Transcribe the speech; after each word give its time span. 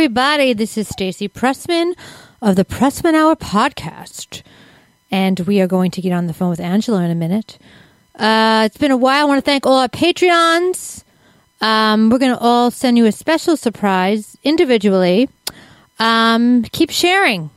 everybody. 0.00 0.54
This 0.54 0.78
is 0.78 0.88
Stacey 0.88 1.28
Pressman 1.28 1.92
of 2.40 2.56
the 2.56 2.64
Pressman 2.64 3.14
Hour 3.14 3.36
podcast, 3.36 4.40
and 5.10 5.38
we 5.40 5.60
are 5.60 5.66
going 5.66 5.90
to 5.90 6.00
get 6.00 6.10
on 6.10 6.26
the 6.26 6.32
phone 6.32 6.48
with 6.48 6.58
Angela 6.58 7.02
in 7.02 7.10
a 7.10 7.14
minute. 7.14 7.58
Uh, 8.14 8.62
it's 8.64 8.78
been 8.78 8.92
a 8.92 8.96
while. 8.96 9.26
I 9.26 9.28
want 9.28 9.44
to 9.44 9.44
thank 9.44 9.66
all 9.66 9.74
our 9.74 9.90
Patreons. 9.90 11.04
Um, 11.60 12.08
we're 12.08 12.16
going 12.16 12.34
to 12.34 12.40
all 12.40 12.70
send 12.70 12.96
you 12.96 13.04
a 13.04 13.12
special 13.12 13.58
surprise 13.58 14.38
individually. 14.42 15.28
Um, 15.98 16.62
keep 16.62 16.88
sharing. 16.88 17.50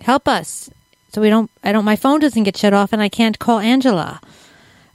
Help 0.00 0.26
us 0.26 0.70
so 1.12 1.20
we 1.20 1.28
don't. 1.28 1.50
I 1.62 1.72
don't. 1.72 1.84
My 1.84 1.96
phone 1.96 2.18
doesn't 2.20 2.44
get 2.44 2.56
shut 2.56 2.72
off, 2.72 2.94
and 2.94 3.02
I 3.02 3.10
can't 3.10 3.38
call 3.38 3.58
Angela. 3.58 4.22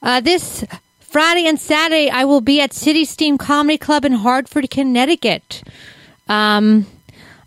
Uh, 0.01 0.21
this 0.21 0.65
Friday 1.01 1.45
and 1.45 1.59
Saturday, 1.59 2.09
I 2.09 2.25
will 2.25 2.41
be 2.41 2.59
at 2.59 2.73
City 2.73 3.05
Steam 3.05 3.37
Comedy 3.37 3.77
Club 3.77 4.05
in 4.05 4.13
Hartford, 4.13 4.71
Connecticut. 4.71 5.61
Um, 6.27 6.85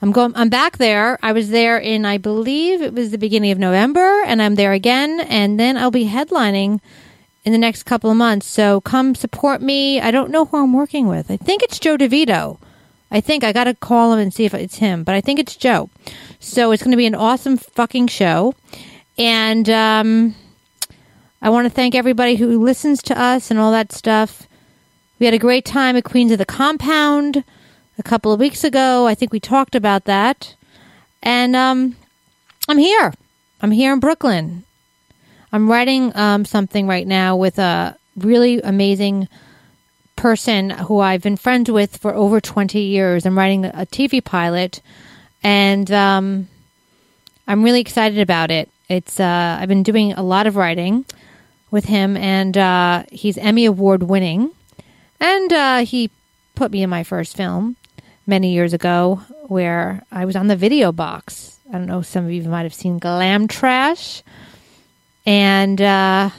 I'm 0.03 0.13
going. 0.13 0.33
I'm 0.37 0.49
back 0.49 0.77
there. 0.77 1.19
I 1.23 1.33
was 1.33 1.51
there 1.51 1.79
in, 1.79 2.05
I 2.05 2.19
believe 2.19 2.83
it 2.83 2.93
was 2.93 3.11
the 3.11 3.19
beginning 3.19 3.51
of 3.51 3.59
November, 3.59 4.23
and 4.27 4.43
I'm 4.43 4.55
there 4.55 4.73
again. 4.73 5.21
And 5.21 5.59
then 5.59 5.77
I'll 5.77 5.91
be 5.91 6.07
headlining 6.07 6.81
in 7.45 7.53
the 7.53 7.59
next 7.59 7.85
couple 7.85 8.11
of 8.11 8.17
months. 8.17 8.47
So 8.47 8.81
come 8.83 9.15
support 9.15 9.63
me. 9.63 10.01
I 10.01 10.11
don't 10.11 10.31
know 10.31 10.45
who 10.45 10.63
I'm 10.63 10.73
working 10.73 11.07
with. 11.09 11.31
I 11.31 11.37
think 11.37 11.63
it's 11.63 11.79
Joe 11.79 11.97
DeVito. 11.97 12.59
I 13.11 13.21
think 13.21 13.45
I 13.45 13.53
got 13.53 13.65
to 13.65 13.75
call 13.75 14.13
him 14.13 14.19
and 14.19 14.35
see 14.35 14.45
if 14.45 14.53
it's 14.53 14.77
him, 14.77 15.05
but 15.05 15.15
I 15.15 15.21
think 15.21 15.39
it's 15.39 15.57
Joe. 15.57 15.89
So 16.41 16.73
it's 16.73 16.83
going 16.83 16.91
to 16.91 16.97
be 16.97 17.07
an 17.07 17.15
awesome 17.15 17.57
fucking 17.57 18.09
show, 18.09 18.55
and 19.17 19.71
um, 19.71 20.35
I 21.41 21.49
want 21.51 21.67
to 21.67 21.71
thank 21.71 21.95
everybody 21.95 22.35
who 22.35 22.63
listens 22.63 23.01
to 23.05 23.19
us 23.19 23.51
and 23.51 23.61
all 23.61 23.71
that 23.71 23.93
stuff. 23.93 24.49
We 25.19 25.27
had 25.27 25.35
a 25.35 25.39
great 25.39 25.65
time 25.65 25.97
at 25.97 26.05
Queens 26.05 26.33
of 26.33 26.39
the 26.39 26.45
Compound 26.45 27.45
a 27.99 28.03
couple 28.03 28.33
of 28.33 28.41
weeks 28.41 28.65
ago. 28.65 29.07
I 29.07 29.15
think 29.15 29.33
we 29.33 29.41
talked 29.41 29.75
about 29.75 30.05
that. 30.05 30.55
And 31.23 31.57
um, 31.57 31.97
I'm 32.69 32.79
here. 32.79 33.13
I'm 33.61 33.71
here 33.71 33.93
in 33.93 34.01
Brooklyn. 34.01 34.65
I'm 35.53 35.71
writing 35.71 36.15
um, 36.17 36.45
something 36.45 36.87
right 36.87 37.07
now 37.07 37.37
with 37.37 37.59
a 37.59 37.97
really 38.17 38.61
amazing 38.61 39.29
person 40.17 40.71
who 40.71 41.01
I've 41.01 41.23
been 41.23 41.37
friends 41.37 41.71
with 41.71 41.97
for 41.97 42.15
over 42.15 42.41
20 42.41 42.79
years. 42.81 43.25
I'm 43.25 43.39
writing 43.39 43.65
a 43.65 43.87
TV 43.87 44.23
pilot, 44.23 44.83
and 45.43 45.91
um, 45.91 46.49
I'm 47.47 47.63
really 47.63 47.81
excited 47.81 48.19
about 48.19 48.51
it. 48.51 48.69
It's 48.89 49.21
uh, 49.21 49.59
I've 49.61 49.69
been 49.69 49.83
doing 49.83 50.13
a 50.13 50.23
lot 50.23 50.47
of 50.47 50.57
writing 50.57 51.05
with 51.71 51.87
him, 51.87 52.17
and 52.17 52.57
uh, 52.57 53.05
he's 53.11 53.39
Emmy 53.39 53.65
Award 53.65 54.03
winning, 54.03 54.51
and 55.21 55.53
uh, 55.53 55.79
he 55.85 56.11
put 56.55 56.71
me 56.71 56.83
in 56.83 56.91
my 56.91 57.03
first 57.03 57.37
film 57.37 57.77
many 58.27 58.53
years 58.53 58.73
ago 58.73 59.21
where 59.49 60.03
I 60.11 60.25
was 60.25 60.37
on 60.37 60.49
the 60.49 60.57
video 60.57 60.93
box. 60.93 61.59
I 61.69 61.73
don't 61.73 61.87
know, 61.87 62.03
some 62.03 62.25
of 62.25 62.33
you 62.33 62.43
might 62.45 62.63
have 62.63 62.75
seen 62.75 62.99
Glam 62.99 63.49
Trash. 63.49 64.23
And 65.25 65.81
uh, 65.81 66.31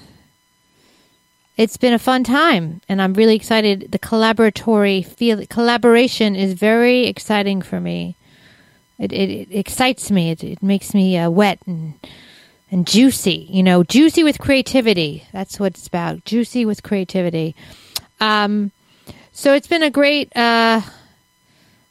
it's 1.57 1.77
been 1.77 1.93
a 1.93 1.99
fun 1.99 2.23
time, 2.23 2.81
and 2.87 3.01
I'm 3.01 3.13
really 3.13 3.35
excited. 3.35 3.91
The 3.91 3.99
collaboratory 3.99 5.05
feel 5.05 5.45
collaboration 5.47 6.35
is 6.35 6.53
very 6.53 7.07
exciting 7.07 7.61
for 7.61 7.81
me. 7.81 8.15
It, 8.97 9.11
it, 9.11 9.29
it 9.29 9.47
excites 9.51 10.09
me. 10.09 10.31
It, 10.31 10.43
it 10.43 10.63
makes 10.63 10.93
me 10.93 11.17
uh, 11.17 11.29
wet 11.29 11.59
and 11.65 11.95
and 12.69 12.85
juicy. 12.85 13.47
You 13.49 13.63
know, 13.63 13.83
juicy 13.83 14.23
with 14.23 14.39
creativity. 14.39 15.25
That's 15.31 15.59
what 15.59 15.73
it's 15.73 15.87
about. 15.87 16.25
Juicy 16.25 16.65
with 16.65 16.83
creativity. 16.83 17.55
Um, 18.19 18.71
so 19.31 19.53
it's 19.53 19.67
been 19.67 19.83
a 19.83 19.91
great, 19.91 20.35
uh, 20.35 20.81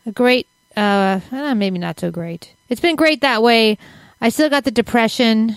a 0.07 0.13
great, 0.13 0.47
uh, 0.77 1.21
maybe 1.31 1.79
not 1.79 2.01
so 2.01 2.11
great. 2.11 2.55
It's 2.69 2.81
been 2.81 2.97
great 2.97 3.21
that 3.21 3.43
way. 3.43 3.77
I 4.21 4.29
still 4.29 4.49
got 4.49 4.65
the 4.65 4.71
depression. 4.71 5.57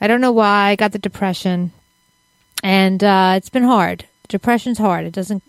I 0.00 0.06
don't 0.06 0.20
know 0.20 0.32
why 0.32 0.70
I 0.70 0.76
got 0.76 0.92
the 0.92 0.98
depression, 0.98 1.72
and 2.62 3.04
uh, 3.04 3.34
it's 3.36 3.50
been 3.50 3.64
hard. 3.64 4.06
Depression's 4.28 4.78
hard. 4.78 5.04
It 5.04 5.12
doesn't 5.12 5.42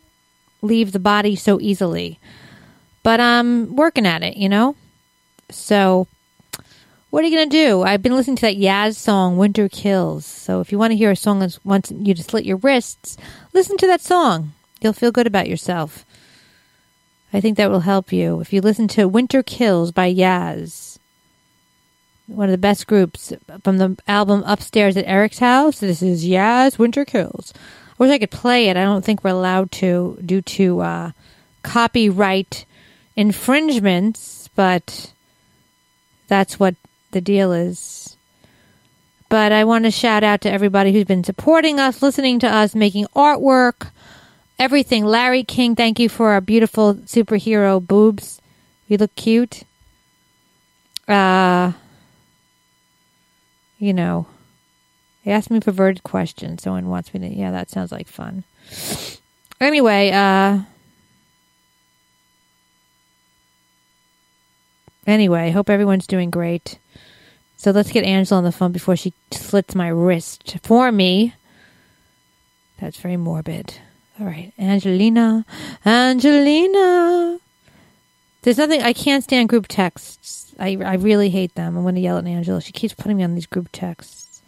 leave 0.61 0.91
the 0.91 0.99
body 0.99 1.35
so 1.35 1.61
easily, 1.61 2.19
but 3.03 3.19
I'm 3.19 3.75
working 3.75 4.05
at 4.05 4.23
it. 4.23 4.35
You 4.35 4.49
know. 4.49 4.75
So, 5.49 6.07
what 7.09 7.23
are 7.23 7.27
you 7.27 7.37
gonna 7.37 7.49
do? 7.49 7.83
I've 7.83 8.01
been 8.01 8.15
listening 8.15 8.37
to 8.37 8.47
that 8.47 8.57
Yaz 8.57 8.95
song, 8.95 9.37
"Winter 9.37 9.69
Kills." 9.69 10.25
So, 10.25 10.59
if 10.59 10.71
you 10.71 10.77
want 10.77 10.91
to 10.91 10.97
hear 10.97 11.11
a 11.11 11.15
song 11.15 11.39
that 11.39 11.57
wants 11.63 11.91
you 11.91 12.13
to 12.13 12.23
slit 12.23 12.43
your 12.43 12.57
wrists, 12.57 13.15
listen 13.53 13.77
to 13.77 13.87
that 13.87 14.01
song. 14.01 14.51
You'll 14.81 14.93
feel 14.93 15.11
good 15.11 15.27
about 15.27 15.47
yourself. 15.47 16.05
I 17.33 17.39
think 17.39 17.57
that 17.57 17.71
will 17.71 17.81
help 17.81 18.11
you. 18.11 18.41
If 18.41 18.51
you 18.51 18.61
listen 18.61 18.87
to 18.89 19.07
Winter 19.07 19.41
Kills 19.41 19.91
by 19.91 20.13
Yaz, 20.13 20.99
one 22.27 22.49
of 22.49 22.51
the 22.51 22.57
best 22.57 22.87
groups 22.87 23.31
from 23.63 23.77
the 23.77 23.97
album 24.07 24.43
Upstairs 24.45 24.97
at 24.97 25.07
Eric's 25.07 25.39
House, 25.39 25.79
this 25.79 26.01
is 26.01 26.25
Yaz 26.25 26.77
Winter 26.77 27.05
Kills. 27.05 27.53
I 27.55 27.93
wish 27.97 28.11
I 28.11 28.19
could 28.19 28.31
play 28.31 28.67
it. 28.67 28.75
I 28.75 28.83
don't 28.83 29.05
think 29.05 29.23
we're 29.23 29.29
allowed 29.29 29.71
to 29.73 30.19
due 30.25 30.41
to 30.41 30.81
uh, 30.81 31.11
copyright 31.63 32.65
infringements, 33.15 34.49
but 34.55 35.13
that's 36.27 36.59
what 36.59 36.75
the 37.11 37.21
deal 37.21 37.53
is. 37.53 38.17
But 39.29 39.53
I 39.53 39.63
want 39.63 39.85
to 39.85 39.91
shout 39.91 40.23
out 40.23 40.41
to 40.41 40.51
everybody 40.51 40.91
who's 40.91 41.05
been 41.05 41.23
supporting 41.23 41.79
us, 41.79 42.01
listening 42.01 42.39
to 42.39 42.47
us, 42.47 42.75
making 42.75 43.05
artwork 43.15 43.91
everything. 44.61 45.03
Larry 45.03 45.43
King, 45.43 45.75
thank 45.75 45.99
you 45.99 46.07
for 46.07 46.29
our 46.29 46.39
beautiful 46.39 46.93
superhero 46.93 47.85
boobs. 47.85 48.39
You 48.87 48.97
look 48.97 49.15
cute. 49.15 49.63
Uh, 51.07 51.71
you 53.79 53.91
know, 53.91 54.27
he 55.23 55.31
asked 55.31 55.49
me 55.49 55.59
perverted 55.59 56.03
questions. 56.03 56.61
Someone 56.61 56.89
wants 56.89 57.11
me 57.11 57.19
to. 57.21 57.27
Yeah, 57.27 57.49
that 57.49 57.71
sounds 57.71 57.91
like 57.91 58.07
fun. 58.07 58.43
Anyway, 59.59 60.11
uh, 60.11 60.59
anyway, 65.07 65.49
hope 65.49 65.71
everyone's 65.71 66.05
doing 66.05 66.29
great. 66.29 66.77
So 67.57 67.71
let's 67.71 67.91
get 67.91 68.03
Angela 68.03 68.37
on 68.37 68.43
the 68.43 68.51
phone 68.51 68.71
before 68.71 68.95
she 68.95 69.13
slits 69.31 69.73
my 69.73 69.87
wrist 69.87 70.57
for 70.61 70.91
me. 70.91 71.33
That's 72.79 72.97
very 72.97 73.17
morbid. 73.17 73.79
All 74.21 74.27
right, 74.27 74.53
Angelina, 74.59 75.47
Angelina. 75.83 77.39
There's 78.43 78.59
nothing 78.59 78.83
I 78.83 78.93
can't 78.93 79.23
stand 79.23 79.49
group 79.49 79.67
texts. 79.67 80.53
I 80.59 80.77
I 80.79 80.93
really 80.93 81.31
hate 81.31 81.55
them. 81.55 81.75
I'm 81.75 81.81
going 81.81 81.95
to 81.95 82.01
yell 82.01 82.19
at 82.19 82.27
Angela. 82.27 82.61
She 82.61 82.71
keeps 82.71 82.93
putting 82.93 83.17
me 83.17 83.23
on 83.23 83.33
these 83.33 83.47
group 83.47 83.69
texts. 83.71 84.43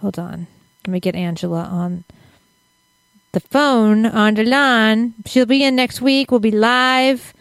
Hold 0.00 0.18
on. 0.18 0.46
Let 0.86 0.92
me 0.92 1.00
get 1.00 1.14
Angela 1.14 1.64
on 1.64 2.04
the 3.32 3.40
phone 3.40 4.06
on 4.06 4.36
the 4.36 4.44
line. 4.44 5.16
She'll 5.26 5.44
be 5.44 5.62
in 5.62 5.76
next 5.76 6.00
week. 6.00 6.30
We'll 6.30 6.40
be 6.40 6.50
live. 6.50 7.34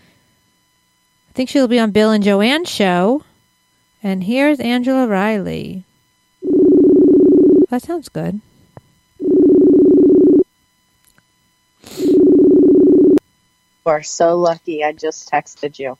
I 1.29 1.31
think 1.31 1.47
she'll 1.47 1.69
be 1.69 1.79
on 1.79 1.91
Bill 1.91 2.11
and 2.11 2.25
Joanne's 2.25 2.69
show. 2.69 3.23
And 4.03 4.25
here's 4.25 4.59
Angela 4.59 5.07
Riley. 5.07 5.85
That 7.69 7.83
sounds 7.83 8.09
good. 8.09 8.41
You 11.97 13.17
are 13.85 14.03
so 14.03 14.37
lucky. 14.37 14.83
I 14.83 14.91
just 14.91 15.29
texted 15.31 15.79
you. 15.79 15.97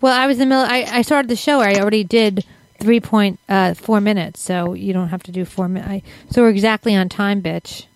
Well, 0.00 0.18
I 0.18 0.26
was 0.26 0.40
in 0.40 0.48
the 0.48 0.54
middle. 0.54 0.70
I, 0.70 0.98
I 0.98 1.02
started 1.02 1.28
the 1.28 1.36
show. 1.36 1.60
I 1.60 1.76
already 1.76 2.04
did 2.04 2.44
three 2.80 3.00
point 3.00 3.38
uh, 3.48 3.74
four 3.74 4.00
minutes, 4.00 4.40
so 4.40 4.74
you 4.74 4.92
don't 4.92 5.08
have 5.08 5.22
to 5.24 5.32
do 5.32 5.44
four 5.44 5.68
minutes. 5.68 6.06
So 6.30 6.42
we're 6.42 6.50
exactly 6.50 6.94
on 6.96 7.08
time, 7.08 7.40
bitch. 7.42 7.86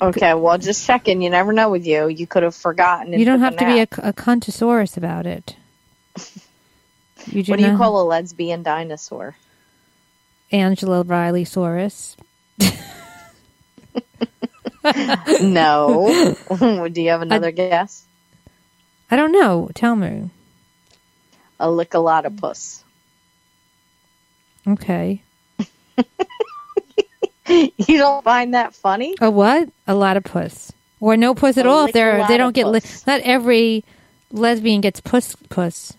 Okay, 0.00 0.34
well, 0.34 0.58
just 0.58 0.86
checking. 0.86 1.22
You 1.22 1.30
never 1.30 1.52
know 1.52 1.70
with 1.70 1.86
you. 1.86 2.08
You 2.08 2.26
could 2.26 2.42
have 2.42 2.54
forgotten. 2.54 3.12
You 3.12 3.24
don't 3.24 3.40
have 3.40 3.56
to 3.58 3.66
be 3.66 3.78
a, 3.80 4.08
a 4.08 4.12
cuntosaurus 4.12 4.96
about 4.96 5.26
it. 5.26 5.56
You 7.26 7.44
What 7.44 7.58
do 7.60 7.64
you 7.64 7.76
call 7.76 8.02
a 8.02 8.04
lesbian 8.04 8.64
dinosaur? 8.64 9.36
Angela 10.50 11.02
Riley 11.02 11.44
Saurus? 11.44 12.16
no. 15.42 16.36
Do 16.92 17.02
you 17.02 17.10
have 17.10 17.22
another 17.22 17.50
guess? 17.50 18.04
I 19.10 19.16
don't 19.16 19.32
know. 19.32 19.70
Tell 19.74 19.94
me. 19.94 20.30
A 21.60 21.66
lickalotopus. 21.66 22.82
Okay. 24.66 25.22
You 27.46 27.98
don't 27.98 28.24
find 28.24 28.54
that 28.54 28.74
funny? 28.74 29.14
A 29.20 29.30
what? 29.30 29.68
A 29.86 29.94
lot 29.94 30.16
of 30.16 30.24
puss, 30.24 30.72
or 31.00 31.16
no 31.16 31.34
puss 31.34 31.58
at 31.58 31.66
A 31.66 31.68
all. 31.68 31.90
They're 31.90 32.26
they 32.28 32.38
don't 32.38 32.54
get 32.54 32.66
li- 32.68 32.80
not 33.06 33.20
every 33.22 33.84
lesbian 34.30 34.80
gets 34.80 35.00
puss 35.00 35.34
puss. 35.50 35.92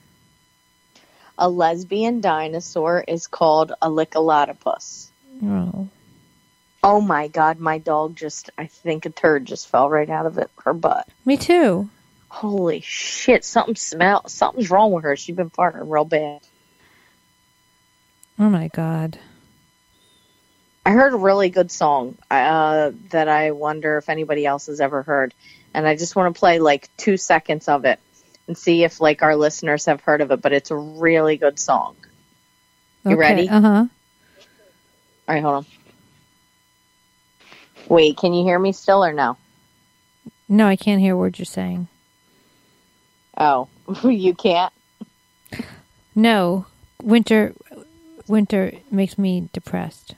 A 1.37 1.49
lesbian 1.49 2.21
dinosaur 2.21 3.03
is 3.07 3.27
called 3.27 3.73
a 3.81 3.89
lickalotopus. 3.89 5.09
Oh, 5.43 5.89
Oh 6.83 6.99
my 6.99 7.29
god, 7.29 7.59
my 7.59 7.77
dog 7.77 8.15
just, 8.15 8.49
I 8.57 8.65
think 8.67 9.05
a 9.05 9.09
turd 9.09 9.45
just 9.45 9.69
fell 9.69 9.89
right 9.89 10.09
out 10.09 10.25
of 10.25 10.37
it, 10.37 10.51
her 10.65 10.73
butt. 10.73 11.07
me 11.25 11.37
too. 11.37 11.89
Holy 12.27 12.81
shit, 12.81 13.45
something 13.45 13.75
smell, 13.75 14.27
something's 14.27 14.69
wrong 14.69 14.91
with 14.91 15.03
her. 15.03 15.15
She's 15.15 15.35
been 15.35 15.49
farting 15.49 15.89
real 15.89 16.03
bad. 16.03 16.41
Oh 18.39 18.49
my 18.49 18.67
god. 18.69 19.17
I 20.85 20.91
heard 20.91 21.13
a 21.13 21.17
really 21.17 21.49
good 21.49 21.71
song 21.71 22.17
uh, 22.29 22.91
that 23.11 23.29
I 23.29 23.51
wonder 23.51 23.97
if 23.97 24.09
anybody 24.09 24.45
else 24.45 24.65
has 24.67 24.81
ever 24.81 25.03
heard. 25.03 25.33
And 25.73 25.87
I 25.87 25.95
just 25.95 26.15
want 26.15 26.35
to 26.35 26.37
play 26.37 26.59
like 26.59 26.89
two 26.97 27.15
seconds 27.15 27.67
of 27.67 27.85
it 27.85 27.99
and 28.47 28.57
see 28.57 28.83
if 28.83 28.99
like 28.99 29.23
our 29.23 29.35
listeners 29.35 29.85
have 29.85 30.01
heard 30.01 30.19
of 30.19 30.31
it. 30.31 30.41
But 30.41 30.51
it's 30.51 30.71
a 30.71 30.75
really 30.75 31.37
good 31.37 31.57
song. 31.57 31.95
You 33.05 33.15
ready? 33.15 33.47
Uh 33.47 33.61
huh. 33.61 33.85
All 35.27 35.35
right, 35.35 35.41
hold 35.41 35.55
on. 35.55 35.65
Wait, 37.89 38.17
can 38.17 38.33
you 38.33 38.43
hear 38.43 38.59
me 38.59 38.71
still 38.71 39.03
or 39.03 39.13
no? 39.13 39.37
No, 40.47 40.67
I 40.67 40.75
can't 40.75 41.01
hear 41.01 41.15
what 41.15 41.39
you're 41.39 41.45
saying. 41.45 41.87
Oh, 43.37 43.67
you 44.03 44.33
can't? 44.33 44.73
No, 46.15 46.65
winter, 47.01 47.53
winter 48.27 48.71
makes 48.91 49.17
me 49.17 49.49
depressed. 49.51 50.15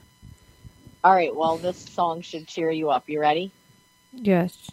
All 1.03 1.13
right, 1.13 1.35
well, 1.35 1.57
this 1.57 1.77
song 1.77 2.21
should 2.21 2.47
cheer 2.47 2.71
you 2.71 2.89
up. 2.89 3.03
You 3.07 3.19
ready? 3.19 3.51
Yes. 4.11 4.71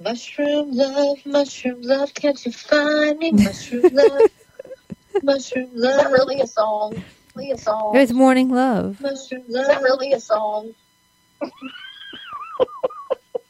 Mushroom 0.00 0.72
love, 0.72 1.18
mushroom 1.24 1.80
love, 1.80 2.12
can't 2.12 2.44
you 2.44 2.52
find 2.52 3.18
me? 3.18 3.32
Mushroom 3.32 3.88
love, 3.92 4.24
mushroom 5.22 5.70
love. 5.72 5.96
Is 5.98 6.02
that 6.02 6.10
really 6.10 6.40
a 6.40 6.46
song? 6.46 7.02
Really 7.34 7.52
a 7.52 7.58
song? 7.58 7.96
It's 7.96 8.12
morning 8.12 8.50
love. 8.50 9.00
Mushroom 9.00 9.44
love. 9.48 9.62
Is 9.62 9.68
that 9.68 9.82
really 9.82 10.12
a 10.12 10.20
song? 10.20 10.74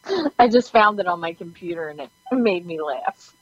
I 0.39 0.49
just 0.49 0.73
found 0.73 1.01
it 1.01 1.07
on 1.07 1.21
my 1.21 1.35
computer 1.35 1.89
and 1.89 2.01
it 2.01 2.11
made 2.33 2.67
me 2.67 2.81
laugh. 2.81 3.35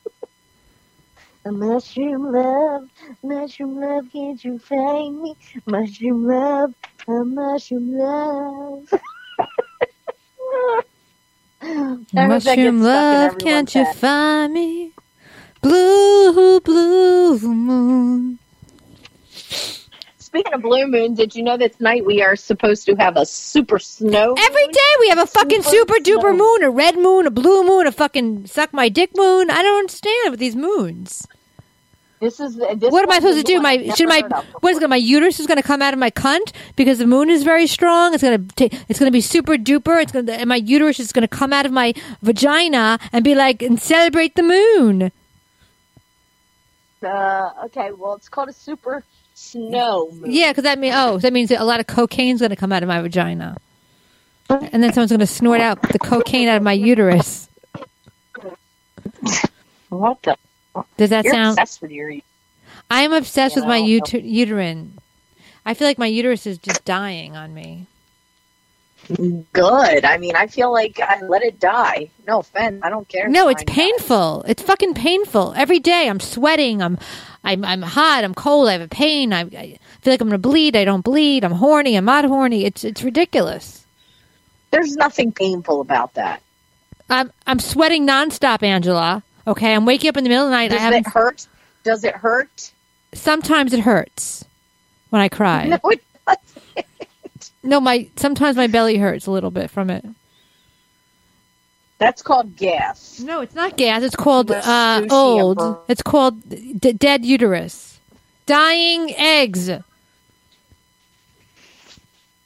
A 1.47 1.53
mushroom 1.53 2.33
love, 2.33 2.85
mushroom 3.25 3.81
love, 3.81 4.07
can't 4.13 4.45
you 4.45 4.61
find 4.61 5.23
me? 5.23 5.37
Mushroom 5.67 6.27
love, 6.27 6.75
a 7.09 7.25
mushroom 7.25 7.93
love. 7.99 8.85
I 12.17 12.27
hope 12.27 12.45
that 12.45 12.63
gets 12.63 12.85
stuck 12.85 13.13
in 13.13 13.21
Mushroom 13.21 13.21
love, 13.21 13.39
can't 13.39 13.75
you 13.75 13.87
find 13.87 14.55
me? 14.55 14.95
Blue, 15.63 16.61
blue 16.61 17.39
moon. 17.41 18.41
Speaking 20.35 20.55
of 20.55 20.63
blue 20.63 20.89
moon, 20.89 21.15
did 21.15 21.37
you 21.37 21.45
know 21.45 21.57
that 21.57 21.77
tonight 21.77 22.05
we 22.05 22.21
are 22.21 22.35
supposed 22.35 22.87
to 22.87 22.97
have 22.97 23.17
a 23.17 23.25
super 23.25 23.79
snow? 23.79 24.35
Every 24.37 24.67
day 24.67 24.81
we 24.99 25.09
have 25.11 25.19
a 25.19 25.29
fucking 25.29 25.63
Super 25.63 25.95
super 25.95 26.01
duper 26.01 26.37
moon, 26.37 26.65
a 26.65 26.71
red 26.71 26.99
moon, 26.99 27.29
a 27.29 27.31
blue 27.31 27.63
moon, 27.63 27.87
a 27.87 27.93
fucking 27.93 28.49
suck 28.49 28.73
my 28.73 28.89
dick 28.89 29.13
moon. 29.15 29.49
I 29.49 29.63
don't 29.63 29.79
understand 29.79 30.33
with 30.33 30.41
these 30.41 30.57
moons. 30.57 31.29
This 32.19 32.41
is 32.41 32.57
this 32.57 32.91
What 32.91 33.05
am 33.05 33.13
I 33.13 33.21
supposed 33.21 33.39
to 33.39 33.45
do? 33.45 33.61
My 33.61 33.91
should 33.91 34.09
my 34.09 34.23
what 34.59 34.73
is 34.73 34.83
it? 34.83 34.91
My 34.91 34.97
uterus 34.97 35.39
is 35.39 35.47
going 35.47 35.63
to 35.63 35.63
come 35.63 35.81
out 35.81 35.93
of 35.93 36.01
my 36.01 36.11
cunt 36.11 36.51
because 36.75 36.99
the 36.99 37.07
moon 37.07 37.31
is 37.31 37.45
very 37.45 37.69
strong. 37.69 38.13
It's 38.13 38.25
going 38.25 38.49
to 38.49 38.55
take. 38.57 38.75
it's 38.89 38.99
going 38.99 39.07
to 39.07 39.13
be 39.13 39.21
super 39.21 39.55
duper. 39.55 40.03
It's 40.03 40.11
going 40.11 40.27
to 40.27 40.33
and 40.33 40.49
my 40.49 40.57
uterus 40.57 40.99
is 40.99 41.13
going 41.13 41.23
to 41.23 41.29
come 41.29 41.53
out 41.53 41.65
of 41.65 41.71
my 41.71 41.95
vagina 42.23 42.99
and 43.13 43.23
be 43.23 43.37
like 43.37 43.63
and 43.63 43.81
celebrate 43.81 44.35
the 44.35 44.43
moon. 44.43 45.13
Uh, 47.05 47.51
okay, 47.67 47.93
well, 47.93 48.15
it's 48.15 48.29
called 48.29 48.49
a 48.49 48.53
super 48.53 49.05
snow 49.35 50.11
moon. 50.13 50.31
Yeah, 50.33 50.51
because 50.51 50.65
that 50.65 50.79
means 50.79 50.95
oh, 50.97 51.19
that 51.19 51.33
means 51.33 51.51
a 51.51 51.63
lot 51.65 51.81
of 51.81 51.87
cocaine's 51.87 52.41
going 52.41 52.51
to 52.51 52.57
come 52.57 52.73
out 52.73 52.83
of 52.83 52.89
my 52.89 53.01
vagina, 53.03 53.57
and 54.49 54.83
then 54.83 54.93
someone's 54.93 55.11
going 55.11 55.21
to 55.21 55.27
snort 55.27 55.61
out 55.61 55.83
the 55.83 55.99
cocaine 55.99 56.49
out 56.49 56.57
of 56.57 56.63
my 56.63 56.73
uterus. 56.73 57.49
What 59.91 60.23
the? 60.23 60.37
Does 60.97 61.11
that 61.11 61.25
You're 61.25 61.35
sound? 61.35 61.59
obsessed 61.59 61.83
with 61.83 61.91
your. 61.93 62.13
I'm 62.91 63.13
obsessed 63.13 63.57
Yeah, 63.57 63.63
with 63.63 63.69
my 63.69 63.81
uter- 63.81 64.23
uterine. 64.23 64.99
I 65.67 65.75
feel 65.75 65.87
like 65.89 65.99
my 65.99 66.07
uterus 66.07 66.47
is 66.47 66.59
just 66.59 66.85
dying 66.85 67.37
on 67.37 67.55
me. 67.55 67.87
Good. 69.53 70.05
I 70.05 70.17
mean, 70.19 70.35
I 70.35 70.47
feel 70.47 70.73
like 70.73 70.99
I 71.01 71.21
let 71.23 71.43
it 71.43 71.61
die. 71.61 72.11
No 72.27 72.41
offense. 72.41 72.81
I 72.83 72.91
don't 72.91 73.07
care. 73.09 73.29
No, 73.29 73.49
it's 73.49 73.65
painful. 73.67 74.45
It's 74.49 74.63
fucking 74.63 74.95
painful. 74.95 75.53
Every 75.57 75.79
day 75.79 76.09
I'm 76.09 76.21
sweating. 76.21 76.83
I'm, 76.83 76.99
I'm, 77.45 77.65
I'm 77.65 77.83
hot. 77.83 78.25
I'm 78.25 78.35
cold. 78.35 78.69
I 78.69 78.73
have 78.73 78.81
a 78.81 78.89
pain. 78.89 79.33
I, 79.33 79.41
I 79.43 79.79
feel 80.01 80.13
like 80.13 80.21
I'm 80.21 80.29
gonna 80.29 80.39
bleed. 80.39 80.77
I 80.77 80.85
don't 80.85 81.03
bleed. 81.05 81.45
I'm 81.45 81.53
horny. 81.53 81.97
I'm 81.97 82.07
not 82.07 82.25
horny. 82.25 82.65
It's, 82.65 82.85
it's 82.85 83.03
ridiculous. 83.03 83.87
There's 84.71 84.97
nothing 84.97 85.31
painful 85.31 85.81
about 85.81 86.15
that. 86.15 86.43
I'm, 87.11 87.31
I'm 87.47 87.61
sweating 87.61 88.07
nonstop, 88.07 88.63
Angela. 88.63 89.23
Okay, 89.47 89.75
I'm 89.75 89.85
waking 89.85 90.09
up 90.09 90.17
in 90.17 90.25
the 90.25 90.31
middle 90.31 90.45
of 90.47 90.51
the 90.51 90.57
night. 90.57 90.71
Does 90.71 90.81
I 90.81 90.83
haven't. 90.83 91.07
it 91.07 91.13
hurt? 91.13 91.47
Does 91.85 92.03
it 92.03 92.15
hurt? 92.17 92.73
Sometimes 93.13 93.73
it 93.73 93.81
hurts 93.81 94.45
when 95.11 95.21
I 95.23 95.29
cry. 95.29 95.79
No, 95.85 95.91
it 95.91 96.03
doesn't. 96.27 97.51
No, 97.63 97.81
my 97.81 98.09
sometimes 98.17 98.57
my 98.57 98.67
belly 98.67 98.97
hurts 98.97 99.27
a 99.27 99.31
little 99.31 99.51
bit 99.51 99.71
from 99.71 99.91
it. 99.91 100.05
That's 101.99 102.23
called 102.23 102.57
gas. 102.57 103.21
No, 103.21 103.41
it's 103.41 103.55
not 103.55 103.77
gas. 103.77 104.03
It's 104.03 104.17
called 104.17 104.51
uh, 104.51 105.07
old. 105.11 105.79
It's 105.89 106.03
called 106.03 106.49
d- 106.49 106.93
dead 106.93 107.25
uterus, 107.25 108.01
dying 108.47 109.15
eggs. 109.17 109.71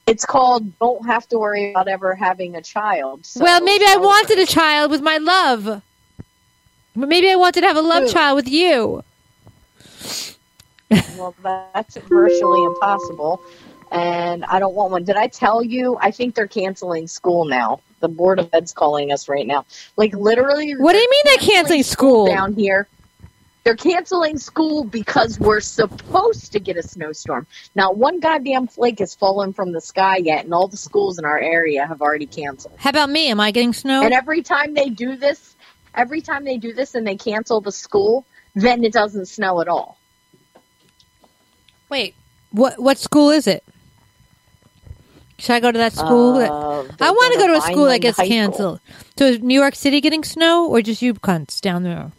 It's 0.05 0.25
called 0.25 0.77
don't 0.79 1.05
have 1.05 1.27
to 1.29 1.37
worry 1.37 1.71
about 1.71 1.87
ever 1.87 2.15
having 2.15 2.55
a 2.55 2.61
child. 2.61 3.25
So 3.25 3.43
well, 3.43 3.61
maybe 3.61 3.85
I 3.87 3.97
wanted 3.97 4.39
a 4.39 4.45
child 4.45 4.91
with 4.91 5.01
my 5.01 5.17
love. 5.17 5.83
Maybe 6.95 7.31
I 7.31 7.35
wanted 7.35 7.61
to 7.61 7.67
have 7.67 7.77
a 7.77 7.81
love 7.81 8.11
child 8.11 8.35
with 8.35 8.47
you. 8.47 9.03
Well, 10.89 11.35
that's 11.43 11.97
virtually 11.97 12.63
impossible. 12.63 13.41
And 13.91 14.45
I 14.45 14.59
don't 14.59 14.73
want 14.73 14.91
one. 14.91 15.03
Did 15.03 15.15
I 15.15 15.27
tell 15.27 15.63
you? 15.63 15.97
I 16.01 16.11
think 16.11 16.35
they're 16.35 16.47
canceling 16.47 17.07
school 17.07 17.45
now. 17.45 17.81
The 17.99 18.07
Board 18.07 18.39
of 18.39 18.49
Ed's 18.53 18.73
calling 18.73 19.11
us 19.11 19.27
right 19.27 19.45
now. 19.45 19.65
Like, 19.97 20.13
literally. 20.13 20.73
What 20.73 20.93
do 20.93 20.99
you 20.99 21.09
mean 21.09 21.21
they're 21.25 21.49
canceling 21.49 21.83
school? 21.83 22.27
Down 22.27 22.53
here. 22.53 22.87
They're 23.63 23.75
canceling 23.75 24.37
school 24.37 24.83
because 24.85 25.39
we're 25.39 25.59
supposed 25.59 26.53
to 26.53 26.59
get 26.59 26.77
a 26.77 26.83
snowstorm. 26.83 27.45
Not 27.75 27.97
one 27.97 28.19
goddamn 28.19 28.67
flake 28.67 28.99
has 28.99 29.13
fallen 29.13 29.53
from 29.53 29.73
the 29.73 29.81
sky 29.81 30.17
yet, 30.17 30.45
and 30.45 30.53
all 30.53 30.67
the 30.67 30.77
schools 30.77 31.19
in 31.19 31.25
our 31.25 31.37
area 31.37 31.85
have 31.85 32.01
already 32.01 32.25
canceled. 32.25 32.73
How 32.77 32.89
about 32.89 33.09
me? 33.09 33.29
Am 33.29 33.39
I 33.39 33.51
getting 33.51 33.73
snow? 33.73 34.01
And 34.01 34.13
every 34.13 34.41
time 34.41 34.73
they 34.73 34.89
do 34.89 35.17
this, 35.17 35.55
every 35.93 36.21
time 36.21 36.45
they 36.45 36.57
do 36.57 36.73
this 36.73 36.95
and 36.95 37.05
they 37.05 37.17
cancel 37.17 37.59
the 37.59 37.71
school, 37.71 38.25
then 38.55 38.83
it 38.83 38.93
doesn't 38.93 39.27
snow 39.27 39.61
at 39.61 39.67
all. 39.67 39.97
Wait, 41.89 42.15
what? 42.51 42.79
What 42.79 42.97
school 42.97 43.29
is 43.29 43.45
it? 43.45 43.63
Should 45.39 45.53
I 45.53 45.59
go 45.61 45.71
to 45.71 45.77
that 45.79 45.93
school? 45.93 46.35
Uh, 46.35 46.83
I 46.99 47.11
want 47.11 47.33
to 47.33 47.39
go 47.39 47.47
to 47.47 47.53
a 47.57 47.61
school 47.61 47.85
that 47.85 47.99
gets 47.99 48.17
High 48.17 48.25
School. 48.25 48.35
canceled. 48.35 48.79
So 49.17 49.25
is 49.25 49.39
New 49.39 49.59
York 49.59 49.73
City 49.75 50.01
getting 50.01 50.23
snow, 50.23 50.67
or 50.67 50.81
just 50.81 51.01
you 51.01 51.13
cunts 51.13 51.61
down 51.61 51.83
there? 51.83 52.11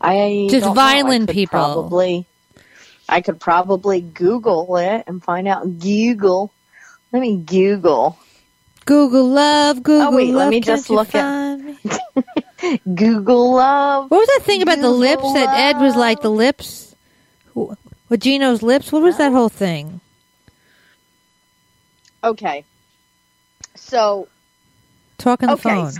I 0.00 0.46
Just. 0.50 0.66
I 0.66 0.72
violent 0.74 1.30
people. 1.30 1.50
Probably, 1.58 2.24
I 3.08 3.20
could 3.20 3.40
probably 3.40 4.00
Google 4.00 4.76
it 4.76 5.04
and 5.06 5.22
find 5.22 5.48
out. 5.48 5.78
Google. 5.78 6.52
Let 7.12 7.20
me 7.20 7.36
Google. 7.36 8.18
Google 8.84 9.28
love, 9.28 9.82
Google 9.82 10.08
Oh, 10.08 10.16
wait, 10.16 10.32
let 10.32 10.44
love. 10.44 10.50
me 10.50 10.60
just 10.60 10.88
look 10.88 11.14
at- 11.14 11.58
Google 12.94 13.52
love. 13.54 14.10
What 14.10 14.18
was 14.18 14.28
that 14.28 14.42
thing 14.44 14.62
about 14.62 14.76
the 14.76 14.82
Google 14.88 14.96
lips 14.98 15.32
that 15.34 15.58
Ed 15.58 15.80
was 15.80 15.94
like 15.94 16.22
the 16.22 16.30
lips? 16.30 16.94
With 17.54 18.20
Gino's 18.20 18.62
lips? 18.62 18.90
What 18.92 19.02
was 19.02 19.18
that 19.18 19.32
whole 19.32 19.50
thing? 19.50 20.00
Okay. 22.22 22.64
So 23.74 24.28
Talk 25.18 25.42
on 25.42 25.48
the 25.48 25.54
okay. 25.54 25.68
phone. 25.68 25.92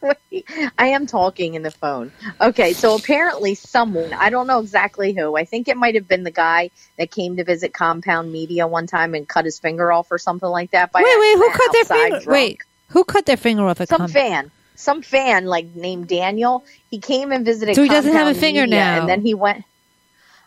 Wait. 0.32 0.46
I 0.78 0.88
am 0.88 1.06
talking 1.06 1.54
in 1.54 1.62
the 1.62 1.70
phone. 1.70 2.12
Okay, 2.40 2.72
so 2.74 2.96
apparently 2.96 3.54
someone, 3.54 4.12
I 4.12 4.30
don't 4.30 4.46
know 4.46 4.60
exactly 4.60 5.12
who, 5.12 5.36
I 5.36 5.44
think 5.44 5.68
it 5.68 5.76
might 5.76 5.94
have 5.94 6.06
been 6.06 6.24
the 6.24 6.30
guy 6.30 6.70
that 6.98 7.10
came 7.10 7.36
to 7.36 7.44
visit 7.44 7.72
Compound 7.72 8.30
Media 8.30 8.66
one 8.66 8.86
time 8.86 9.14
and 9.14 9.26
cut 9.26 9.44
his 9.44 9.58
finger 9.58 9.90
off 9.92 10.10
or 10.10 10.18
something 10.18 10.48
like 10.48 10.72
that. 10.72 10.92
By 10.92 11.02
Wait, 11.02 11.18
wait, 11.18 11.36
who 11.36 11.50
cut 11.50 11.72
their 11.72 11.84
finger? 11.84 12.20
drunk. 12.20 12.26
Wait, 12.26 12.58
who 12.88 13.04
cut 13.04 13.26
their 13.26 13.36
finger 13.36 13.64
off 13.66 13.80
at 13.80 13.88
Some 13.88 13.98
Com- 13.98 14.10
fan. 14.10 14.50
Some 14.76 15.02
fan, 15.02 15.46
like 15.46 15.74
named 15.74 16.08
Daniel, 16.08 16.64
he 16.90 16.98
came 16.98 17.32
and 17.32 17.44
visited 17.44 17.76
So 17.76 17.82
he 17.82 17.88
doesn't 17.88 18.12
have 18.12 18.36
a 18.36 18.38
finger 18.38 18.62
Media, 18.62 18.76
now. 18.76 19.00
And 19.00 19.08
then 19.08 19.22
he 19.22 19.34
went, 19.34 19.64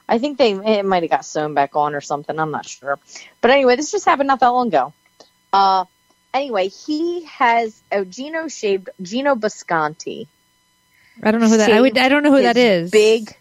I 0.09 0.19
think 0.19 0.37
they, 0.37 0.53
it 0.53 0.85
might 0.85 1.03
have 1.03 1.09
got 1.09 1.25
sewn 1.25 1.53
back 1.53 1.75
on 1.75 1.93
or 1.95 2.01
something. 2.01 2.39
I'm 2.39 2.51
not 2.51 2.65
sure. 2.65 2.97
But 3.41 3.51
anyway, 3.51 3.75
this 3.75 3.91
just 3.91 4.05
happened 4.05 4.27
not 4.27 4.39
that 4.39 4.47
long 4.47 4.67
ago. 4.67 4.93
Uh, 5.51 5.85
anyway, 6.33 6.69
he 6.69 7.23
has, 7.25 7.81
oh, 7.91 8.05
Gino 8.05 8.47
shaved, 8.47 8.89
Gino 9.01 9.35
Bisconti. 9.35 10.27
I 11.23 11.31
don't 11.31 11.41
know 11.41 11.49
who 11.49 11.57
that. 11.57 11.71
I 11.71 11.81
would. 11.81 11.97
I 11.97 12.09
don't 12.09 12.23
know 12.23 12.31
who 12.31 12.43
that 12.43 12.57
is. 12.57 12.91
Big, 12.91 13.35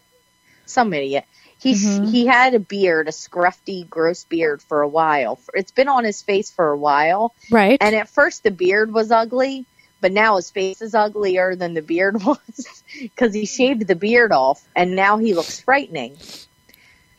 some 0.64 0.92
idiot. 0.94 1.24
He 1.58 1.74
Mhm. 1.74 2.10
he 2.10 2.26
had 2.26 2.54
a 2.54 2.58
beard, 2.58 3.08
a 3.08 3.12
scruffy, 3.12 3.88
gross 3.88 4.24
beard 4.24 4.62
for 4.62 4.80
a 4.82 4.88
while. 4.88 5.38
It's 5.54 5.72
been 5.72 5.88
on 5.88 6.04
his 6.04 6.22
face 6.22 6.50
for 6.50 6.70
a 6.70 6.76
while, 6.76 7.34
right? 7.50 7.76
and 7.80 7.94
at 7.94 8.08
first 8.08 8.42
the 8.44 8.50
beard 8.50 8.92
was 8.92 9.10
ugly, 9.10 9.66
but 10.00 10.12
now 10.12 10.36
his 10.36 10.50
face 10.50 10.80
is 10.80 10.94
uglier 10.94 11.54
than 11.54 11.74
the 11.74 11.82
beard 11.82 12.22
was 12.24 12.82
because 13.00 13.34
he 13.34 13.44
shaved 13.46 13.86
the 13.86 13.96
beard 13.96 14.32
off, 14.32 14.62
and 14.74 14.96
now 14.96 15.18
he 15.18 15.34
looks 15.34 15.60
frightening. 15.60 16.16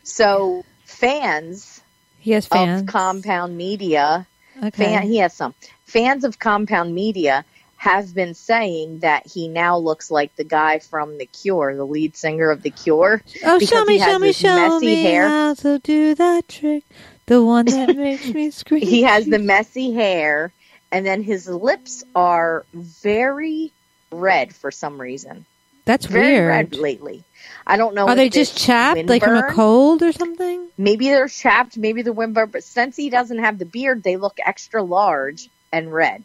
So 0.08 0.64
fans, 0.84 1.82
he 2.18 2.32
has 2.32 2.46
fans. 2.46 2.82
of 2.82 2.86
Compound 2.88 3.56
Media 3.56 4.26
okay. 4.56 4.70
fan, 4.70 5.02
he 5.02 5.18
has 5.18 5.34
some 5.34 5.54
fans 5.84 6.24
of 6.24 6.38
Compound 6.38 6.94
Media 6.94 7.44
have 7.76 8.12
been 8.12 8.34
saying 8.34 9.00
that 9.00 9.26
he 9.26 9.46
now 9.46 9.78
looks 9.78 10.10
like 10.10 10.34
the 10.34 10.44
guy 10.44 10.80
from 10.80 11.16
The 11.18 11.26
Cure, 11.26 11.76
the 11.76 11.84
lead 11.84 12.16
singer 12.16 12.50
of 12.50 12.62
The 12.62 12.70
Cure. 12.70 13.22
oh, 13.44 13.58
show 13.60 13.84
me, 13.84 13.98
show 13.98 14.18
me, 14.18 14.32
show 14.32 14.56
messy 14.56 14.86
me 14.86 15.02
hair. 15.02 15.28
how 15.28 15.54
to 15.54 15.78
do 15.78 16.14
that 16.16 16.48
trick. 16.48 16.84
The 17.26 17.44
one 17.44 17.66
that 17.66 17.96
makes 17.96 18.26
me 18.26 18.50
scream. 18.50 18.80
He 18.80 19.02
has 19.02 19.26
the 19.26 19.38
messy 19.38 19.92
hair, 19.92 20.52
and 20.90 21.06
then 21.06 21.22
his 21.22 21.46
lips 21.46 22.02
are 22.16 22.64
very 22.72 23.72
red 24.10 24.54
for 24.54 24.70
some 24.70 25.00
reason. 25.00 25.44
That's 25.88 26.04
Very 26.04 26.32
weird. 26.32 26.48
red 26.48 26.74
lately. 26.76 27.24
I 27.66 27.78
don't 27.78 27.94
know. 27.94 28.06
Are 28.06 28.14
they 28.14 28.28
just 28.28 28.58
chapped, 28.58 29.06
like 29.06 29.22
from 29.24 29.36
a 29.36 29.54
cold 29.54 30.02
or 30.02 30.12
something? 30.12 30.68
Maybe 30.76 31.06
they're 31.06 31.28
chapped. 31.28 31.78
Maybe 31.78 32.02
the 32.02 32.12
windburn. 32.12 32.52
But 32.52 32.62
since 32.62 32.94
he 32.94 33.08
doesn't 33.08 33.38
have 33.38 33.58
the 33.58 33.64
beard, 33.64 34.02
they 34.02 34.18
look 34.18 34.36
extra 34.44 34.82
large 34.82 35.48
and 35.72 35.90
red. 35.90 36.24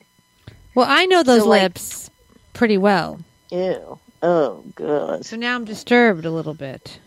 Well, 0.75 0.86
I 0.89 1.05
know 1.05 1.24
those 1.24 1.43
So, 1.43 1.48
like- 1.48 1.62
lips 1.62 2.10
pretty 2.51 2.77
well. 2.77 3.22
Ew. 3.51 4.00
Oh, 4.22 4.65
good. 4.75 5.25
So 5.25 5.38
now 5.38 5.55
I'm 5.55 5.63
disturbed 5.63 6.25
a 6.25 6.32
little 6.32 6.53
bit. 6.53 7.00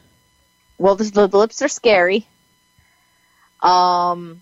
Well, 0.78 0.96
the, 0.96 1.04
the, 1.04 1.26
the 1.26 1.36
lips 1.38 1.60
are 1.60 1.68
scary. 1.68 2.26
Um, 3.62 4.40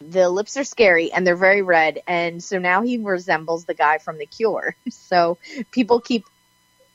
the 0.00 0.28
lips 0.28 0.56
are 0.58 0.64
scary 0.64 1.10
and 1.12 1.26
they're 1.26 1.36
very 1.36 1.62
red, 1.62 2.00
and 2.06 2.42
so 2.42 2.58
now 2.58 2.82
he 2.82 2.98
resembles 2.98 3.64
the 3.64 3.74
guy 3.74 3.96
from 3.98 4.18
The 4.18 4.26
Cure. 4.26 4.76
So 4.90 5.38
people 5.70 6.00
keep 6.00 6.24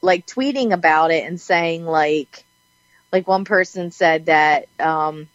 like 0.08 0.26
tweeting 0.26 0.72
about 0.72 1.12
it 1.12 1.26
and 1.26 1.40
saying 1.40 1.86
like, 1.86 2.46
like 3.12 3.28
one 3.28 3.44
person 3.44 3.92
said 3.92 4.28
that 4.28 4.68
um, 4.80 5.28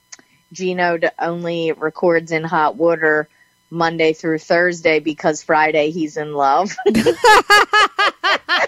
Gino 0.53 0.99
only 1.19 1.73
records 1.73 2.33
in 2.33 2.43
hot 2.43 2.75
water 2.75 3.29
Monday 3.71 4.15
through 4.15 4.39
Thursday 4.39 4.99
because 4.99 5.43
Friday 5.43 5.91
he's 5.91 6.17
in 6.17 6.33
love. 6.33 6.75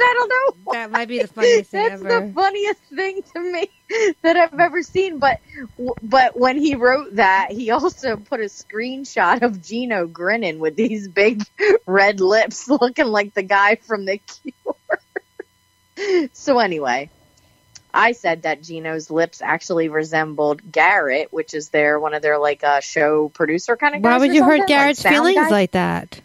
I 0.00 0.14
don't 0.18 0.28
know. 0.28 0.72
that 0.72 0.90
might 0.90 1.08
be 1.08 1.20
the 1.20 1.28
funniest 1.28 1.70
thing 1.70 1.88
That's 1.88 2.02
ever. 2.02 2.26
the 2.26 2.32
funniest 2.32 2.80
thing 2.94 3.22
to 3.34 3.40
me 3.40 3.70
that 4.22 4.36
I've 4.36 4.58
ever 4.58 4.82
seen. 4.82 5.18
But 5.18 5.40
but 6.02 6.38
when 6.38 6.58
he 6.58 6.74
wrote 6.74 7.16
that, 7.16 7.52
he 7.52 7.70
also 7.70 8.16
put 8.16 8.40
a 8.40 8.44
screenshot 8.44 9.42
of 9.42 9.62
Gino 9.62 10.06
grinning 10.06 10.58
with 10.58 10.76
these 10.76 11.08
big 11.08 11.42
red 11.86 12.20
lips, 12.20 12.68
looking 12.68 13.06
like 13.06 13.34
the 13.34 13.42
guy 13.42 13.76
from 13.76 14.04
The 14.04 14.18
Cure. 14.18 16.28
so 16.32 16.58
anyway, 16.58 17.10
I 17.92 18.12
said 18.12 18.42
that 18.42 18.62
Gino's 18.62 19.10
lips 19.10 19.40
actually 19.40 19.88
resembled 19.88 20.72
Garrett, 20.72 21.32
which 21.32 21.54
is 21.54 21.68
their 21.68 22.00
one 22.00 22.14
of 22.14 22.22
their 22.22 22.38
like 22.38 22.64
uh, 22.64 22.80
show 22.80 23.28
producer 23.28 23.76
kind 23.76 23.94
of 23.94 24.02
guys. 24.02 24.10
Why 24.10 24.18
would 24.18 24.34
you 24.34 24.44
hurt 24.44 24.66
Garrett's 24.66 25.04
like 25.04 25.14
feelings 25.14 25.36
guy. 25.36 25.48
like 25.48 25.70
that? 25.72 26.20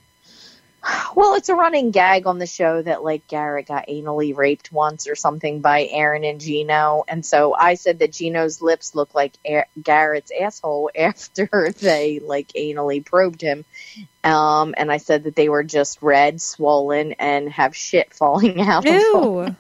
Well, 1.16 1.36
it's 1.36 1.50
a 1.50 1.56
running 1.56 1.92
gag 1.92 2.26
on 2.28 2.40
the 2.40 2.46
show 2.48 2.82
that 2.82 3.04
like 3.04 3.28
Garrett 3.28 3.68
got 3.68 3.88
anally 3.88 4.36
raped 4.36 4.72
once 4.72 5.08
or 5.08 5.16
something 5.16 5.60
by 5.60 5.86
Aaron 5.92 6.24
and 6.24 6.40
Gino, 6.40 7.04
and 7.08 7.26
so 7.26 7.54
I 7.54 7.74
said 7.74 8.00
that 8.00 8.14
Gino's 8.14 8.62
lips 8.62 8.96
look 8.96 9.14
like 9.14 9.34
A- 9.46 9.66
Garrett's 9.82 10.32
asshole 10.32 10.92
after 10.98 11.74
they 11.80 12.20
like 12.20 12.50
anally 12.54 13.04
probed 13.06 13.42
him, 13.42 13.66
um, 14.24 14.74
and 14.78 14.92
I 14.92 14.98
said 14.98 15.24
that 15.26 15.36
they 15.36 15.50
were 15.50 15.64
just 15.64 16.02
red, 16.02 16.42
swollen, 16.42 17.14
and 17.14 17.52
have 17.52 17.76
shit 17.76 18.14
falling 18.14 18.62
out. 18.62 18.80
of 18.80 18.84
them. 18.86 18.94
Ew. 19.00 19.56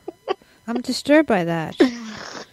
I'm 0.67 0.81
disturbed 0.81 1.27
by 1.27 1.45
that. 1.45 1.75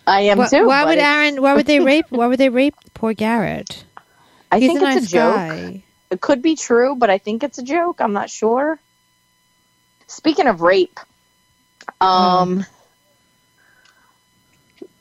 I 0.07 0.23
am 0.23 0.39
Why, 0.39 0.49
too. 0.49 0.67
why 0.67 0.85
would 0.85 0.99
Aaron? 0.99 1.43
Why 1.43 1.55
would 1.55 1.67
they 1.67 1.81
rape? 1.81 2.07
Why 2.11 2.27
would 2.27 2.41
they 2.41 2.49
rape 2.49 2.75
poor 2.95 3.13
Garrett? 3.13 3.85
I 4.51 4.59
He's 4.59 4.69
think 4.69 4.81
a 4.81 4.85
it's 4.85 4.95
nice 4.95 5.09
a 5.09 5.13
joke. 5.13 5.35
guy. 5.37 5.83
It 6.11 6.21
could 6.21 6.43
be 6.43 6.57
true, 6.57 6.95
but 6.97 7.11
I 7.11 7.19
think 7.19 7.43
it's 7.43 7.59
a 7.59 7.63
joke. 7.63 8.01
I'm 8.01 8.13
not 8.13 8.31
sure. 8.31 8.79
Speaking 10.07 10.47
of 10.47 10.61
rape, 10.61 11.01
um, 12.01 12.65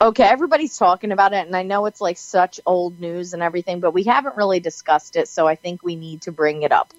okay, 0.02 0.24
everybody's 0.24 0.78
talking 0.78 1.12
about 1.12 1.34
it, 1.34 1.46
and 1.46 1.56
I 1.56 1.62
know 1.64 1.86
it's 1.86 2.02
like 2.02 2.18
such 2.18 2.60
old 2.66 3.00
news 3.00 3.34
and 3.34 3.44
everything, 3.44 3.80
but 3.80 3.92
we 3.92 4.04
haven't 4.04 4.36
really 4.36 4.60
discussed 4.60 5.16
it, 5.16 5.28
so 5.28 5.48
I 5.48 5.56
think 5.56 5.84
we 5.84 5.96
need 5.96 6.24
to 6.24 6.32
bring 6.32 6.64
it 6.64 6.72
up. 6.72 6.92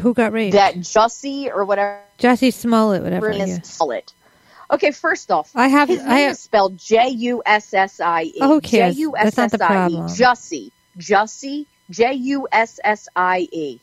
Who 0.00 0.14
got 0.14 0.32
raped? 0.32 0.54
That 0.54 0.74
Jussie 0.76 1.48
or 1.48 1.64
whatever 1.64 2.00
Jussie 2.18 2.52
Smollett, 2.52 3.02
whatever. 3.02 3.30
yeah. 3.32 3.60
Smollett. 3.62 4.12
Okay, 4.70 4.90
first 4.90 5.30
off, 5.30 5.52
I 5.54 5.68
have. 5.68 5.88
his 5.88 6.00
I 6.00 6.08
name 6.08 6.16
have. 6.16 6.32
is 6.32 6.40
spelled 6.40 6.76
J 6.76 7.08
U 7.08 7.42
S 7.44 7.72
S 7.74 8.00
I 8.00 8.22
E. 8.22 8.38
Oh, 8.40 8.48
who 8.48 8.60
cares? 8.60 8.94
J 8.94 9.00
U 9.02 9.14
That's 9.16 9.36
not 9.36 9.50
the 9.50 9.56
S 9.56 9.60
I 9.60 9.66
E. 9.66 9.68
problem. 9.68 10.08
Jussie. 10.08 10.70
Jussie. 10.98 11.66
J 11.90 12.12
U 12.14 12.48
S 12.50 12.80
S 12.82 13.08
I 13.14 13.48
E. 13.52 13.80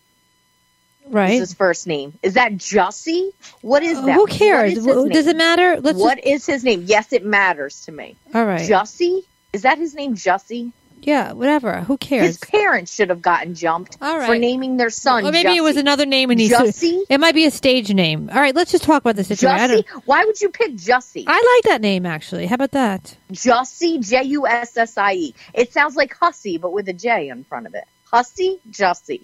Right. 1.07 1.33
is 1.33 1.39
his 1.39 1.53
first 1.53 1.87
name. 1.87 2.13
Is 2.21 2.35
that 2.35 2.53
Jussie? 2.53 3.31
What 3.61 3.83
is 3.83 3.97
uh, 3.97 4.05
that? 4.05 4.13
Who 4.13 4.27
cares? 4.27 4.77
is 4.77 4.85
his 4.85 5.05
Wh- 5.05 5.09
Does 5.09 5.27
it 5.27 5.35
matter? 5.35 5.81
Let's. 5.81 5.99
What 5.99 6.25
is 6.25 6.45
his 6.45 6.63
name? 6.63 6.83
Yes, 6.85 7.11
it 7.11 7.25
matters 7.25 7.85
to 7.85 7.91
me. 7.91 8.15
All 8.33 8.45
right. 8.45 8.61
Jussie? 8.61 9.23
Is 9.51 9.63
that 9.63 9.77
his 9.77 9.93
name, 9.93 10.15
Jussie? 10.15 10.71
Yeah. 11.01 11.33
Whatever. 11.33 11.81
Who 11.81 11.97
cares? 11.97 12.25
His 12.27 12.37
parents 12.37 12.93
should 12.93 13.09
have 13.09 13.21
gotten 13.21 13.55
jumped 13.55 13.97
All 14.01 14.17
right. 14.17 14.27
for 14.27 14.37
naming 14.37 14.77
their 14.77 14.89
son. 14.89 15.25
Or 15.25 15.31
maybe 15.31 15.55
it 15.55 15.61
was 15.61 15.77
another 15.77 16.05
name 16.05 16.29
and 16.31 16.39
he's. 16.39 16.51
Jussie. 16.51 17.03
It 17.09 17.19
might 17.19 17.35
be 17.35 17.45
a 17.45 17.51
stage 17.51 17.93
name. 17.93 18.29
All 18.31 18.39
right. 18.39 18.55
Let's 18.55 18.71
just 18.71 18.83
talk 18.83 19.01
about 19.01 19.15
the 19.15 19.23
situation. 19.23 19.83
Jussie. 19.83 20.01
Why 20.05 20.25
would 20.25 20.39
you 20.39 20.49
pick 20.49 20.73
Jussie? 20.73 21.25
I 21.27 21.57
like 21.57 21.71
that 21.71 21.81
name 21.81 22.05
actually. 22.05 22.45
How 22.47 22.55
about 22.55 22.71
that? 22.71 23.15
Jussie. 23.31 24.07
J 24.07 24.23
U 24.23 24.47
S 24.47 24.77
S 24.77 24.97
I 24.97 25.13
E. 25.13 25.35
It 25.53 25.73
sounds 25.73 25.95
like 25.95 26.13
Hussy, 26.15 26.57
but 26.57 26.71
with 26.73 26.87
a 26.89 26.93
J 26.93 27.29
in 27.29 27.43
front 27.43 27.67
of 27.67 27.75
it. 27.75 27.85
Hussy. 28.05 28.59
Jussie. 28.69 29.23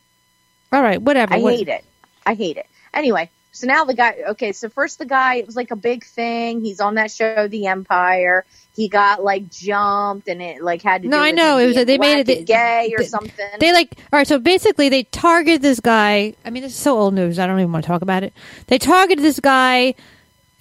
All 0.71 0.81
right. 0.81 1.01
Whatever. 1.01 1.33
I 1.35 1.37
What- 1.39 1.55
hate 1.55 1.67
it. 1.69 1.83
I 2.25 2.33
hate 2.33 2.57
it. 2.57 2.65
Anyway, 2.93 3.29
so 3.51 3.67
now 3.67 3.85
the 3.85 3.93
guy. 3.93 4.15
Okay, 4.29 4.51
so 4.51 4.69
first 4.69 4.99
the 4.99 5.05
guy. 5.05 5.35
It 5.35 5.45
was 5.45 5.55
like 5.55 5.71
a 5.71 5.75
big 5.75 6.03
thing. 6.03 6.61
He's 6.61 6.79
on 6.81 6.95
that 6.95 7.11
show, 7.11 7.47
The 7.47 7.67
Empire. 7.67 8.45
He 8.77 8.87
got 8.87 9.23
like 9.23 9.49
jumped, 9.49 10.27
and 10.29 10.39
it 10.39 10.61
like 10.61 10.83
had 10.83 11.01
to. 11.01 11.09
No, 11.09 11.17
do 11.17 11.23
I 11.23 11.31
know. 11.31 11.57
It 11.57 11.65
was- 11.65 11.85
they 11.85 11.97
made 11.97 12.29
it- 12.29 12.37
and 12.37 12.47
gay 12.47 12.93
or 12.95 12.99
they- 12.99 13.07
something. 13.07 13.45
They 13.59 13.73
like 13.73 13.95
all 14.13 14.19
right. 14.19 14.27
So 14.27 14.37
basically, 14.37 14.87
they 14.87 15.03
target 15.03 15.63
this 15.63 15.79
guy. 15.79 16.35
I 16.45 16.51
mean, 16.51 16.61
this 16.61 16.73
is 16.73 16.77
so 16.77 16.95
old 16.97 17.15
news. 17.15 17.39
I 17.39 17.47
don't 17.47 17.59
even 17.59 17.71
want 17.71 17.83
to 17.85 17.87
talk 17.87 18.03
about 18.03 18.21
it. 18.23 18.33
They 18.67 18.77
targeted 18.77 19.25
this 19.25 19.39
guy. 19.39 19.95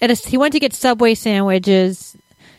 and 0.01 0.11
he 0.11 0.37
went 0.37 0.53
to 0.53 0.59
get 0.59 0.73
Subway 0.73 1.13
sandwiches. 1.15 2.17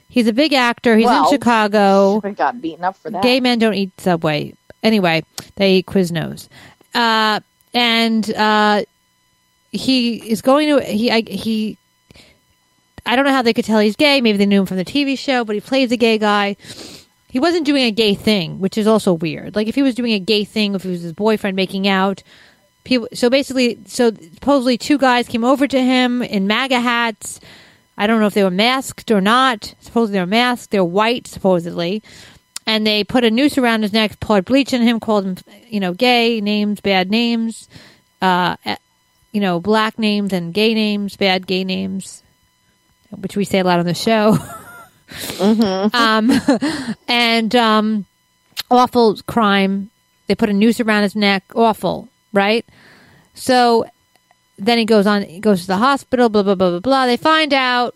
He's 0.09 0.27
a 0.29 0.33
big 0.33 0.53
actor. 0.53 0.97
He's 0.97 1.07
Well, 1.07 1.25
in 1.25 1.31
Chicago. 1.31 2.21
I 2.25 2.31
got 2.31 2.61
beaten 2.61 2.85
up 2.85 2.97
for 2.97 3.11
that. 3.11 3.23
Gay 3.23 3.41
men 3.41 3.59
don't 3.59 3.75
eat 3.75 3.91
Subway. 4.00 4.55
Anyway, 4.83 5.23
they 5.57 5.77
eat 5.77 5.87
Quiznos. 5.87 6.49
Uh, 6.95 7.41
and 7.75 8.33
uh, 8.35 8.83
he 9.73 10.17
is 10.31 10.41
going 10.41 10.69
to 10.69 10.85
he 10.85 11.11
I, 11.11 11.21
he. 11.23 11.77
I 13.09 13.17
don't 13.17 13.25
know 13.25 13.33
how 13.33 13.43
they 13.43 13.55
could 13.55 13.65
tell 13.65 13.81
he's 13.81 13.97
gay. 13.97 14.21
Maybe 14.21 14.38
they 14.38 14.47
knew 14.47 14.61
him 14.61 14.67
from 14.67 14.77
the 14.77 14.85
TV 14.85 15.19
show, 15.19 15.45
but 15.45 15.55
he 15.55 15.61
plays 15.61 15.91
a 15.91 15.97
gay 15.97 16.19
guy. 16.19 16.57
He 17.29 17.41
wasn't 17.41 17.67
doing 17.67 17.85
a 17.85 17.91
gay 17.91 18.15
thing, 18.15 18.61
which 18.61 18.79
is 18.79 18.87
also 18.87 19.15
weird. 19.15 19.57
Like 19.57 19.67
if 19.67 19.75
he 19.75 19.83
was 19.83 19.95
doing 19.95 20.12
a 20.12 20.19
gay 20.19 20.45
thing, 20.45 20.75
if 20.75 20.83
he 20.83 20.91
was 20.91 21.03
his 21.03 21.12
boyfriend 21.15 21.57
making 21.57 21.88
out, 21.88 22.23
people. 22.85 23.09
So 23.15 23.31
basically, 23.31 23.79
so 23.87 24.12
supposedly 24.12 24.79
two 24.79 24.99
guys 24.99 25.27
came 25.27 25.45
over 25.45 25.67
to 25.67 25.81
him 25.81 26.23
in 26.23 26.47
MAGA 26.47 26.81
hats. 26.81 27.41
I 27.97 28.07
don't 28.07 28.21
know 28.21 28.27
if 28.27 28.35
they 28.35 28.45
were 28.45 28.50
masked 28.50 29.11
or 29.11 29.21
not. 29.21 29.75
Supposedly 29.81 30.12
they 30.12 30.21
were 30.21 30.27
masked. 30.27 30.71
They're 30.71 30.85
white, 30.85 31.27
supposedly 31.27 32.03
and 32.69 32.87
they 32.87 33.03
put 33.03 33.25
a 33.25 33.31
noose 33.31 33.57
around 33.57 33.83
his 33.83 33.95
neck, 33.95 34.21
poured 34.21 34.45
bleach 34.45 34.75
on 34.75 34.83
him, 34.83 35.00
called 35.00 35.25
him, 35.25 35.37
you 35.71 35.81
know, 35.81 35.95
gay 35.95 36.38
names, 36.43 36.83
bad 36.83 37.11
names, 37.11 37.67
uh, 38.21 38.57
eh, 38.67 38.77
you 39.33 39.41
know, 39.41 39.59
black 39.59 39.99
names 39.99 40.35
and 40.35 40.53
gay 40.53 40.75
names, 40.75 41.17
bad 41.17 41.47
gay 41.47 41.65
names, 41.65 42.23
which 43.11 43.37
we 43.37 43.45
say 43.45 43.59
a 43.59 43.65
lot 43.65 43.79
on 43.79 43.87
the 43.87 43.95
show. 43.95 44.38
um, 45.93 46.31
and 47.09 47.55
um, 47.57 48.07
awful 48.71 49.17
crime. 49.27 49.91
They 50.27 50.35
put 50.35 50.50
a 50.50 50.53
noose 50.53 50.81
around 50.81 51.03
his 51.03 51.17
neck. 51.17 51.45
Awful, 51.55 52.09
right? 52.33 52.67
So 53.35 53.87
then 54.59 54.79
he 54.79 54.85
goes 54.85 55.07
on. 55.07 55.23
He 55.23 55.41
goes 55.41 55.62
to 55.62 55.67
the 55.69 55.79
hospital. 55.79 56.29
Blah 56.29 56.43
blah 56.43 56.55
blah 56.55 56.71
blah 56.71 56.81
blah. 56.81 57.07
They 57.07 57.17
find 57.17 57.55
out. 57.55 57.95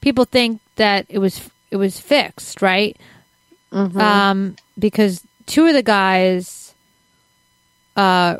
People 0.00 0.24
think 0.24 0.60
that 0.76 1.06
it 1.08 1.18
was 1.18 1.50
it 1.70 1.76
was 1.76 1.98
fixed, 1.98 2.62
right? 2.62 2.96
Um, 4.00 4.56
because 4.78 5.24
two 5.46 5.66
of 5.66 5.74
the 5.74 5.82
guys, 5.82 6.74
uh, 7.96 8.36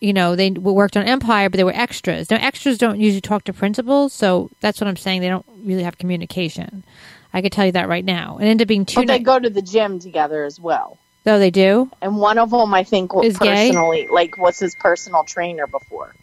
you 0.00 0.12
know, 0.12 0.34
they 0.34 0.50
worked 0.50 0.96
on 0.96 1.04
Empire, 1.04 1.50
but 1.50 1.58
they 1.58 1.64
were 1.64 1.74
extras. 1.74 2.30
Now, 2.30 2.38
extras 2.38 2.78
don't 2.78 2.98
usually 2.98 3.20
talk 3.20 3.44
to 3.44 3.52
principals, 3.52 4.12
so 4.12 4.50
that's 4.60 4.80
what 4.80 4.88
I'm 4.88 4.96
saying. 4.96 5.20
They 5.20 5.28
don't 5.28 5.46
really 5.62 5.82
have 5.82 5.98
communication. 5.98 6.84
I 7.32 7.42
could 7.42 7.52
tell 7.52 7.66
you 7.66 7.72
that 7.72 7.88
right 7.88 8.04
now. 8.04 8.38
It 8.38 8.46
ended 8.46 8.64
up 8.64 8.68
being 8.68 8.86
two. 8.86 9.00
But 9.00 9.06
they 9.06 9.18
go 9.18 9.38
to 9.38 9.50
the 9.50 9.62
gym 9.62 9.98
together 10.00 10.44
as 10.44 10.58
well. 10.58 10.98
Though 11.24 11.38
they 11.38 11.50
do. 11.50 11.90
And 12.00 12.16
one 12.16 12.38
of 12.38 12.50
them, 12.50 12.72
I 12.72 12.82
think, 12.82 13.14
was 13.14 13.26
Is 13.26 13.38
gay? 13.38 13.68
personally, 13.68 14.08
like, 14.10 14.38
was 14.38 14.58
his 14.58 14.74
personal 14.74 15.22
trainer 15.24 15.66
before. 15.66 16.14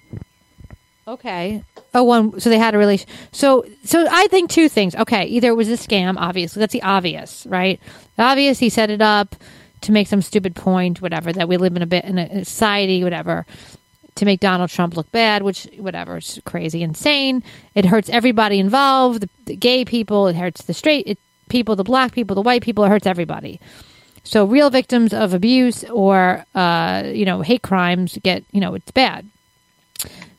Okay. 1.08 1.64
Oh, 1.94 2.04
one. 2.04 2.40
So 2.40 2.50
they 2.50 2.58
had 2.58 2.74
a 2.74 2.78
relation. 2.78 3.08
So, 3.32 3.66
so 3.86 4.08
I 4.10 4.28
think 4.28 4.50
two 4.50 4.68
things. 4.68 4.96
Okay, 4.96 5.26
either 5.26 5.50
it 5.50 5.56
was 5.56 5.70
a 5.70 5.78
scam. 5.78 6.16
Obviously, 6.18 6.60
that's 6.60 6.74
the 6.74 6.82
obvious, 6.82 7.46
right? 7.48 7.80
The 8.18 8.24
obvious. 8.24 8.60
He 8.60 8.70
set 8.70 8.90
it 8.90 9.02
up 9.02 9.36
to 9.82 9.92
make 9.92 10.08
some 10.08 10.22
stupid 10.22 10.56
point, 10.56 11.02
whatever. 11.02 11.32
That 11.32 11.48
we 11.48 11.58
live 11.58 11.76
in 11.76 11.82
a 11.82 11.88
bit 11.88 12.06
in 12.06 12.18
a 12.18 12.46
society, 12.46 13.04
whatever, 13.04 13.46
to 14.16 14.26
make 14.26 14.40
Donald 14.40 14.70
Trump 14.70 14.96
look 14.96 15.12
bad. 15.12 15.44
Which, 15.44 15.68
whatever, 15.78 16.18
it's 16.18 16.40
crazy, 16.46 16.84
insane. 16.84 17.44
It 17.76 17.86
hurts 17.86 18.10
everybody 18.10 18.60
involved. 18.60 19.22
The, 19.22 19.30
the 19.46 19.56
gay 19.56 19.86
people. 19.86 20.28
It 20.28 20.36
hurts 20.36 20.64
the 20.64 20.74
straight 20.74 21.08
it, 21.08 21.20
people, 21.50 21.76
the 21.76 21.84
black 21.84 22.12
people, 22.12 22.36
the 22.36 22.42
white 22.42 22.62
people. 22.62 22.84
It 22.84 22.90
hurts 22.90 23.08
everybody. 23.08 23.60
So, 24.24 24.44
real 24.44 24.70
victims 24.70 25.14
of 25.14 25.34
abuse 25.34 25.86
or 25.86 26.46
uh, 26.54 27.04
you 27.06 27.26
know 27.26 27.42
hate 27.42 27.62
crimes 27.62 28.18
get 28.22 28.44
you 28.52 28.60
know 28.60 28.74
it's 28.74 28.92
bad. 28.92 29.30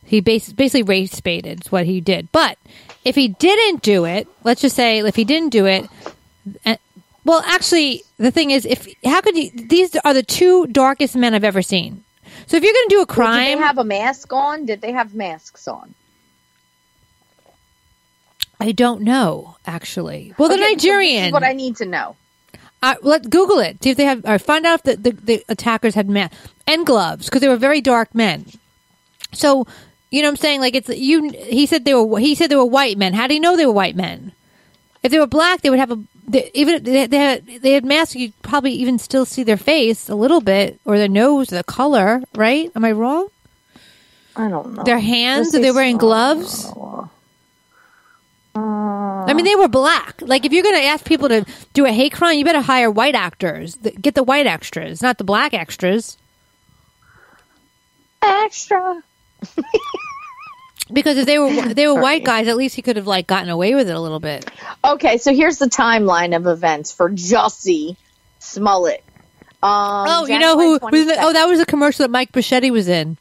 He 0.05 0.21
bas- 0.21 0.53
basically 0.53 0.83
race 0.83 1.21
baited 1.21 1.67
is 1.67 1.73
what 1.73 1.85
he 1.85 2.01
did. 2.01 2.33
But 2.33 2.59
if 3.05 3.15
he 3.15 3.29
didn't 3.29 3.83
do 3.83 4.05
it, 4.05 4.27
let's 4.45 4.63
just 4.63 4.77
say 4.77 4.99
if 4.99 5.17
he 5.17 5.25
didn't 5.25 5.51
do 5.51 5.67
it, 5.67 5.87
well, 7.29 7.43
actually, 7.47 8.03
the 8.17 8.31
thing 8.31 8.51
is, 8.51 8.65
if 8.65 8.89
how 9.05 9.21
could 9.21 9.37
you? 9.37 9.51
These 9.51 9.95
are 10.05 10.15
the 10.15 10.23
two 10.23 10.67
darkest 10.69 11.15
men 11.15 11.35
I've 11.35 11.45
ever 11.45 11.61
seen. 11.63 12.03
So 12.47 12.57
if 12.57 12.63
you're 12.65 12.73
going 12.73 12.89
to 12.89 12.95
do 12.97 13.03
a 13.03 13.07
Did 13.07 13.09
crime, 13.15 13.59
they 13.59 13.65
have 13.65 13.79
a 13.79 13.85
mask 13.85 14.33
on? 14.33 14.65
Did 14.65 14.81
they 14.81 14.93
have 14.93 15.15
masks 15.15 15.69
on? 15.69 15.95
I 18.61 18.73
don't 18.73 19.03
know 19.03 19.57
actually. 19.67 20.35
Well, 20.39 20.49
the 20.49 20.55
Okay, 20.55 20.63
so 20.63 20.69
this 20.75 20.85
is 20.85 20.85
Nigerian. 20.85 21.33
what 21.33 21.45
I 21.45 21.53
need 21.53 21.77
to 21.77 21.85
know. 21.85 22.17
Uh, 22.83 22.95
let 23.03 23.29
Google 23.29 23.59
it. 23.59 23.83
See 23.83 23.91
if 23.91 23.97
they 23.97 24.05
have, 24.05 24.25
or 24.25 24.39
find 24.39 24.65
out 24.65 24.81
if 24.81 24.83
the, 24.85 25.11
the, 25.11 25.17
the 25.21 25.45
attackers 25.49 25.95
had 25.95 26.09
masks 26.09 26.37
and 26.67 26.87
gloves 26.87 27.27
because 27.27 27.41
they 27.41 27.49
were 27.49 27.57
very 27.57 27.81
dark 27.81 28.15
men. 28.15 28.47
So 29.33 29.67
you 30.11 30.23
know 30.23 30.29
what 30.29 30.33
I'm 30.33 30.37
saying? 30.37 30.61
Like 30.61 30.75
it's 30.75 30.89
you. 30.89 31.31
He 31.31 31.67
said 31.67 31.85
they 31.85 31.95
were. 31.95 32.19
He 32.19 32.35
said 32.35 32.51
they 32.51 32.57
were 32.57 32.65
white 32.65 32.97
men. 32.97 33.13
How 33.15 33.27
do 33.27 33.35
you 33.35 33.41
know 33.41 33.57
they 33.57 33.67
were 33.67 33.73
white 33.73 33.97
men? 33.97 34.33
If 35.03 35.13
they 35.13 35.19
were 35.19 35.27
black, 35.27 35.61
they 35.61 35.71
would 35.71 35.79
have 35.79 35.91
a. 35.91 36.03
They, 36.29 36.51
even 36.55 36.83
they, 36.83 37.07
they 37.07 37.19
had 37.19 37.47
they 37.47 37.73
had 37.73 37.85
masks, 37.85 38.15
you'd 38.15 38.41
probably 38.43 38.73
even 38.73 38.99
still 38.99 39.25
see 39.25 39.43
their 39.43 39.57
face 39.57 40.09
a 40.09 40.15
little 40.15 40.41
bit 40.41 40.79
or 40.85 40.99
their 40.99 41.09
nose, 41.09 41.49
the 41.49 41.65
color. 41.65 42.23
Right? 42.35 42.71
Am 42.77 42.85
I 42.85 42.93
wrong? 42.93 43.29
I 44.37 44.49
don't 44.49 44.75
know. 44.75 44.85
Their 44.85 45.01
hands. 45.01 45.55
Are 45.55 45.61
they 45.61 45.73
wearing 45.73 45.97
gloves? 45.97 46.71
I 48.55 49.35
mean, 49.35 49.45
they 49.45 49.55
were 49.57 49.69
black. 49.69 50.21
Like, 50.21 50.45
if 50.45 50.53
you're 50.53 50.63
going 50.63 50.81
to 50.81 50.85
ask 50.85 51.05
people 51.05 51.29
to 51.29 51.45
do 51.75 51.87
a 51.87 51.93
hate 51.93 52.13
crime, 52.13 52.39
you 52.39 52.45
better 52.45 52.61
hire 52.61 52.91
white 52.91 53.15
actors. 53.15 53.77
Get 53.77 54.15
the 54.15 54.23
white 54.23 54.47
extras, 54.47 55.03
not 55.03 55.19
the 55.19 55.25
black 55.25 55.55
extras. 55.55 56.17
Extra. 58.23 59.03
Because 60.93 61.19
if 61.19 61.27
they 61.27 61.39
were 61.39 61.51
they 61.75 61.87
were 61.87 62.01
white 62.01 62.25
guys, 62.25 62.49
at 62.49 62.57
least 62.57 62.75
he 62.75 62.83
could 62.83 62.97
have 62.97 63.07
like 63.07 63.27
gotten 63.27 63.49
away 63.51 63.75
with 63.75 63.89
it 63.89 63.95
a 63.97 64.01
little 64.01 64.21
bit. 64.21 64.51
Okay, 64.85 65.19
so 65.19 65.35
here's 65.35 65.59
the 65.59 65.67
timeline 65.67 66.35
of 66.37 66.47
events 66.47 66.93
for 66.93 67.11
Jussie 67.11 67.97
Smollett. 68.39 69.03
Um, 69.61 69.71
oh, 70.09 70.27
you 70.27 70.39
know 70.39 70.57
who? 70.57 70.79
The, 70.79 71.17
oh, 71.21 71.33
that 71.33 71.47
was 71.47 71.61
a 71.61 71.67
commercial 71.67 72.05
that 72.05 72.11
Mike 72.11 72.31
Bocchetti 72.33 72.71
was 72.71 72.89
in. 72.89 73.17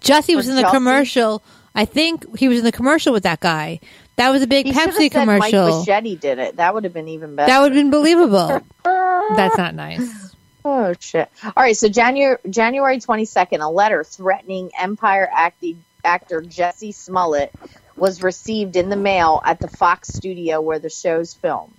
Jussie 0.00 0.36
was 0.36 0.46
For 0.46 0.50
in 0.50 0.56
the 0.56 0.62
Jussie? 0.62 0.70
commercial. 0.70 1.42
I 1.74 1.84
think 1.84 2.38
he 2.38 2.48
was 2.48 2.58
in 2.58 2.64
the 2.64 2.72
commercial 2.72 3.12
with 3.12 3.22
that 3.24 3.40
guy. 3.40 3.80
That 4.16 4.30
was 4.30 4.42
a 4.42 4.46
big 4.46 4.66
He 4.66 4.72
Pepsi 4.72 5.10
commercial. 5.10 5.80
Mike. 5.80 5.88
Bocchetti 5.88 6.18
did 6.18 6.38
it. 6.38 6.56
That 6.56 6.72
would 6.74 6.84
have 6.84 6.92
been 6.94 7.08
even 7.08 7.34
better. 7.36 7.48
That 7.50 7.60
would 7.60 7.72
have 7.72 7.78
been 7.78 7.90
believable. 7.90 8.62
That's 8.84 9.58
not 9.58 9.74
nice. 9.74 10.34
Oh 10.64 10.94
shit! 10.98 11.28
All 11.44 11.52
right, 11.62 11.76
so 11.76 11.88
January 11.88 12.38
January 12.50 12.98
twenty 12.98 13.24
second, 13.24 13.60
a 13.60 13.70
letter 13.70 14.02
threatening 14.02 14.70
Empire 14.76 15.28
acti- 15.32 15.76
actor 16.06 16.40
Jesse 16.40 16.92
Smollett 16.92 17.52
was 17.96 18.22
received 18.22 18.76
in 18.76 18.88
the 18.88 18.96
mail 18.96 19.40
at 19.44 19.58
the 19.58 19.68
Fox 19.68 20.08
studio 20.08 20.60
where 20.60 20.78
the 20.78 20.90
show's 20.90 21.34
filmed. 21.34 21.72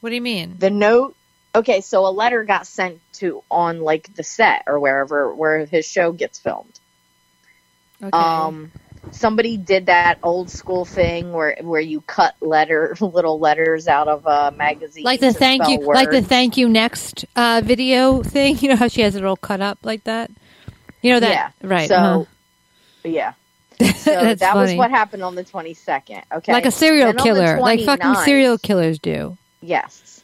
What 0.00 0.10
do 0.10 0.14
you 0.14 0.20
mean? 0.20 0.56
The 0.58 0.70
note, 0.70 1.16
okay, 1.54 1.80
so 1.80 2.06
a 2.06 2.10
letter 2.10 2.44
got 2.44 2.66
sent 2.66 3.00
to 3.14 3.42
on 3.50 3.80
like 3.80 4.14
the 4.14 4.24
set 4.24 4.64
or 4.66 4.78
wherever 4.78 5.34
where 5.34 5.64
his 5.64 5.86
show 5.86 6.12
gets 6.12 6.38
filmed. 6.38 6.78
Okay. 8.02 8.10
Um, 8.10 8.72
somebody 9.12 9.56
did 9.56 9.86
that 9.86 10.18
old 10.22 10.50
school 10.50 10.84
thing 10.84 11.32
where 11.32 11.56
where 11.60 11.80
you 11.80 12.00
cut 12.00 12.34
letter 12.40 12.96
little 13.00 13.38
letters 13.38 13.88
out 13.88 14.08
of 14.08 14.26
a 14.26 14.54
magazine, 14.56 15.04
like 15.04 15.20
the 15.20 15.32
thank 15.32 15.68
you, 15.68 15.80
like 15.80 16.10
the 16.10 16.22
thank 16.22 16.56
you 16.56 16.68
next 16.68 17.24
uh, 17.36 17.62
video 17.64 18.22
thing. 18.22 18.58
You 18.62 18.68
know 18.68 18.76
how 18.76 18.88
she 18.88 19.00
has 19.02 19.16
it 19.16 19.24
all 19.24 19.36
cut 19.36 19.60
up 19.60 19.78
like 19.82 20.04
that. 20.04 20.30
You 21.00 21.12
know 21.12 21.20
that, 21.20 21.30
yeah, 21.30 21.68
right? 21.68 21.88
So, 21.88 21.96
uh-huh. 21.96 22.24
yeah. 23.04 23.32
So 24.02 24.34
that 24.34 24.56
was 24.56 24.74
what 24.74 24.90
happened 24.90 25.22
on 25.22 25.34
the 25.34 25.44
22nd. 25.44 26.22
Okay. 26.32 26.52
like 26.52 26.66
a 26.66 26.70
serial 26.70 27.12
Then 27.12 27.24
killer, 27.24 27.60
like 27.60 27.80
fucking 27.80 28.14
serial 28.24 28.58
killers 28.58 28.98
do. 28.98 29.36
Yes. 29.60 30.22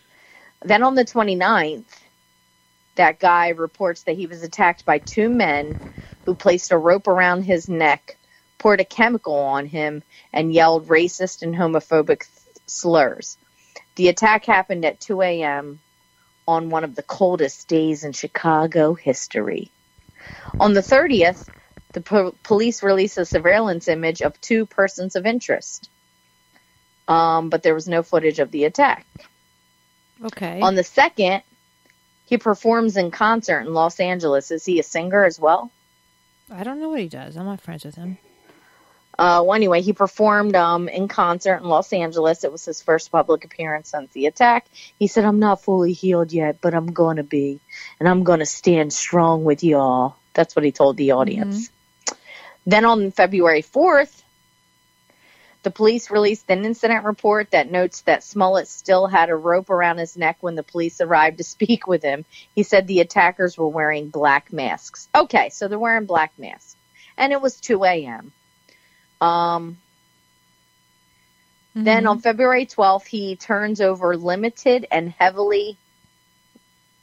Then 0.62 0.82
on 0.82 0.94
the 0.94 1.04
29th, 1.04 1.84
that 2.96 3.20
guy 3.20 3.50
reports 3.50 4.02
that 4.02 4.16
he 4.16 4.26
was 4.26 4.42
attacked 4.42 4.84
by 4.84 4.98
two 4.98 5.28
men 5.28 5.94
who 6.24 6.34
placed 6.34 6.72
a 6.72 6.76
rope 6.76 7.06
around 7.06 7.42
his 7.42 7.68
neck, 7.68 8.16
poured 8.58 8.80
a 8.80 8.84
chemical 8.84 9.36
on 9.36 9.66
him, 9.66 10.02
and 10.32 10.52
yelled 10.52 10.88
racist 10.88 11.42
and 11.42 11.54
homophobic 11.54 12.26
th- 12.26 12.56
slurs. 12.66 13.38
The 13.94 14.08
attack 14.08 14.44
happened 14.44 14.84
at 14.84 15.00
2 15.00 15.22
a.m. 15.22 15.78
on 16.46 16.70
one 16.70 16.84
of 16.84 16.94
the 16.96 17.02
coldest 17.02 17.68
days 17.68 18.04
in 18.04 18.12
Chicago 18.12 18.94
history. 18.94 19.70
On 20.58 20.72
the 20.72 20.80
30th, 20.80 21.48
the 21.92 22.00
po- 22.00 22.34
police 22.42 22.82
released 22.82 23.18
a 23.18 23.24
surveillance 23.24 23.88
image 23.88 24.22
of 24.22 24.40
two 24.40 24.66
persons 24.66 25.16
of 25.16 25.26
interest. 25.26 25.88
Um, 27.06 27.48
but 27.48 27.62
there 27.62 27.74
was 27.74 27.88
no 27.88 28.02
footage 28.02 28.38
of 28.38 28.50
the 28.50 28.64
attack. 28.64 29.06
Okay. 30.22 30.60
On 30.60 30.74
the 30.74 30.84
second, 30.84 31.42
he 32.26 32.36
performs 32.36 32.96
in 32.96 33.10
concert 33.10 33.60
in 33.60 33.72
Los 33.72 34.00
Angeles. 34.00 34.50
Is 34.50 34.64
he 34.64 34.78
a 34.78 34.82
singer 34.82 35.24
as 35.24 35.40
well? 35.40 35.70
I 36.50 36.64
don't 36.64 36.80
know 36.80 36.90
what 36.90 37.00
he 37.00 37.08
does. 37.08 37.36
I'm 37.36 37.46
not 37.46 37.60
friends 37.60 37.84
with 37.84 37.94
him. 37.94 38.18
Uh, 39.18 39.42
well, 39.44 39.54
anyway, 39.54 39.82
he 39.82 39.92
performed 39.92 40.54
um, 40.54 40.88
in 40.88 41.08
concert 41.08 41.56
in 41.56 41.64
Los 41.64 41.92
Angeles. 41.92 42.44
It 42.44 42.52
was 42.52 42.64
his 42.64 42.82
first 42.82 43.10
public 43.10 43.44
appearance 43.44 43.90
since 43.90 44.12
the 44.12 44.26
attack. 44.26 44.66
He 44.98 45.08
said, 45.08 45.24
I'm 45.24 45.40
not 45.40 45.62
fully 45.62 45.92
healed 45.92 46.32
yet, 46.32 46.60
but 46.60 46.74
I'm 46.74 46.92
going 46.92 47.16
to 47.16 47.24
be. 47.24 47.58
And 47.98 48.08
I'm 48.08 48.22
going 48.22 48.38
to 48.38 48.46
stand 48.46 48.92
strong 48.92 49.42
with 49.42 49.64
y'all. 49.64 50.16
That's 50.34 50.54
what 50.54 50.64
he 50.64 50.70
told 50.70 50.96
the 50.96 51.12
audience. 51.12 51.70
Then 52.68 52.84
on 52.84 53.12
February 53.12 53.62
4th, 53.62 54.22
the 55.62 55.70
police 55.70 56.10
released 56.10 56.50
an 56.50 56.66
incident 56.66 57.04
report 57.04 57.50
that 57.52 57.70
notes 57.70 58.02
that 58.02 58.22
Smollett 58.22 58.68
still 58.68 59.06
had 59.06 59.30
a 59.30 59.34
rope 59.34 59.70
around 59.70 59.96
his 59.98 60.18
neck 60.18 60.36
when 60.40 60.54
the 60.54 60.62
police 60.62 61.00
arrived 61.00 61.38
to 61.38 61.44
speak 61.56 61.86
with 61.86 62.02
him. 62.02 62.26
He 62.54 62.62
said 62.64 62.86
the 62.86 63.00
attackers 63.00 63.56
were 63.56 63.68
wearing 63.68 64.10
black 64.10 64.52
masks. 64.52 65.08
Okay, 65.14 65.48
so 65.48 65.68
they're 65.68 65.78
wearing 65.78 66.04
black 66.06 66.32
masks. 66.38 66.76
And 67.16 67.32
it 67.32 67.40
was 67.40 67.58
2 67.58 67.84
a.m. 67.84 68.32
Um, 69.20 69.78
Then 71.80 72.04
Mm-hmm. 72.04 72.08
on 72.08 72.20
February 72.20 72.66
12th, 72.66 73.06
he 73.06 73.36
turns 73.36 73.80
over 73.80 74.16
limited 74.16 74.86
and 74.90 75.10
heavily 75.10 75.78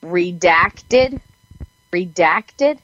redacted, 0.03 1.19
redacted, 1.91 2.79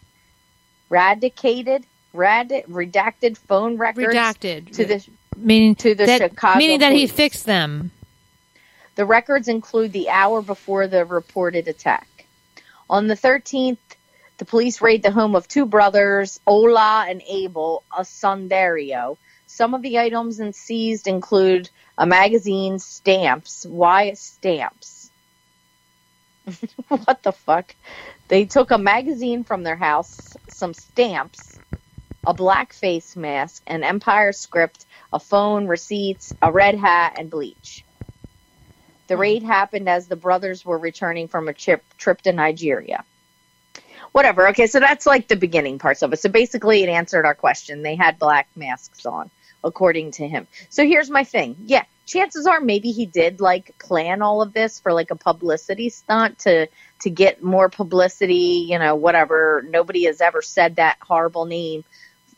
radicated, 0.89 1.85
rad, 2.13 2.49
redacted 2.69 3.37
phone 3.37 3.77
records 3.77 4.13
redacted 4.13 4.73
to 4.73 4.85
the 4.85 5.05
meaning 5.37 5.75
to 5.75 5.95
the 5.95 6.05
that, 6.05 6.21
Chicago 6.21 6.59
meaning 6.59 6.79
that 6.79 6.93
he 6.93 7.07
fixed 7.07 7.45
them. 7.45 7.91
The 8.95 9.05
records 9.05 9.47
include 9.47 9.93
the 9.93 10.09
hour 10.09 10.41
before 10.41 10.87
the 10.87 11.05
reported 11.05 11.67
attack. 11.67 12.25
On 12.89 13.07
the 13.07 13.15
13th, 13.15 13.77
The 14.37 14.45
police 14.45 14.81
raid 14.81 15.03
the 15.03 15.11
home 15.11 15.35
of 15.35 15.47
two 15.47 15.67
brothers, 15.67 16.39
Ola 16.47 17.05
and 17.07 17.21
Abel 17.29 17.83
Osundairo. 17.91 19.17
Some 19.45 19.75
of 19.75 19.83
the 19.83 19.99
items 19.99 20.39
and 20.39 20.55
seized 20.55 21.07
include 21.07 21.69
a 21.95 22.07
magazine, 22.07 22.79
stamps. 22.79 23.67
Why 23.69 24.13
stamps? 24.13 25.11
what 26.87 27.21
the 27.21 27.31
fuck? 27.31 27.75
They 28.29 28.45
took 28.45 28.71
a 28.71 28.79
magazine 28.79 29.43
from 29.43 29.61
their 29.61 29.75
house, 29.75 30.35
some 30.49 30.73
stamps, 30.73 31.59
a 32.25 32.33
black 32.33 32.73
face 32.73 33.15
mask, 33.15 33.63
an 33.67 33.83
Empire 33.83 34.31
script, 34.31 34.85
a 35.11 35.19
phone, 35.19 35.67
receipts, 35.67 36.33
a 36.41 36.51
red 36.51 36.75
hat, 36.75 37.15
and 37.17 37.29
bleach. 37.29 37.83
The 39.07 39.15
hmm. 39.15 39.21
raid 39.21 39.43
happened 39.43 39.89
as 39.89 40.07
the 40.07 40.15
brothers 40.15 40.65
were 40.65 40.77
returning 40.77 41.27
from 41.27 41.47
a 41.47 41.53
trip, 41.53 41.83
trip 41.97 42.21
to 42.21 42.33
Nigeria. 42.33 43.03
Whatever. 44.11 44.49
Okay, 44.49 44.67
so 44.67 44.79
that's 44.79 45.05
like 45.05 45.27
the 45.27 45.37
beginning 45.37 45.79
parts 45.79 46.01
of 46.01 46.11
it. 46.11 46.19
So 46.19 46.29
basically, 46.29 46.83
it 46.83 46.89
answered 46.89 47.25
our 47.25 47.35
question. 47.35 47.81
They 47.81 47.95
had 47.95 48.19
black 48.19 48.49
masks 48.55 49.05
on, 49.05 49.31
according 49.63 50.11
to 50.11 50.27
him. 50.27 50.47
So 50.69 50.85
here's 50.85 51.09
my 51.09 51.23
thing. 51.23 51.55
Yeah, 51.65 51.85
chances 52.05 52.45
are 52.45 52.59
maybe 52.59 52.91
he 52.91 53.05
did 53.05 53.39
like 53.39 53.77
plan 53.79 54.21
all 54.21 54.41
of 54.41 54.51
this 54.51 54.81
for 54.81 54.91
like 54.91 55.11
a 55.11 55.15
publicity 55.15 55.89
stunt 55.89 56.39
to 56.39 56.67
to 57.01 57.09
get 57.09 57.41
more 57.41 57.69
publicity. 57.69 58.67
You 58.69 58.79
know, 58.79 58.95
whatever. 58.95 59.65
Nobody 59.69 60.05
has 60.05 60.19
ever 60.19 60.41
said 60.41 60.75
that 60.75 60.97
horrible 61.01 61.45
name 61.45 61.85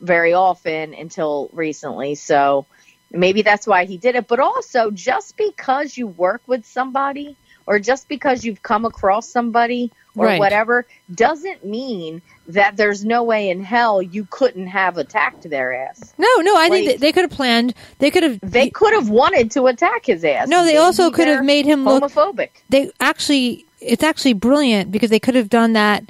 very 0.04 0.32
often 0.34 0.94
until 0.94 1.50
recently. 1.52 2.14
So 2.14 2.66
maybe 3.10 3.42
that's 3.42 3.66
why 3.66 3.84
he 3.86 3.96
did 3.96 4.14
it. 4.16 4.28
But 4.28 4.40
also, 4.40 4.90
just 4.90 5.36
because 5.36 5.96
you 5.96 6.06
work 6.06 6.42
with 6.46 6.64
somebody 6.66 7.36
or 7.66 7.78
just 7.78 8.08
because 8.08 8.44
you've 8.44 8.62
come 8.62 8.84
across 8.84 9.26
somebody 9.28 9.90
or 10.14 10.26
Right. 10.26 10.38
whatever 10.38 10.86
doesn't 11.12 11.64
mean 11.64 12.20
that 12.48 12.76
there's 12.76 13.04
no 13.04 13.22
way 13.22 13.48
in 13.48 13.64
hell 13.64 14.02
you 14.02 14.26
couldn't 14.30 14.66
have 14.66 14.98
attacked 14.98 15.48
their 15.48 15.72
ass. 15.72 16.12
No, 16.18 16.28
no, 16.42 16.54
I 16.56 16.68
think 16.68 16.86
Like- 16.86 16.96
that 16.96 17.00
they 17.00 17.10
could 17.12 17.22
have 17.22 17.30
planned. 17.30 17.72
They 18.00 18.10
could 18.10 18.22
have. 18.22 18.38
They 18.42 18.68
could 18.68 18.92
have 18.92 19.08
wanted 19.08 19.50
to 19.52 19.66
attack 19.66 20.04
his 20.04 20.22
ass. 20.24 20.46
No, 20.48 20.62
they 20.64 20.76
also 20.76 21.10
could 21.10 21.26
have 21.26 21.42
made 21.44 21.64
him 21.64 21.84
look- 21.86 22.02
homophobic. 22.02 22.50
They 22.68 22.90
actually, 23.00 23.64
it's 23.80 24.04
actually 24.04 24.34
brilliant 24.34 24.92
because 24.92 25.08
they 25.08 25.18
could 25.18 25.34
have 25.34 25.48
done 25.48 25.72
that. 25.72 26.04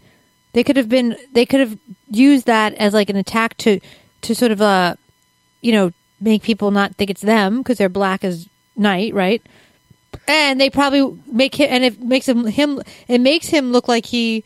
They 0.55 0.65
could 0.65 0.77
have 0.77 0.89
been. 0.89 1.17
They 1.33 1.45
could 1.45 1.61
have 1.61 1.79
used 2.11 2.47
that 2.47 2.75
as 2.75 2.95
like 2.95 3.11
an 3.11 3.17
attack 3.17 3.57
to, 3.59 3.81
to 4.23 4.35
sort 4.35 4.53
of 4.53 4.63
uh, 4.63 4.95
you 5.61 5.73
know, 5.73 5.93
make 6.21 6.43
people 6.43 6.71
not 6.71 6.95
think 6.95 7.11
it's 7.11 7.23
them 7.23 7.59
because 7.59 7.79
they're 7.79 7.89
black 7.89 8.23
as 8.23 8.49
night, 8.77 9.15
right? 9.15 9.43
And 10.29 10.61
they 10.61 10.71
probably 10.71 11.19
make 11.27 11.55
him, 11.55 11.69
and 11.71 11.83
it 11.83 12.01
makes 12.01 12.29
him 12.29 12.47
him. 12.47 12.83
It 13.09 13.21
makes 13.21 13.49
him 13.49 13.73
look 13.73 13.89
like 13.89 14.07
he 14.07 14.45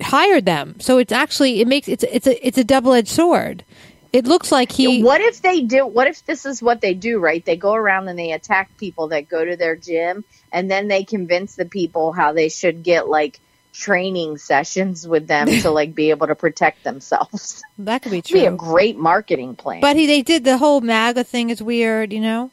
hired 0.00 0.46
them. 0.46 0.76
So 0.80 0.98
it's 0.98 1.12
actually 1.12 1.60
it 1.60 1.68
makes 1.68 1.88
it's 1.88 2.04
it's 2.04 2.26
a 2.26 2.46
it's 2.46 2.58
a 2.58 2.64
double 2.64 2.92
edged 2.92 3.08
sword. 3.08 3.64
It 4.12 4.26
looks 4.26 4.52
like 4.52 4.70
he. 4.70 5.02
what 5.02 5.20
if 5.20 5.42
they 5.42 5.62
do? 5.62 5.84
What 5.84 6.06
if 6.06 6.24
this 6.24 6.46
is 6.46 6.62
what 6.62 6.80
they 6.80 6.94
do? 6.94 7.18
Right? 7.18 7.44
They 7.44 7.56
go 7.56 7.74
around 7.74 8.08
and 8.08 8.16
they 8.16 8.30
attack 8.30 8.70
people 8.78 9.08
that 9.08 9.28
go 9.28 9.44
to 9.44 9.56
their 9.56 9.74
gym, 9.74 10.24
and 10.52 10.70
then 10.70 10.86
they 10.86 11.02
convince 11.02 11.56
the 11.56 11.66
people 11.66 12.12
how 12.12 12.32
they 12.32 12.48
should 12.48 12.84
get 12.84 13.08
like 13.08 13.40
training 13.74 14.38
sessions 14.38 15.06
with 15.06 15.26
them 15.26 15.48
to 15.48 15.70
like 15.78 15.94
be 15.94 16.10
able 16.10 16.28
to 16.28 16.34
protect 16.34 16.84
themselves. 16.84 17.62
That 17.78 18.02
could 18.02 18.12
be 18.12 18.18
It'd 18.18 18.32
be 18.32 18.46
a 18.46 18.52
great 18.52 18.96
marketing 18.96 19.56
plan. 19.56 19.80
But 19.80 19.96
he, 19.96 20.06
they 20.06 20.22
did 20.22 20.44
the 20.44 20.56
whole 20.56 20.80
MAGA 20.80 21.24
thing 21.24 21.50
is 21.50 21.62
weird, 21.62 22.12
you 22.12 22.20
know. 22.20 22.50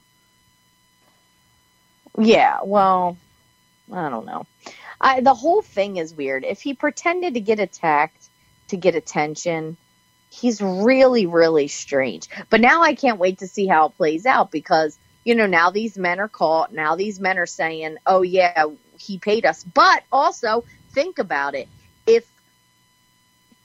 Yeah, 2.18 2.60
well, 2.64 3.18
I 3.94 4.10
don't 4.10 4.26
know. 4.26 4.46
I, 5.00 5.22
the 5.22 5.34
whole 5.34 5.62
thing 5.62 5.98
is 5.98 6.14
weird. 6.14 6.44
If 6.44 6.62
he 6.62 6.74
pretended 6.74 7.36
to 7.36 7.40
get 7.40 7.60
attacked 7.60 8.30
to 8.68 8.78
get 8.78 8.96
attention, 8.96 9.78
he's 10.30 10.62
really, 10.62 11.26
really 11.26 11.68
strange. 11.68 12.28
But 12.50 12.62
now 12.62 12.82
I 12.82 12.96
can't 12.96 13.20
wait 13.20 13.40
to 13.40 13.48
see 13.48 13.68
how 13.68 13.88
it 13.88 13.98
plays 13.98 14.26
out 14.26 14.52
because, 14.52 14.98
you 15.24 15.36
know, 15.36 15.48
now 15.48 15.72
these 15.72 15.98
men 15.98 16.20
are 16.20 16.28
caught. 16.28 16.74
Now 16.74 16.96
these 16.96 17.20
men 17.20 17.38
are 17.38 17.46
saying, 17.46 17.98
oh, 18.06 18.22
yeah, 18.22 18.66
he 18.98 19.18
paid 19.18 19.46
us. 19.46 19.64
But 19.64 20.04
also, 20.12 20.66
think 20.92 21.20
about 21.20 21.56
it. 21.56 21.68
If, 22.06 22.26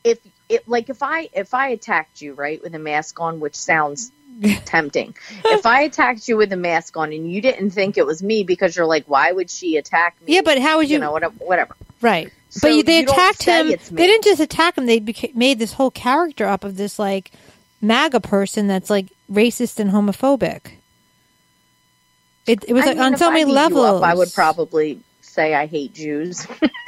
if, 0.05 0.19
it, 0.49 0.69
like 0.69 0.89
if 0.89 1.03
I 1.03 1.29
if 1.33 1.55
I 1.55 1.69
attacked 1.69 2.21
you 2.23 2.35
right 2.35 2.63
with 2.63 2.75
a 2.75 2.79
mask 2.79 3.21
on, 3.21 3.41
which 3.41 3.57
sounds 3.57 4.13
tempting. 4.65 5.15
If 5.45 5.67
I 5.67 5.83
attacked 5.83 6.29
you 6.29 6.37
with 6.37 6.53
a 6.53 6.57
mask 6.57 6.97
on 6.97 7.13
and 7.13 7.31
you 7.31 7.41
didn't 7.41 7.71
think 7.71 7.97
it 7.97 8.07
was 8.07 8.23
me 8.23 8.45
because 8.45 8.77
you're 8.77 8.87
like, 8.87 9.05
why 9.07 9.33
would 9.33 9.51
she 9.51 9.77
attack 9.77 10.17
me? 10.23 10.35
Yeah, 10.35 10.43
but 10.43 10.59
how 10.59 10.79
would 10.79 10.89
you? 10.89 10.95
you 10.95 11.01
know 11.01 11.13
whatever. 11.13 11.35
whatever. 11.39 11.77
right. 12.01 12.31
So 12.49 12.75
but 12.75 12.87
they 12.87 13.01
attacked 13.01 13.43
him. 13.43 13.69
They 13.69 14.07
didn't 14.07 14.25
just 14.25 14.41
attack 14.41 14.79
him. 14.79 14.87
They 14.87 15.01
beca- 15.01 15.35
made 15.35 15.59
this 15.59 15.75
whole 15.75 15.91
character 15.91 16.47
up 16.47 16.65
of 16.65 16.77
this 16.77 16.99
like 16.99 17.33
MAGA 17.83 18.21
person 18.21 18.67
that's 18.67 18.89
like 18.89 19.07
racist 19.31 19.79
and 19.79 19.91
homophobic. 19.91 20.61
It, 22.47 22.65
it 22.69 22.73
was 22.73 22.85
I 22.85 22.87
like 22.89 22.97
mean, 22.97 23.15
on 23.15 23.17
so 23.17 23.31
many 23.31 23.45
levels. 23.45 24.01
up, 24.01 24.03
I 24.03 24.15
would 24.15 24.33
probably 24.33 25.01
say 25.21 25.55
I 25.55 25.67
hate 25.67 25.93
Jews. 25.93 26.47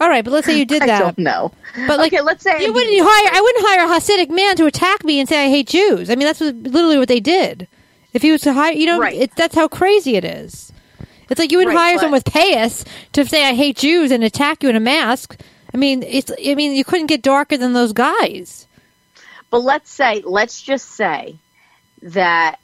All 0.00 0.08
right, 0.08 0.24
but 0.24 0.30
let's 0.32 0.46
say 0.46 0.58
you 0.58 0.66
did 0.66 0.82
that. 0.82 0.90
I 0.90 0.98
don't 0.98 1.18
know. 1.18 1.52
But 1.86 1.98
like, 1.98 2.12
okay, 2.12 2.22
let's 2.22 2.42
say 2.42 2.62
you 2.64 2.72
wouldn't 2.72 2.96
hire. 2.98 3.30
I 3.34 3.40
wouldn't 3.40 3.66
hire 3.66 3.86
a 3.86 3.98
Hasidic 3.98 4.30
man 4.34 4.56
to 4.56 4.66
attack 4.66 5.04
me 5.04 5.20
and 5.20 5.28
say 5.28 5.46
I 5.46 5.48
hate 5.50 5.68
Jews. 5.68 6.10
I 6.10 6.14
mean, 6.16 6.26
that's 6.26 6.40
what, 6.40 6.54
literally 6.54 6.98
what 6.98 7.08
they 7.08 7.20
did. 7.20 7.66
If 8.12 8.22
he 8.22 8.32
was 8.32 8.40
to 8.42 8.52
hire, 8.52 8.72
you 8.72 8.86
know, 8.86 8.98
Right. 9.00 9.14
it, 9.14 9.36
that's 9.36 9.54
how 9.54 9.68
crazy 9.68 10.16
it 10.16 10.24
is. 10.24 10.72
It's 11.28 11.38
like 11.38 11.50
you 11.52 11.58
would 11.58 11.66
Right, 11.68 11.76
hire 11.76 11.94
but- 11.96 12.00
someone 12.02 12.12
with 12.18 12.24
payas 12.24 12.86
to 13.12 13.24
say 13.26 13.44
I 13.46 13.54
hate 13.54 13.76
Jews 13.78 14.10
and 14.10 14.22
attack 14.24 14.62
you 14.62 14.68
in 14.70 14.76
a 14.76 14.80
mask. 14.80 15.38
I 15.74 15.76
mean, 15.76 16.02
it's. 16.02 16.30
I 16.46 16.54
mean, 16.54 16.72
you 16.72 16.84
couldn't 16.84 17.08
get 17.08 17.20
darker 17.22 17.56
than 17.56 17.72
those 17.72 17.92
guys. 17.92 18.66
But 19.50 19.58
let's 19.58 19.90
say, 19.90 20.22
let's 20.24 20.62
just 20.62 20.88
say 20.90 21.36
that 22.02 22.58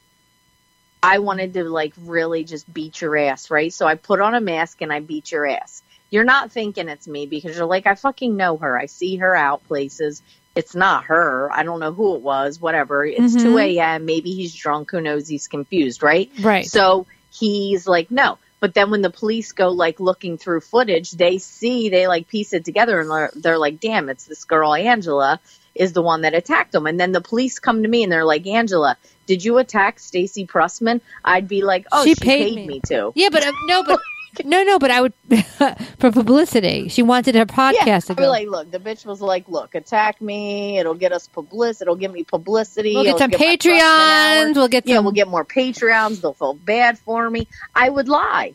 I 1.03 1.19
wanted 1.19 1.55
to 1.55 1.65
like 1.65 1.93
really 1.99 2.45
just 2.45 2.73
beat 2.73 3.01
your 3.01 3.17
ass, 3.17 3.51
right? 3.51 3.73
So 3.73 3.87
I 3.87 3.97
put 3.97 4.21
on 4.21 4.35
a 4.35 4.41
mask 4.41 4.81
and 4.83 4.93
I 4.93 5.01
beat 5.01 5.33
your 5.33 5.47
ass. 5.47 5.83
You're 6.13 6.25
not 6.25 6.53
thinking 6.53 6.89
it's 6.89 7.09
me 7.09 7.27
because 7.27 7.57
you're 7.57 7.67
like, 7.67 7.87
I 7.89 7.97
fucking 7.97 8.37
know 8.37 8.59
her. 8.59 8.79
I 8.79 8.87
see 8.87 9.17
her 9.17 9.35
out 9.35 9.65
places. 9.67 10.23
It's 10.55 10.75
not 10.75 11.05
her. 11.05 11.51
I 11.51 11.63
don't 11.63 11.81
know 11.81 11.93
who 11.93 12.15
it 12.17 12.21
was, 12.23 12.61
whatever. 12.61 13.05
It's 13.05 13.35
Mhm. 13.35 13.43
2 13.43 13.59
a.m. 13.59 14.05
Maybe 14.05 14.33
he's 14.35 14.55
drunk. 14.55 14.91
Who 14.91 15.01
knows? 15.01 15.27
He's 15.27 15.49
confused, 15.49 16.03
right? 16.03 16.31
Right. 16.41 16.67
So 16.67 17.07
he's 17.33 17.89
like, 17.89 18.11
no. 18.11 18.39
But 18.61 18.75
then 18.75 18.91
when 18.91 19.01
the 19.03 19.11
police 19.11 19.53
go 19.53 19.71
like 19.71 19.99
looking 19.99 20.37
through 20.39 20.61
footage, 20.61 21.13
they 21.13 21.39
see, 21.39 21.89
they 21.89 22.07
like 22.07 22.29
piece 22.29 22.53
it 22.53 22.65
together 22.65 23.01
and 23.01 23.11
they're, 23.11 23.31
they're 23.35 23.59
like, 23.59 23.81
damn, 23.81 24.09
it's 24.11 24.25
this 24.27 24.45
girl, 24.45 24.75
Angela, 24.75 25.41
is 25.75 25.95
the 25.95 26.03
one 26.03 26.21
that 26.21 26.35
attacked 26.35 26.75
him. 26.75 26.87
And 26.87 27.01
then 27.01 27.13
the 27.13 27.23
police 27.23 27.59
come 27.59 27.83
to 27.83 27.89
me 27.89 28.03
and 28.05 28.13
they're 28.13 28.25
like, 28.27 28.47
Angela, 28.47 28.97
did 29.27 29.43
you 29.43 29.57
attack 29.59 29.99
Stacey 29.99 30.47
Pressman? 30.47 31.01
I'd 31.25 31.49
be 31.49 31.63
like, 31.63 31.87
oh, 31.91 32.05
She 32.05 32.15
she, 32.15 32.21
paid 32.21 32.45
paid, 32.49 32.55
me. 32.57 32.67
me. 32.67 32.81
to. 32.89 33.13
Yeah, 33.15 33.31
but 33.33 33.45
uh, 33.47 33.53
no, 33.67 33.83
but 33.83 33.99
no, 34.45 34.63
no, 34.63 34.79
but 34.79 34.91
I 34.91 35.01
would 35.03 35.13
for 35.99 36.11
publicity. 36.11 36.89
She 36.89 37.03
wanted 37.03 37.35
her 37.35 37.47
podcast 37.47 37.87
Yeah, 37.87 37.99
to 38.01 38.15
go. 38.15 38.23
be 38.23 38.27
like, 38.27 38.49
look, 38.49 38.71
the 38.71 38.79
bitch 38.79 39.05
was 39.05 39.21
like, 39.21 39.49
look, 39.49 39.75
attack 39.75 40.21
me. 40.21 40.79
It'll 40.79 40.95
get 40.95 41.13
us 41.13 41.29
publicity. 41.29 41.83
It'll 41.85 41.97
give 41.97 42.13
me 42.13 42.25
publicity. 42.25 42.95
we'll 42.95 43.05
get 43.05 43.19
some 43.19 43.31
Patreons. 43.31 44.55
We'll 44.55 44.69
get 44.69 44.87
Yeah, 44.87 44.97
some. 44.97 45.05
we'll 45.05 45.13
get 45.13 45.29
more 45.29 45.45
Patreons. 45.45 46.21
They'll 46.21 46.33
feel 46.35 46.55
bad 46.55 46.99
for 46.99 47.29
me. 47.29 47.47
I 47.75 47.89
would 47.89 48.09
lie. 48.09 48.55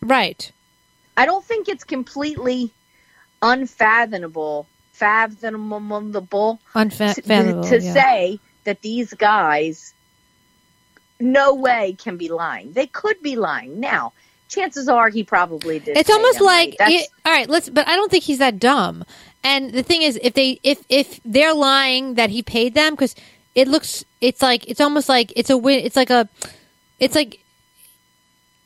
right. 0.00 0.50
I 1.18 1.24
don't 1.24 1.42
think 1.44 1.68
it's 1.70 1.84
completely 1.84 2.70
unfathomable, 3.40 4.66
fathomable 4.92 6.58
to, 6.72 6.78
Unfathomable. 6.78 7.64
to 7.64 7.80
yeah. 7.80 7.92
say 7.94 8.40
that 8.64 8.82
these 8.82 9.14
guys, 9.14 9.94
no 11.18 11.54
way, 11.54 11.96
can 11.98 12.16
be 12.16 12.28
lying. 12.28 12.72
They 12.72 12.86
could 12.86 13.22
be 13.22 13.36
lying. 13.36 13.80
Now, 13.80 14.12
chances 14.48 14.88
are 14.88 15.08
he 15.08 15.22
probably 15.24 15.78
did. 15.78 15.96
It's 15.96 16.10
almost 16.10 16.40
like 16.40 16.76
it, 16.80 17.08
all 17.24 17.32
right. 17.32 17.48
Let's. 17.48 17.68
But 17.68 17.86
I 17.88 17.96
don't 17.96 18.10
think 18.10 18.24
he's 18.24 18.38
that 18.38 18.58
dumb. 18.58 19.04
And 19.44 19.72
the 19.72 19.82
thing 19.82 20.02
is, 20.02 20.18
if 20.22 20.34
they 20.34 20.58
if 20.62 20.82
if 20.88 21.20
they're 21.24 21.54
lying 21.54 22.14
that 22.14 22.30
he 22.30 22.42
paid 22.42 22.74
them, 22.74 22.94
because 22.94 23.14
it 23.54 23.68
looks, 23.68 24.04
it's 24.20 24.42
like 24.42 24.68
it's 24.68 24.80
almost 24.80 25.08
like 25.08 25.32
it's 25.36 25.50
a 25.50 25.56
win. 25.56 25.84
It's 25.84 25.96
like 25.96 26.10
a, 26.10 26.28
it's 26.98 27.14
like. 27.14 27.40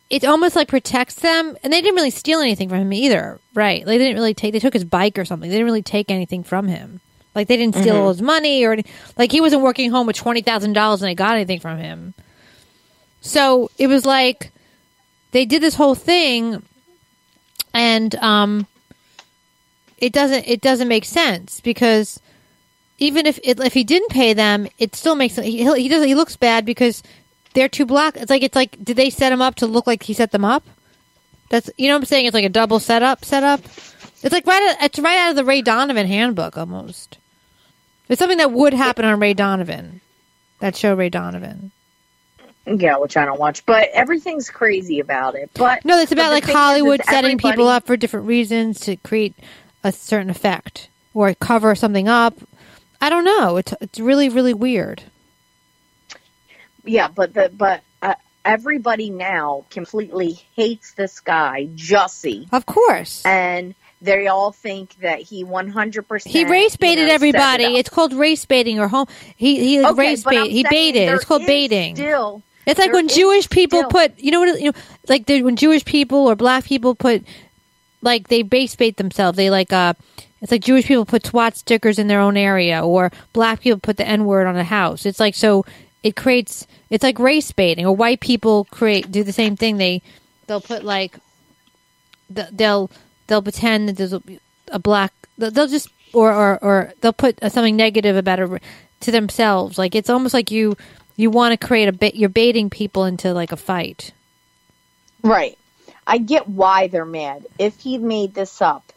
It 0.09 0.25
almost 0.25 0.57
like 0.57 0.67
protects 0.67 1.15
them, 1.15 1.57
and 1.63 1.73
they 1.73 1.81
didn't 1.81 1.95
really 1.95 2.11
steal 2.11 2.41
anything 2.41 2.69
from 2.69 2.79
him 2.81 2.93
either, 2.93 3.39
right? 3.55 3.87
They 3.87 3.97
didn't 3.97 4.17
really 4.17 4.35
take. 4.35 4.53
They 4.53 4.59
took 4.59 4.73
his 4.73 4.83
bike 4.83 5.17
or 5.21 5.25
something. 5.25 5.49
They 5.49 5.55
didn't 5.55 5.67
really 5.67 5.83
take 5.83 6.11
anything 6.11 6.43
from 6.43 6.67
him. 6.67 7.01
Like 7.33 7.47
they 7.47 7.57
didn't 7.57 7.77
steal 7.77 7.97
all 7.97 8.09
his 8.09 8.21
money, 8.21 8.65
or 8.65 8.73
any- 8.73 8.85
like 9.17 9.31
he 9.31 9.41
wasn't 9.41 9.63
working 9.63 9.93
home 9.93 10.09
with 10.09 10.17
twenty 10.17 10.43
thousand 10.43 10.73
dollars 10.73 11.01
and 11.01 11.09
they 11.09 11.15
got 11.15 11.37
anything 11.37 11.61
from 11.61 11.79
him. 11.79 12.15
So 13.21 13.71
it 13.79 13.87
was 13.87 14.05
like 14.05 14.51
they 15.33 15.45
did 15.45 15.63
this 15.63 15.75
whole 15.75 15.95
thing 15.95 16.63
and 17.73 18.15
um 18.17 18.67
it 19.99 20.13
doesn't 20.13 20.47
it 20.47 20.61
doesn't 20.61 20.89
make 20.89 21.05
sense 21.05 21.61
because 21.61 22.21
even 22.99 23.27
if 23.27 23.39
it, 23.43 23.59
if 23.61 23.75
he 23.75 23.85
didn't 23.85 24.11
pay 24.11 24.33
them 24.33 24.67
it 24.79 24.95
still 24.95 25.15
makes 25.15 25.37
he 25.37 25.65
he 25.65 25.89
doesn't 25.89 26.09
he 26.09 26.15
looks 26.15 26.37
bad 26.37 26.65
because 26.65 27.03
they're 27.55 27.69
too 27.69 27.87
black 27.87 28.17
it's 28.17 28.31
like 28.31 28.43
it's 28.43 28.57
like 28.57 28.83
did 28.83 28.97
they 28.97 29.11
set 29.11 29.33
him 29.33 29.43
up 29.43 29.55
to 29.57 29.67
look 29.67 29.87
like 29.87 30.03
he 30.03 30.15
set 30.15 30.33
them 30.33 30.45
up 30.45 30.65
that's 31.49 31.71
you 31.77 31.89
know 31.89 31.95
what 31.95 32.03
I'm 32.03 32.07
saying 32.07 32.27
it's 32.27 32.35
like 32.35 32.45
a 32.45 32.49
double 32.49 32.81
setup 32.81 33.25
setup 33.25 33.61
It's 34.23 34.33
like 34.33 34.47
right. 34.47 34.77
It's 34.83 34.99
right 34.99 35.19
out 35.19 35.31
of 35.31 35.37
the 35.37 35.45
Ray 35.45 35.63
Donovan 35.63 36.07
handbook 36.07 36.59
almost. 36.59 37.19
It's 38.09 38.19
something 38.19 38.39
that 38.39 38.53
would 38.53 38.75
happen 38.75 39.05
on 39.05 39.21
Ray 39.21 39.35
Donovan. 39.35 40.01
That 40.59 40.77
show, 40.77 40.95
Ray 40.95 41.09
Donovan. 41.09 41.73
Yeah, 42.79 42.99
which 42.99 43.17
I 43.17 43.25
don't 43.25 43.41
watch, 43.41 43.67
but 43.67 43.89
everything's 43.93 44.49
crazy 44.49 45.01
about 45.01 45.35
it. 45.35 45.51
But 45.55 45.85
No, 45.85 45.99
it's 45.99 46.13
about 46.13 46.31
like 46.31 46.45
thing 46.45 46.53
is, 46.53 46.57
Hollywood 46.57 47.01
is 47.01 47.07
setting 47.07 47.37
people 47.37 47.67
up 47.67 47.85
for 47.87 47.97
different 47.97 48.27
reasons 48.27 48.79
to 48.81 48.97
create 48.97 49.35
a 49.83 49.91
certain 49.91 50.31
effect 50.31 50.89
or 51.13 51.35
cover 51.35 51.75
something 51.75 52.09
up. 52.09 52.39
I 53.01 53.09
don't 53.09 53.25
know. 53.25 53.57
It's 53.57 53.75
it's 53.81 53.99
really 53.99 54.29
really 54.29 54.55
weird. 54.55 55.03
Yeah, 56.85 57.09
but 57.09 57.35
the 57.35 57.51
but 57.55 57.83
uh, 58.03 58.15
everybody 58.45 59.11
now 59.11 59.65
completely 59.71 60.41
hates 60.55 60.93
this 60.95 61.21
guy, 61.21 61.69
Jussie, 61.75 62.49
Of 62.53 62.67
course. 62.67 63.25
and 63.25 63.75
they 64.03 64.29
all 64.29 64.53
think 64.53 64.95
that 65.01 65.21
he 65.21 65.45
one 65.45 65.69
hundred 65.69 66.09
percent 66.09 66.33
He 66.33 66.45
race 66.45 66.77
baited 66.77 67.09
everybody. 67.09 67.65
It's 67.77 67.91
called 67.91 68.13
race 68.13 68.45
baiting 68.45 68.79
or 68.79 68.89
home. 68.89 69.07
He 69.37 69.59
he 69.59 69.81
like 69.81 69.97
race 69.97 70.25
bait. 70.25 70.51
He 70.51 70.65
baited. 70.69 71.09
It's 71.09 71.25
called 71.25 71.45
baiting. 71.47 71.97
Still, 71.97 72.43
It's 72.67 72.79
like 72.79 72.89
there 72.89 72.95
when 72.95 73.07
is 73.07 73.15
Jewish 73.15 73.49
people 73.49 73.81
still- 73.81 73.91
put, 73.91 74.19
you 74.19 74.31
know 74.31 74.41
what, 74.41 74.61
you 74.61 74.73
know, 74.73 74.79
like 75.09 75.27
they, 75.27 75.43
when 75.43 75.57
Jewish 75.57 75.85
people 75.85 76.19
or 76.19 76.37
black 76.37 76.65
people 76.65 76.95
put, 76.95 77.25
like 78.03 78.29
they 78.29 78.43
base 78.43 78.75
bait 78.77 78.97
themselves. 78.97 79.37
They 79.37 79.51
like, 79.51 79.73
uh, 79.73 79.95
it's 80.41 80.53
like 80.53 80.63
Jewish 80.63 80.87
people 80.87 81.05
put 81.05 81.23
twat 81.23 81.57
stickers 81.57 81.99
in 81.99 82.07
their 82.09 82.21
own 82.21 82.37
area, 82.37 82.83
or 82.85 83.13
black 83.33 83.61
people 83.61 83.79
put 83.79 83.99
the 83.99 84.07
N 84.09 84.25
word 84.25 84.47
on 84.47 84.57
a 84.57 84.65
house. 84.65 85.05
It's 85.05 85.21
like 85.21 85.35
so, 85.35 85.67
it 86.03 86.17
creates. 86.17 86.67
It's 86.89 87.03
like 87.05 87.19
race 87.19 87.53
baiting, 87.53 87.85
or 87.85 87.95
white 87.95 88.21
people 88.21 88.65
create 88.71 89.13
do 89.13 89.23
the 89.23 89.35
same 89.35 89.55
thing. 89.55 89.77
They 89.77 90.01
they'll 90.47 90.63
put 90.63 90.83
like, 90.83 91.19
they'll 92.31 92.91
they'll 93.27 93.43
pretend 93.43 93.89
that 93.89 93.97
there's 93.99 94.15
a, 94.15 94.79
black. 94.79 95.13
They'll 95.37 95.51
they'll 95.51 95.67
just 95.67 95.91
or 96.15 96.33
or 96.33 96.59
or 96.65 96.93
they'll 97.03 97.13
put 97.13 97.43
uh, 97.43 97.51
something 97.51 97.77
negative 97.77 98.17
about 98.17 98.41
it 98.41 98.63
to 99.01 99.11
themselves. 99.11 99.77
Like 99.77 99.95
it's 99.95 100.09
almost 100.09 100.33
like 100.33 100.51
you 100.51 100.75
you 101.21 101.31
want 101.31 101.59
to 101.59 101.67
create 101.67 101.89
a 101.89 101.93
bit. 101.93 102.15
You're 102.15 102.29
baiting 102.29 102.71
people 102.71 103.05
into 103.05 103.35
like 103.35 103.53
a 103.53 103.57
fight. 103.57 104.13
Right. 105.23 105.59
I 106.07 106.19
get 106.19 106.49
why 106.49 106.89
they're 106.89 107.05
mad. 107.05 107.47
If 107.59 107.79
he 107.79 107.99
made 107.99 108.35
this 108.35 108.63
up, 108.63 108.93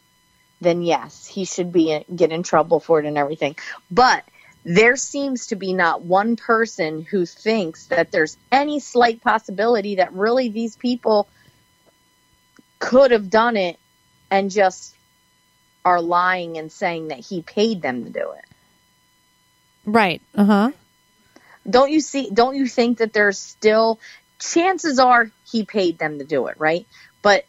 then 0.61 0.81
yes, 0.81 1.27
he 1.27 1.43
should 1.45 1.73
be 1.73 2.03
get 2.15 2.31
in 2.31 2.43
trouble 2.43 2.79
for 2.79 2.99
it 2.99 3.05
and 3.05 3.17
everything. 3.17 3.57
But 3.91 4.23
there 4.63 4.95
seems 4.95 5.47
to 5.47 5.57
be 5.57 5.73
not 5.73 6.03
one 6.03 6.37
person 6.37 7.03
who 7.03 7.25
thinks 7.25 7.87
that 7.87 8.11
there's 8.11 8.37
any 8.51 8.79
slight 8.79 9.21
possibility 9.21 9.95
that 9.95 10.13
really 10.13 10.47
these 10.47 10.77
people 10.77 11.27
could 12.79 13.11
have 13.11 13.29
done 13.29 13.57
it 13.57 13.77
and 14.31 14.49
just 14.49 14.95
are 15.83 16.01
lying 16.01 16.57
and 16.57 16.71
saying 16.71 17.09
that 17.09 17.19
he 17.19 17.41
paid 17.41 17.81
them 17.81 18.05
to 18.05 18.09
do 18.09 18.31
it. 18.31 18.45
Right. 19.85 20.21
Uh 20.33 20.45
huh. 20.45 20.71
Don't 21.69 21.91
you 21.91 21.99
see 21.99 22.29
don't 22.29 22.55
you 22.55 22.67
think 22.67 22.97
that 22.97 23.13
there's 23.13 23.39
still 23.39 23.99
chances 24.39 24.99
are 24.99 25.31
he 25.49 25.63
paid 25.63 25.97
them 25.97 26.19
to 26.19 26.25
do 26.25 26.47
it 26.47 26.55
right 26.57 26.85
but 27.21 27.45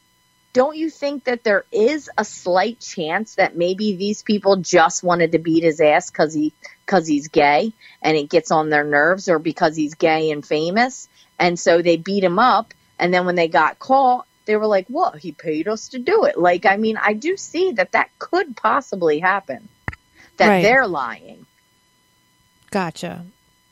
don't 0.52 0.76
you 0.76 0.88
think 0.88 1.24
that 1.24 1.42
there 1.42 1.64
is 1.72 2.08
a 2.16 2.24
slight 2.24 2.78
chance 2.78 3.34
that 3.34 3.56
maybe 3.56 3.96
these 3.96 4.22
people 4.22 4.56
just 4.56 5.02
wanted 5.02 5.32
to 5.32 5.38
beat 5.38 5.64
his 5.64 5.80
ass 5.80 6.10
because 6.10 6.32
he 6.32 6.52
because 6.86 7.06
he's 7.06 7.28
gay 7.28 7.72
and 8.00 8.16
it 8.16 8.30
gets 8.30 8.50
on 8.50 8.70
their 8.70 8.84
nerves 8.84 9.28
or 9.28 9.38
because 9.38 9.74
he's 9.74 9.94
gay 9.94 10.30
and 10.30 10.46
famous 10.46 11.08
and 11.38 11.58
so 11.58 11.82
they 11.82 11.96
beat 11.96 12.22
him 12.22 12.38
up 12.38 12.72
and 12.98 13.12
then 13.12 13.26
when 13.26 13.34
they 13.34 13.48
got 13.48 13.78
caught 13.80 14.26
they 14.46 14.56
were 14.56 14.66
like 14.66 14.86
what 14.86 15.16
he 15.18 15.32
paid 15.32 15.66
us 15.66 15.88
to 15.88 15.98
do 15.98 16.24
it 16.24 16.38
like 16.38 16.64
i 16.66 16.76
mean 16.76 16.96
i 16.96 17.12
do 17.12 17.36
see 17.36 17.72
that 17.72 17.92
that 17.92 18.10
could 18.20 18.56
possibly 18.56 19.18
happen 19.18 19.68
that 20.36 20.50
Right. 20.50 20.62
they're 20.62 20.86
lying 20.86 21.44
Gotcha. 22.70 23.24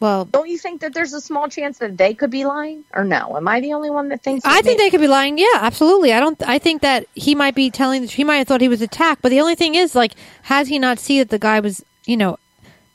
Well, 0.03 0.25
don't 0.27 0.49
you 0.49 0.59
think 0.59 0.81
that 0.83 0.93
there's 0.95 1.13
a 1.15 1.21
small 1.21 1.49
chance 1.49 1.79
that 1.79 1.97
they 1.97 2.13
could 2.13 2.31
be 2.31 2.45
lying 2.45 2.85
or 2.93 3.05
no 3.05 3.37
am 3.37 3.47
i 3.47 3.61
the 3.61 3.73
only 3.73 3.89
one 3.89 4.09
that 4.09 4.21
thinks 4.23 4.45
I 4.45 4.57
that 4.57 4.65
think 4.65 4.79
they 4.81 4.91
could 4.91 5.01
be 5.01 5.07
lying. 5.09 5.39
Yeah, 5.39 5.47
absolutely. 5.69 6.13
I 6.13 6.19
don't. 6.21 6.43
I 6.47 6.59
think 6.59 6.83
that 6.83 7.07
he 7.15 7.35
might 7.35 7.55
be 7.55 7.71
telling. 7.71 8.07
He 8.09 8.25
might 8.25 8.39
have 8.39 8.49
thought 8.49 8.61
he 8.61 8.69
was 8.69 8.83
attacked, 8.83 9.23
but 9.23 9.31
the 9.31 9.41
only 9.41 9.55
thing 9.55 9.77
is, 9.77 9.95
like, 9.95 10.13
has 10.43 10.67
he 10.69 10.79
not 10.79 10.99
see 10.99 11.21
that 11.21 11.31
the 11.31 11.39
guy 11.39 11.61
was, 11.61 11.85
you 12.05 12.17
know, 12.17 12.39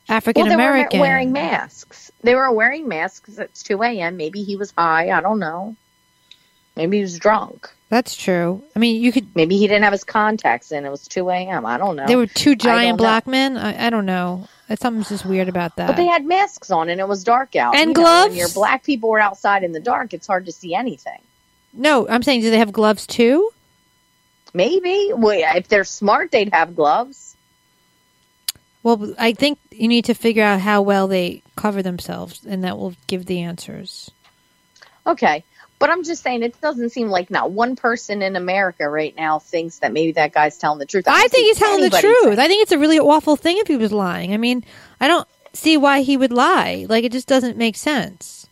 African 0.09 0.43
well, 0.43 0.49
were 0.51 0.63
American? 0.63 0.99
wearing 0.99 1.31
masks 1.31 2.11
they 2.23 2.35
were 2.35 2.51
wearing 2.51 2.87
masks 2.87 3.37
it's 3.37 3.63
2 3.63 3.81
a.m 3.83 4.17
maybe 4.17 4.43
he 4.43 4.55
was 4.55 4.73
high 4.77 5.09
i 5.11 5.21
don't 5.21 5.39
know 5.39 5.75
maybe 6.75 6.97
he 6.97 7.03
was 7.03 7.17
drunk 7.19 7.69
That's 7.89 8.15
true. 8.15 8.63
I 8.75 8.79
mean, 8.79 9.01
you 9.01 9.11
could. 9.11 9.33
maybe 9.35 9.55
he 9.57 9.67
didn't 9.67 9.83
have 9.83 9.93
his 9.93 10.03
contacts 10.03 10.71
in 10.71 10.83
it 10.85 10.89
was 10.89 11.07
2 11.07 11.29
a.m 11.29 11.65
i 11.65 11.77
don't 11.77 11.95
know 11.95 12.07
There 12.07 12.17
were 12.17 12.27
two 12.27 12.55
giant 12.55 12.97
don't 12.97 12.97
know. 12.97 13.03
black 13.03 13.27
men. 13.27 13.57
I, 13.57 13.87
I 13.87 13.89
don't 13.89 14.05
know. 14.05 14.47
It's 14.69 14.81
something's 14.81 15.09
just 15.09 15.25
weird 15.25 15.47
about 15.49 15.75
that. 15.77 15.87
but 15.87 15.95
they 15.95 16.05
had 16.05 16.25
masks 16.25 16.69
on 16.71 16.89
and 16.89 16.99
it 16.99 17.07
was 17.07 17.23
dark 17.23 17.55
out 17.55 17.75
And 17.75 17.89
You 17.89 17.93
know, 17.93 18.01
gloves? 18.01 18.29
when 18.29 18.37
your 18.37 18.49
black 18.49 18.83
people 18.83 19.09
were 19.09 19.19
outside 19.19 19.63
in 19.63 19.71
the 19.71 19.79
dark 19.79 20.13
it's 20.13 20.27
hard 20.27 20.45
to 20.45 20.51
see 20.51 20.73
anything 20.75 21.19
no, 21.73 22.07
I'm 22.07 22.23
saying, 22.23 22.41
do 22.41 22.49
they 22.49 22.57
have 22.57 22.71
gloves 22.71 23.05
too? 23.05 23.49
maybe 24.53 25.11
well, 25.13 25.55
if 25.57 25.67
they're 25.67 25.83
smart 25.83 26.31
they'd 26.31 26.53
have 26.53 26.75
gloves 26.75 27.35
Well, 28.83 29.13
I 29.19 29.33
think 29.33 29.59
you 29.71 29.87
need 29.87 30.05
to 30.05 30.13
figure 30.13 30.43
out 30.43 30.61
how 30.61 30.81
well 30.81 31.07
they 31.07 31.41
cover 31.55 31.81
themselves, 31.83 32.41
and 32.47 32.63
that 32.63 32.77
will 32.77 32.93
give 33.07 33.25
the 33.25 33.41
answers. 33.41 34.09
Okay. 35.05 35.43
But 35.79 35.91
I'm 35.91 36.03
just 36.03 36.23
saying, 36.23 36.41
it 36.41 36.59
doesn't 36.59 36.89
seem 36.89 37.09
like 37.09 37.29
not 37.29 37.51
one 37.51 37.75
person 37.75 38.23
in 38.23 38.35
America 38.35 38.89
right 38.89 39.15
now 39.15 39.37
thinks 39.39 39.79
that 39.79 39.93
maybe 39.93 40.13
that 40.13 40.33
guy's 40.33 40.57
telling 40.57 40.79
the 40.79 40.87
truth. 40.87 41.07
I 41.07 41.19
don't 41.19 41.31
think 41.31 41.45
he's 41.45 41.59
telling 41.59 41.81
the 41.81 41.89
truth. 41.91 42.39
I 42.39 42.47
think 42.47 42.63
it's 42.63 42.71
a 42.71 42.79
really 42.79 42.97
awful 42.99 43.35
thing 43.35 43.57
if 43.59 43.67
he 43.67 43.77
was 43.77 43.91
lying. 43.91 44.33
I 44.33 44.37
mean, 44.37 44.63
I 44.99 45.07
don't 45.07 45.27
see 45.53 45.77
why 45.77 46.01
he 46.01 46.17
would 46.17 46.31
lie. 46.31 46.87
Like 46.89 47.03
it 47.03 47.11
just 47.11 47.27
doesn't 47.27 47.57
make 47.57 47.75
sense. 47.75 48.47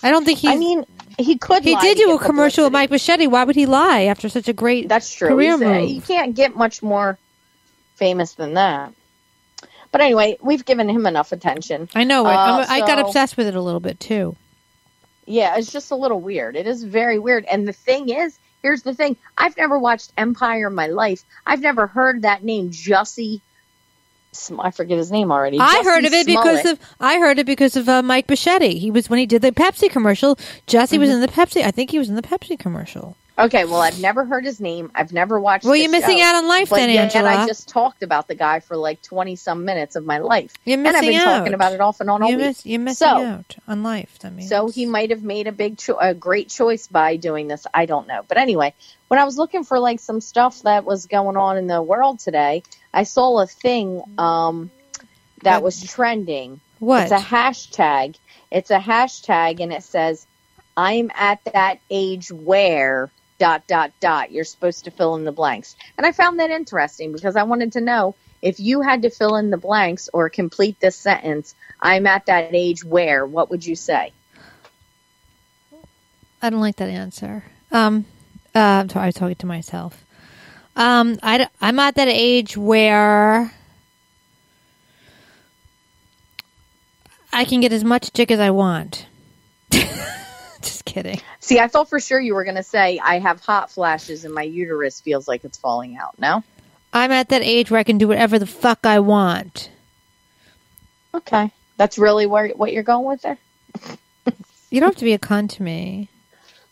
I 0.00 0.12
don't 0.12 0.24
think 0.24 0.38
he. 0.38 0.46
I 0.48 0.56
mean, 0.56 0.84
he 1.18 1.36
could. 1.38 1.64
he 1.64 1.74
did 1.74 1.96
do 1.96 2.14
a 2.14 2.18
commercial 2.20 2.64
with. 2.64 2.72
Mike 2.72 2.90
Machete. 2.92 3.26
Why 3.26 3.42
would 3.42 3.56
he 3.56 3.66
lie 3.66 4.02
after 4.04 4.28
such 4.28 4.46
a 4.46 4.52
great 4.52 4.88
That's 4.88 5.12
true. 5.12 5.30
career 5.30 5.52
He's, 5.58 5.60
move? 5.60 5.90
you 5.90 6.00
can't 6.00 6.36
get 6.36 6.54
much 6.54 6.84
more 6.84 7.18
famous 7.96 8.34
than 8.34 8.54
that. 8.54 8.92
But 9.90 10.02
anyway, 10.02 10.36
we've 10.40 10.64
given 10.64 10.88
him 10.88 11.04
enough 11.06 11.32
attention. 11.32 11.88
I 11.96 12.04
know. 12.04 12.26
I, 12.26 12.34
Uh, 12.34 12.38
I'm- 12.58 12.66
I 12.68 12.86
got 12.86 13.00
obsessed 13.00 13.36
with 13.36 13.48
it 13.48 13.56
a 13.56 13.60
little 13.60 13.80
bit 13.80 13.98
too. 13.98 14.36
Yeah, 15.28 15.56
it's 15.56 15.70
just 15.70 15.90
a 15.90 15.96
little 15.96 16.20
weird. 16.20 16.56
It 16.56 16.66
is 16.66 16.82
very 16.82 17.18
weird. 17.18 17.44
And 17.44 17.68
the 17.68 17.72
thing 17.72 18.08
is, 18.08 18.38
here's 18.62 18.82
the 18.82 18.94
thing: 18.94 19.16
I've 19.36 19.56
never 19.56 19.78
watched 19.78 20.12
Empire 20.16 20.68
in 20.68 20.74
my 20.74 20.86
life. 20.86 21.22
I've 21.46 21.60
never 21.60 21.86
heard 21.86 22.22
that 22.22 22.42
name, 22.42 22.70
Jussie. 22.70 23.40
I 24.58 24.70
forget 24.70 24.98
his 24.98 25.10
name 25.10 25.32
already. 25.32 25.58
I 25.58 25.80
Jussie 25.80 25.84
heard 25.84 26.04
of 26.04 26.12
it 26.12 26.26
because 26.26 26.64
of 26.64 26.78
I 27.00 27.18
heard 27.18 27.38
it 27.38 27.46
because 27.46 27.76
of 27.76 27.88
uh, 27.88 28.02
Mike 28.02 28.28
Machete. 28.28 28.78
He 28.78 28.90
was 28.90 29.10
when 29.10 29.18
he 29.18 29.26
did 29.26 29.42
the 29.42 29.52
Pepsi 29.52 29.90
commercial. 29.90 30.38
Jesse 30.66 30.96
Mm-hmm. 30.96 31.00
was 31.00 31.10
in 31.10 31.20
the 31.20 31.28
Pepsi. 31.28 31.62
I 31.62 31.70
think 31.70 31.90
he 31.90 31.98
was 31.98 32.08
in 32.08 32.14
the 32.14 32.22
Pepsi 32.22 32.58
commercial. 32.58 33.16
Okay, 33.38 33.64
well, 33.64 33.80
I've 33.80 34.00
never 34.00 34.24
heard 34.24 34.44
his 34.44 34.60
name. 34.60 34.90
I've 34.96 35.12
never 35.12 35.38
watched. 35.38 35.64
Well, 35.64 35.76
you're 35.76 35.90
missing 35.92 36.18
show. 36.18 36.24
out 36.24 36.34
on 36.34 36.48
life 36.48 36.70
then, 36.70 36.90
yet 36.90 37.14
Angela. 37.14 37.44
I 37.44 37.46
just 37.46 37.68
talked 37.68 38.02
about 38.02 38.26
the 38.26 38.34
guy 38.34 38.58
for 38.58 38.76
like 38.76 39.00
twenty 39.00 39.36
some 39.36 39.64
minutes 39.64 39.94
of 39.94 40.04
my 40.04 40.18
life, 40.18 40.54
You're 40.64 40.78
missing 40.78 40.96
and 40.96 41.06
I've 41.06 41.12
been 41.12 41.20
out. 41.20 41.38
talking 41.38 41.54
about 41.54 41.72
it 41.72 41.80
off 41.80 42.00
and 42.00 42.10
on 42.10 42.20
all 42.22 42.28
week. 42.30 42.38
miss, 42.38 42.66
you're 42.66 42.80
missing 42.80 43.06
So- 43.06 43.24
out 43.24 43.56
on 43.68 43.84
life. 43.84 44.18
I 44.24 44.30
mean, 44.30 44.48
So 44.48 44.68
he 44.68 44.86
might 44.86 45.10
have 45.10 45.22
made 45.22 45.46
a 45.46 45.52
big, 45.52 45.78
cho- 45.78 45.98
a 45.98 46.14
great 46.14 46.48
choice 46.48 46.88
by 46.88 47.14
doing 47.16 47.46
this. 47.46 47.64
I 47.72 47.86
don't 47.86 48.08
know, 48.08 48.22
but 48.26 48.38
anyway, 48.38 48.74
when 49.06 49.20
I 49.20 49.24
was 49.24 49.38
looking 49.38 49.62
for 49.62 49.78
like 49.78 50.00
some 50.00 50.20
stuff 50.20 50.62
that 50.62 50.84
was 50.84 51.06
going 51.06 51.36
on 51.36 51.56
in 51.58 51.68
the 51.68 51.80
world 51.80 52.18
today, 52.18 52.64
I 52.92 53.04
saw 53.04 53.38
a 53.40 53.46
thing 53.46 54.02
um, 54.18 54.70
that 55.44 55.62
was 55.62 55.80
trending. 55.84 56.60
what? 56.80 57.04
It's 57.04 57.12
a 57.12 57.18
hashtag. 57.18 58.16
It's 58.50 58.70
a 58.70 58.78
hashtag, 58.80 59.60
and 59.60 59.72
it 59.72 59.84
says, 59.84 60.26
"I'm 60.76 61.12
at 61.14 61.38
that 61.52 61.78
age 61.88 62.32
where." 62.32 63.10
Dot 63.38 63.66
dot 63.66 63.92
dot. 64.00 64.32
You're 64.32 64.44
supposed 64.44 64.84
to 64.84 64.90
fill 64.90 65.14
in 65.14 65.24
the 65.24 65.32
blanks, 65.32 65.76
and 65.96 66.06
I 66.06 66.12
found 66.12 66.40
that 66.40 66.50
interesting 66.50 67.12
because 67.12 67.36
I 67.36 67.44
wanted 67.44 67.72
to 67.72 67.80
know 67.80 68.16
if 68.42 68.60
you 68.60 68.80
had 68.80 69.02
to 69.02 69.10
fill 69.10 69.36
in 69.36 69.50
the 69.50 69.56
blanks 69.56 70.08
or 70.12 70.28
complete 70.28 70.80
this 70.80 70.96
sentence. 70.96 71.54
I'm 71.80 72.06
at 72.06 72.26
that 72.26 72.50
age 72.52 72.84
where. 72.84 73.24
What 73.24 73.50
would 73.50 73.64
you 73.64 73.76
say? 73.76 74.12
I 76.42 76.50
don't 76.50 76.60
like 76.60 76.76
that 76.76 76.88
answer. 76.88 77.44
Um, 77.70 78.04
uh, 78.54 78.58
I'm 78.58 78.88
sorry, 78.88 79.08
I 79.08 79.10
talking 79.10 79.36
to 79.36 79.46
myself. 79.46 80.04
Um, 80.76 81.18
I, 81.22 81.48
am 81.60 81.78
at 81.80 81.96
that 81.96 82.08
age 82.08 82.56
where 82.56 83.52
I 87.32 87.44
can 87.44 87.60
get 87.60 87.72
as 87.72 87.82
much 87.82 88.12
dick 88.12 88.30
as 88.30 88.38
I 88.38 88.50
want. 88.50 89.06
Kidding. 90.88 91.20
See, 91.40 91.60
I 91.60 91.68
thought 91.68 91.90
for 91.90 92.00
sure 92.00 92.18
you 92.18 92.34
were 92.34 92.44
going 92.44 92.56
to 92.56 92.62
say 92.62 92.98
I 92.98 93.18
have 93.18 93.40
hot 93.40 93.70
flashes 93.70 94.24
and 94.24 94.32
my 94.32 94.42
uterus 94.42 95.02
feels 95.02 95.28
like 95.28 95.44
it's 95.44 95.58
falling 95.58 95.98
out. 95.98 96.18
No? 96.18 96.42
I'm 96.94 97.12
at 97.12 97.28
that 97.28 97.42
age 97.42 97.70
where 97.70 97.78
I 97.78 97.84
can 97.84 97.98
do 97.98 98.08
whatever 98.08 98.38
the 98.38 98.46
fuck 98.46 98.86
I 98.86 99.00
want. 99.00 99.70
Okay. 101.12 101.52
That's 101.76 101.98
really 101.98 102.24
where 102.24 102.48
what 102.48 102.72
you're 102.72 102.82
going 102.82 103.06
with 103.06 103.20
there? 103.20 103.38
You 104.70 104.80
don't 104.80 104.90
have 104.90 104.96
to 104.96 105.04
be 105.04 105.12
a 105.12 105.18
cunt 105.18 105.56
to 105.56 105.62
me. 105.62 106.08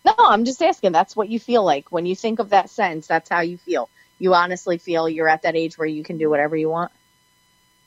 No, 0.04 0.14
I'm 0.18 0.44
just 0.46 0.62
asking. 0.62 0.92
That's 0.92 1.14
what 1.14 1.28
you 1.28 1.38
feel 1.38 1.62
like 1.64 1.92
when 1.92 2.06
you 2.06 2.16
think 2.16 2.38
of 2.38 2.50
that 2.50 2.70
sentence. 2.70 3.06
That's 3.06 3.28
how 3.28 3.40
you 3.40 3.58
feel. 3.58 3.88
you 4.18 4.34
honestly 4.34 4.78
feel 4.78 5.08
you're 5.08 5.28
at 5.28 5.42
that 5.42 5.56
age 5.56 5.76
where 5.76 5.88
you 5.88 6.02
can 6.02 6.18
do 6.18 6.30
whatever 6.30 6.56
you 6.56 6.68
want? 6.70 6.92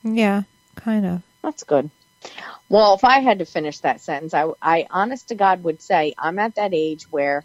Yeah, 0.02 0.42
kind 0.76 1.06
of. 1.06 1.22
That's 1.42 1.64
good. 1.64 1.90
Well, 2.68 2.94
if 2.94 3.04
I 3.04 3.18
had 3.20 3.40
to 3.40 3.44
finish 3.44 3.78
that 3.80 4.00
sentence, 4.00 4.34
I, 4.34 4.46
I 4.62 4.86
honest 4.90 5.28
to 5.28 5.34
God 5.34 5.64
would 5.64 5.82
say 5.82 6.14
I'm 6.18 6.38
at 6.38 6.54
that 6.54 6.72
age 6.72 7.04
where 7.10 7.44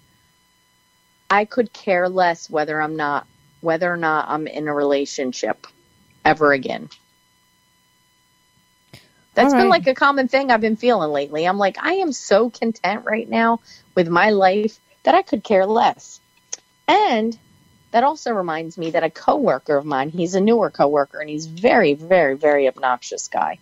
I 1.29 1.45
could 1.45 1.73
care 1.73 2.07
less 2.09 2.49
whether 2.49 2.79
I'm 2.81 2.95
not 2.95 3.25
whether 3.61 3.91
or 3.91 3.97
not 3.97 4.27
I'm 4.29 4.45
in 4.45 4.67
a 4.67 4.73
relationship 4.73 5.65
ever 6.23 6.53
again. 6.53 6.89
That's 9.33 9.53
All 9.53 9.59
been 9.59 9.69
like 9.69 9.87
a 9.87 9.95
common 9.95 10.27
thing 10.27 10.51
I've 10.51 10.61
been 10.61 10.77
feeling 10.77 11.11
lately. 11.11 11.45
I'm 11.45 11.57
like, 11.57 11.77
I 11.83 11.95
am 11.95 12.11
so 12.11 12.49
content 12.49 13.05
right 13.05 13.27
now 13.27 13.59
with 13.95 14.07
my 14.07 14.29
life 14.29 14.79
that 15.03 15.15
I 15.15 15.23
could 15.23 15.43
care 15.43 15.65
less. 15.65 16.21
And 16.87 17.37
that 17.91 18.03
also 18.03 18.31
reminds 18.31 18.77
me 18.77 18.91
that 18.91 19.03
a 19.03 19.09
coworker 19.09 19.77
of 19.77 19.85
mine, 19.85 20.09
he's 20.09 20.35
a 20.35 20.41
newer 20.41 20.69
coworker 20.69 21.19
and 21.19 21.29
he's 21.29 21.47
very, 21.47 21.93
very, 21.93 22.35
very 22.35 22.67
obnoxious 22.67 23.27
guy. 23.27 23.59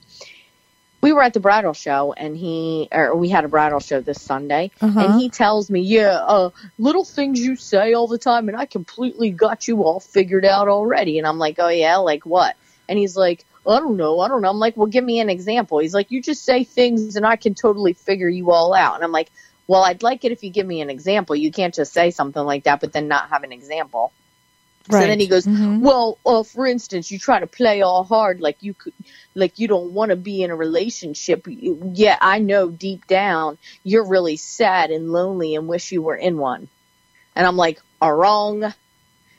We 1.04 1.12
were 1.12 1.22
at 1.22 1.34
the 1.34 1.40
bridal 1.40 1.74
show 1.74 2.14
and 2.14 2.36
he 2.36 2.88
or 2.92 3.16
we 3.16 3.30
had 3.30 3.44
a 3.44 3.50
bridal 3.50 3.80
show 3.80 4.00
this 4.00 4.22
Sunday 4.22 4.72
Uh-huh. 4.82 5.00
and 5.00 5.20
he 5.22 5.30
tells 5.30 5.70
me, 5.70 5.82
"Yeah, 5.82 6.16
uh 6.16 6.50
little 6.80 7.04
things 7.04 7.40
you 7.40 7.56
say 7.58 7.94
all 7.94 8.08
the 8.08 8.18
time 8.18 8.48
and 8.50 8.58
I 8.58 8.66
completely 8.66 9.30
got 9.30 9.68
you 9.68 9.84
all 9.84 10.00
figured 10.00 10.46
out 10.46 10.68
already." 10.70 11.18
And 11.20 11.28
I'm 11.28 11.38
like, 11.38 11.58
"Oh 11.60 11.68
yeah, 11.70 11.98
like 11.98 12.26
what?" 12.26 12.56
And 12.88 12.98
he's 12.98 13.18
like, 13.18 13.46
I 13.68 13.80
don't 13.80 13.98
know. 13.98 14.20
I 14.20 14.28
don't 14.28 14.42
know. 14.42 14.50
I'm 14.50 14.60
like, 14.60 14.76
well, 14.76 14.88
give 14.88 15.04
me 15.04 15.20
an 15.20 15.30
example. 15.30 15.80
He's 15.80 15.94
like, 15.94 16.12
you 16.12 16.22
just 16.22 16.44
say 16.44 16.64
things 16.64 17.16
and 17.16 17.26
I 17.26 17.38
can 17.38 17.54
totally 17.54 17.94
figure 17.94 18.28
you 18.28 18.52
all 18.52 18.74
out. 18.74 18.96
And 18.96 19.04
I'm 19.04 19.12
like, 19.12 19.32
well, 19.68 19.84
I'd 19.84 20.04
like 20.04 20.26
it 20.26 20.32
if 20.34 20.44
you 20.44 20.50
give 20.50 20.68
me 20.68 20.82
an 20.82 20.90
example. 20.90 21.36
You 21.36 21.52
can't 21.52 21.74
just 21.74 21.94
say 21.94 22.12
something 22.12 22.44
like 22.44 22.66
that, 22.66 22.82
but 22.82 22.92
then 22.92 23.08
not 23.08 23.30
have 23.30 23.44
an 23.44 23.54
example. 23.54 24.12
So 24.92 25.08
then 25.08 25.20
he 25.20 25.28
goes, 25.28 25.48
Mhm. 25.48 25.82
well, 25.82 26.20
uh, 26.26 26.44
for 26.44 26.68
instance, 26.68 27.10
you 27.12 27.18
try 27.20 27.40
to 27.40 27.48
play 27.48 27.82
all 27.82 28.04
hard 28.04 28.42
like 28.42 28.58
you 28.62 28.74
could, 28.74 28.94
like 29.36 29.58
you 29.60 29.68
don't 29.68 29.94
want 29.94 30.10
to 30.10 30.16
be 30.16 30.44
in 30.44 30.52
a 30.52 30.56
relationship. 30.56 31.46
Yet 31.48 32.20
I 32.22 32.40
know 32.40 32.70
deep 32.70 33.08
down 33.08 33.58
you're 33.84 34.06
really 34.08 34.38
sad 34.38 34.92
and 34.92 35.12
lonely 35.12 35.56
and 35.56 35.68
wish 35.68 35.92
you 35.92 36.02
were 36.02 36.16
in 36.16 36.38
one. 36.38 36.70
And 37.36 37.48
I'm 37.48 37.58
like, 37.58 37.80
are 38.02 38.16
wrong. 38.16 38.74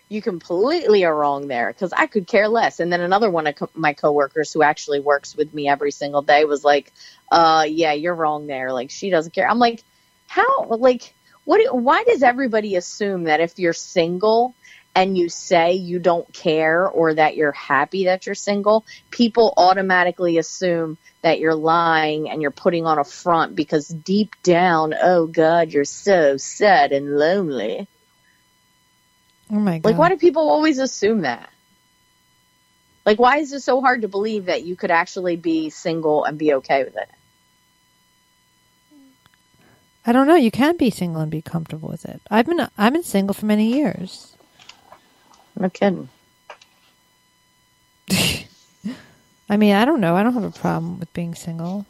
You 0.08 0.22
completely 0.22 1.04
are 1.04 1.14
wrong 1.14 1.48
there 1.48 1.68
because 1.72 1.92
I 1.92 2.06
could 2.06 2.26
care 2.26 2.48
less. 2.48 2.80
And 2.80 2.92
then 2.92 3.00
another 3.00 3.30
one 3.30 3.46
of 3.46 3.56
co- 3.56 3.70
my 3.74 3.94
coworkers 3.94 4.52
who 4.52 4.62
actually 4.62 5.00
works 5.00 5.34
with 5.36 5.52
me 5.54 5.68
every 5.68 5.90
single 5.92 6.22
day 6.22 6.44
was 6.44 6.64
like, 6.64 6.92
uh, 7.30 7.66
yeah, 7.68 7.92
you're 7.92 8.14
wrong 8.14 8.46
there. 8.46 8.72
Like 8.72 8.90
she 8.90 9.10
doesn't 9.10 9.34
care. 9.34 9.48
I'm 9.48 9.58
like, 9.58 9.82
how, 10.26 10.64
like, 10.66 11.14
what, 11.44 11.60
why 11.74 12.04
does 12.04 12.22
everybody 12.22 12.76
assume 12.76 13.24
that 13.24 13.40
if 13.40 13.58
you're 13.58 13.72
single 13.72 14.54
and 14.94 15.18
you 15.18 15.28
say 15.28 15.72
you 15.72 15.98
don't 15.98 16.32
care 16.32 16.88
or 16.88 17.14
that 17.14 17.36
you're 17.36 17.52
happy 17.52 18.04
that 18.04 18.26
you're 18.26 18.34
single, 18.34 18.84
people 19.10 19.52
automatically 19.56 20.38
assume 20.38 20.96
that 21.22 21.40
you're 21.40 21.54
lying 21.54 22.30
and 22.30 22.42
you're 22.42 22.50
putting 22.50 22.86
on 22.86 22.98
a 22.98 23.04
front 23.04 23.56
because 23.56 23.88
deep 23.88 24.34
down, 24.42 24.94
oh 25.00 25.26
God, 25.26 25.72
you're 25.72 25.84
so 25.84 26.36
sad 26.36 26.92
and 26.92 27.16
lonely. 27.16 27.88
Oh 29.50 29.56
my 29.56 29.78
god. 29.78 29.88
Like, 29.90 29.98
why 29.98 30.08
do 30.10 30.16
people 30.16 30.48
always 30.48 30.78
assume 30.78 31.22
that? 31.22 31.50
Like, 33.04 33.18
why 33.18 33.38
is 33.38 33.52
it 33.52 33.60
so 33.60 33.80
hard 33.80 34.02
to 34.02 34.08
believe 34.08 34.46
that 34.46 34.64
you 34.64 34.76
could 34.76 34.90
actually 34.90 35.36
be 35.36 35.70
single 35.70 36.24
and 36.24 36.38
be 36.38 36.54
okay 36.54 36.84
with 36.84 36.96
it? 36.96 37.08
I 40.06 40.12
don't 40.12 40.26
know. 40.26 40.36
You 40.36 40.50
can 40.50 40.76
be 40.76 40.90
single 40.90 41.22
and 41.22 41.30
be 41.30 41.42
comfortable 41.42 41.88
with 41.88 42.04
it. 42.04 42.20
I've 42.30 42.46
been 42.46 42.68
I've 42.76 42.92
been 42.92 43.02
single 43.02 43.34
for 43.34 43.46
many 43.46 43.72
years. 43.72 44.33
No 45.56 45.68
kidding. 45.70 46.08
I 49.48 49.56
mean, 49.56 49.74
I 49.74 49.84
don't 49.84 50.00
know. 50.00 50.16
I 50.16 50.22
don't 50.22 50.34
have 50.34 50.44
a 50.44 50.50
problem 50.50 50.98
with 50.98 51.12
being 51.12 51.34
single. 51.34 51.86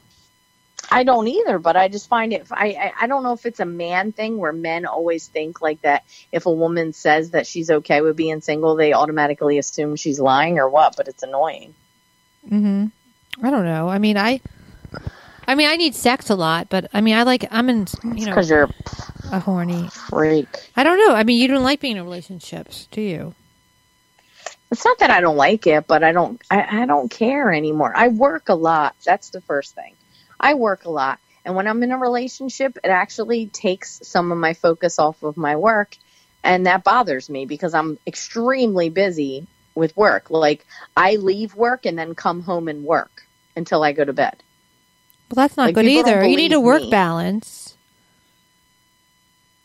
I 0.90 1.02
don't 1.04 1.26
either, 1.28 1.58
but 1.58 1.76
I 1.76 1.88
just 1.88 2.08
find 2.08 2.32
it. 2.32 2.46
I, 2.50 2.68
I 2.72 2.92
I 3.02 3.06
don't 3.06 3.22
know 3.22 3.32
if 3.32 3.46
it's 3.46 3.60
a 3.60 3.64
man 3.64 4.12
thing 4.12 4.36
where 4.38 4.52
men 4.52 4.84
always 4.86 5.26
think 5.26 5.62
like 5.62 5.80
that. 5.82 6.04
If 6.30 6.46
a 6.46 6.52
woman 6.52 6.92
says 6.92 7.30
that 7.30 7.46
she's 7.46 7.70
okay 7.70 8.00
with 8.02 8.16
being 8.16 8.40
single, 8.42 8.76
they 8.76 8.92
automatically 8.92 9.58
assume 9.58 9.96
she's 9.96 10.20
lying 10.20 10.58
or 10.58 10.68
what. 10.68 10.96
But 10.96 11.08
it's 11.08 11.22
annoying. 11.22 11.74
hmm 12.48 12.86
I 13.42 13.50
don't 13.50 13.64
know. 13.64 13.88
I 13.88 13.98
mean, 13.98 14.16
I, 14.16 14.40
I 15.48 15.54
mean, 15.54 15.68
I 15.68 15.76
need 15.76 15.94
sex 15.94 16.30
a 16.30 16.36
lot, 16.36 16.68
but 16.68 16.88
I 16.92 17.00
mean, 17.00 17.14
I 17.16 17.22
like 17.24 17.46
I'm 17.50 17.68
in 17.70 17.86
you 18.02 18.26
know 18.26 18.32
Because 18.32 18.50
you're 18.50 18.68
a 19.32 19.40
horny. 19.40 19.88
freak. 19.88 20.48
I 20.76 20.84
don't 20.84 20.98
know. 20.98 21.14
I 21.14 21.24
mean, 21.24 21.40
you 21.40 21.48
don't 21.48 21.64
like 21.64 21.80
being 21.80 21.96
in 21.96 22.04
relationships, 22.04 22.88
do 22.90 23.00
you? 23.00 23.34
It's 24.74 24.84
not 24.84 24.98
that 24.98 25.10
I 25.12 25.20
don't 25.20 25.36
like 25.36 25.68
it, 25.68 25.86
but 25.86 26.02
I 26.02 26.10
don't. 26.10 26.42
I, 26.50 26.82
I 26.82 26.86
don't 26.86 27.08
care 27.08 27.52
anymore. 27.52 27.92
I 27.94 28.08
work 28.08 28.48
a 28.48 28.56
lot. 28.56 28.96
That's 29.04 29.30
the 29.30 29.40
first 29.40 29.76
thing. 29.76 29.94
I 30.40 30.54
work 30.54 30.84
a 30.84 30.90
lot, 30.90 31.20
and 31.44 31.54
when 31.54 31.68
I'm 31.68 31.80
in 31.84 31.92
a 31.92 31.96
relationship, 31.96 32.76
it 32.82 32.88
actually 32.88 33.46
takes 33.46 34.00
some 34.02 34.32
of 34.32 34.38
my 34.38 34.52
focus 34.52 34.98
off 34.98 35.22
of 35.22 35.36
my 35.36 35.54
work, 35.54 35.96
and 36.42 36.66
that 36.66 36.82
bothers 36.82 37.30
me 37.30 37.46
because 37.46 37.72
I'm 37.72 38.00
extremely 38.04 38.88
busy 38.88 39.46
with 39.76 39.96
work. 39.96 40.28
Like 40.28 40.66
I 40.96 41.16
leave 41.16 41.54
work 41.54 41.86
and 41.86 41.96
then 41.96 42.16
come 42.16 42.42
home 42.42 42.66
and 42.66 42.82
work 42.82 43.22
until 43.54 43.84
I 43.84 43.92
go 43.92 44.04
to 44.04 44.12
bed. 44.12 44.34
Well, 45.30 45.46
that's 45.46 45.56
not 45.56 45.66
Like, 45.66 45.76
good 45.76 45.86
either. 45.86 46.24
You 46.24 46.36
need 46.36 46.52
a 46.52 46.58
work 46.58 46.80
me. 46.80 46.90
balance. 46.90 47.76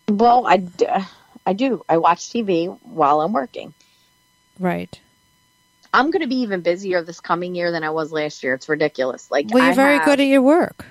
Well, 0.08 0.46
I, 0.46 0.58
d- 0.58 0.86
I 1.48 1.54
do. 1.54 1.84
I 1.90 1.98
watch 1.98 2.30
TV 2.30 2.78
while 2.84 3.22
I'm 3.22 3.34
working. 3.34 3.74
Right. 4.60 5.00
I'm 5.94 6.12
going 6.12 6.22
to 6.22 6.28
be 6.28 6.42
even 6.42 6.62
busier 6.62 7.02
this 7.02 7.20
coming 7.20 7.56
year 7.56 7.72
than 7.72 7.84
I 7.84 7.90
was 7.90 8.12
last 8.12 8.44
year. 8.44 8.54
It's 8.54 8.70
ridiculous. 8.70 9.32
Like 9.32 9.48
Well, 9.50 9.64
you're 9.64 9.72
I 9.72 9.76
very 9.76 9.96
have- 9.98 10.06
good 10.06 10.20
at 10.20 10.28
your 10.28 10.42
work. 10.42 10.86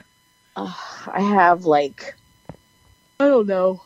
I 0.57 1.21
have 1.21 1.65
like 1.67 2.17
I 3.21 3.27
don't 3.27 3.47
know. 3.47 3.81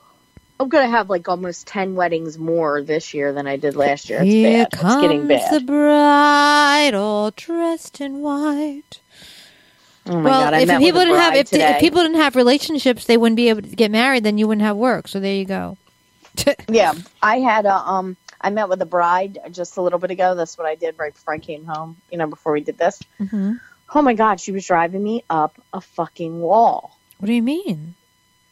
I'm 0.58 0.68
gonna 0.68 0.88
have 0.88 1.10
like 1.10 1.28
almost 1.28 1.66
ten 1.66 1.94
weddings 1.96 2.38
more 2.38 2.82
this 2.82 3.12
year 3.12 3.32
than 3.32 3.46
I 3.46 3.56
did 3.56 3.76
last 3.76 4.08
year. 4.08 4.20
It's 4.22 4.30
Here 4.32 4.64
bad. 4.64 4.72
comes 4.72 4.94
It's 4.94 5.02
getting 5.02 5.26
the 5.26 5.64
bride, 5.66 6.94
all 6.94 7.30
dressed 7.32 8.00
in 8.00 8.20
white. 8.22 9.00
Oh 10.06 10.16
my 10.18 10.22
well, 10.30 10.44
god! 10.44 10.54
I 10.54 10.60
if 10.60 10.78
people 10.78 11.00
didn't 11.00 11.16
have 11.16 11.34
if, 11.34 11.52
if 11.52 11.80
people 11.80 12.02
didn't 12.02 12.16
have 12.18 12.36
relationships, 12.36 13.04
they 13.04 13.16
wouldn't 13.16 13.36
be 13.36 13.48
able 13.48 13.62
to 13.62 13.68
get 13.68 13.90
married. 13.90 14.24
Then 14.24 14.38
you 14.38 14.46
wouldn't 14.48 14.64
have 14.64 14.76
work. 14.76 15.08
So 15.08 15.20
there 15.20 15.34
you 15.34 15.44
go. 15.44 15.76
yeah, 16.68 16.94
I 17.22 17.40
had 17.40 17.66
a 17.66 17.74
um. 17.74 18.16
I 18.42 18.50
met 18.50 18.68
with 18.68 18.82
a 18.82 18.86
bride 18.86 19.38
just 19.50 19.76
a 19.76 19.82
little 19.82 19.98
bit 19.98 20.10
ago. 20.10 20.34
That's 20.34 20.58
what 20.58 20.66
I 20.66 20.74
did 20.74 20.98
right 20.98 21.14
before 21.14 21.34
I 21.34 21.38
came 21.38 21.64
home. 21.64 21.96
You 22.10 22.18
know, 22.18 22.26
before 22.26 22.52
we 22.52 22.60
did 22.60 22.78
this. 22.78 23.00
hmm 23.18 23.52
Oh 23.94 24.00
my 24.00 24.14
god, 24.14 24.40
she 24.40 24.52
was 24.52 24.66
driving 24.66 25.02
me 25.02 25.22
up 25.28 25.60
a 25.72 25.80
fucking 25.82 26.40
wall. 26.40 26.96
What 27.18 27.26
do 27.26 27.34
you 27.34 27.42
mean? 27.42 27.94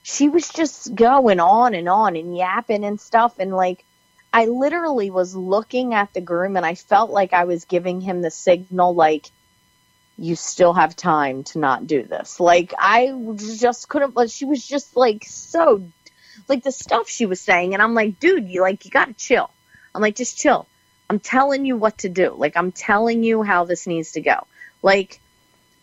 she 0.03 0.29
was 0.29 0.49
just 0.49 0.95
going 0.95 1.41
on 1.41 1.75
and 1.75 1.89
on 1.89 2.17
and 2.17 2.37
yapping 2.37 2.85
and 2.85 3.01
stuff 3.01 3.39
and 3.39 3.53
like 3.53 3.85
I 4.33 4.47
literally 4.47 5.11
was 5.11 5.35
looking 5.35 5.93
at 5.93 6.13
the 6.15 6.21
groom 6.21 6.57
and 6.57 6.65
I 6.65 6.75
felt 6.75 7.11
like 7.11 7.33
I 7.33 7.45
was 7.45 7.65
giving 7.65 8.01
him 8.01 8.23
the 8.23 8.31
signal 8.31 8.95
like 8.95 9.31
you 10.17 10.37
still 10.37 10.73
have 10.73 10.95
time 10.97 11.45
to 11.45 11.59
not 11.59 11.87
do 11.87 12.03
this. 12.03 12.41
Like 12.41 12.73
I 12.79 13.13
just 13.59 13.89
couldn't 13.89 14.15
but 14.15 14.31
she 14.31 14.45
was 14.45 14.67
just 14.67 14.97
like 14.97 15.25
so 15.27 15.83
like 16.49 16.63
the 16.63 16.73
stuff 16.73 17.09
she 17.09 17.27
was 17.27 17.41
saying 17.41 17.75
and 17.75 17.83
I'm 17.83 17.95
like 17.95 18.19
dude 18.19 18.49
you 18.49 18.63
like 18.63 18.85
you 18.85 18.91
got 18.91 19.09
to 19.09 19.15
chill. 19.15 19.51
I'm 19.95 20.03
like 20.03 20.17
just 20.17 20.39
chill. 20.39 20.67
I'm 21.09 21.21
telling 21.21 21.67
you 21.67 21.77
what 21.77 21.99
to 21.99 22.09
do. 22.09 22.35
Like 22.37 22.57
I'm 22.57 22.73
telling 22.73 23.25
you 23.25 23.43
how 23.43 23.65
this 23.65 23.87
needs 23.87 24.13
to 24.13 24.21
go. 24.21 24.47
Like 24.83 25.21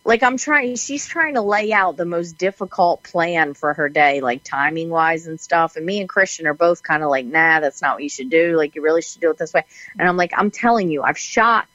like 0.04 0.22
I'm 0.22 0.38
trying 0.38 0.76
she's 0.76 1.06
trying 1.06 1.34
to 1.34 1.42
lay 1.42 1.70
out 1.70 1.98
the 1.98 2.06
most 2.06 2.38
difficult 2.38 3.02
plan 3.02 3.52
for 3.52 3.74
her 3.74 3.90
day, 3.90 4.22
like 4.22 4.42
timing 4.42 4.88
wise 4.88 5.26
and 5.26 5.38
stuff. 5.38 5.76
And 5.76 5.84
me 5.84 6.00
and 6.00 6.08
Christian 6.08 6.46
are 6.46 6.54
both 6.54 6.82
kind 6.82 7.02
of 7.02 7.10
like, 7.10 7.26
nah, 7.26 7.60
that's 7.60 7.82
not 7.82 7.96
what 7.96 8.02
you 8.02 8.08
should 8.08 8.30
do. 8.30 8.56
Like 8.56 8.74
you 8.74 8.80
really 8.80 9.02
should 9.02 9.20
do 9.20 9.30
it 9.30 9.36
this 9.36 9.52
way. 9.52 9.64
And 9.98 10.08
I'm 10.08 10.16
like, 10.16 10.32
I'm 10.34 10.50
telling 10.50 10.88
you, 10.88 11.02
I've 11.02 11.18
shot 11.18 11.66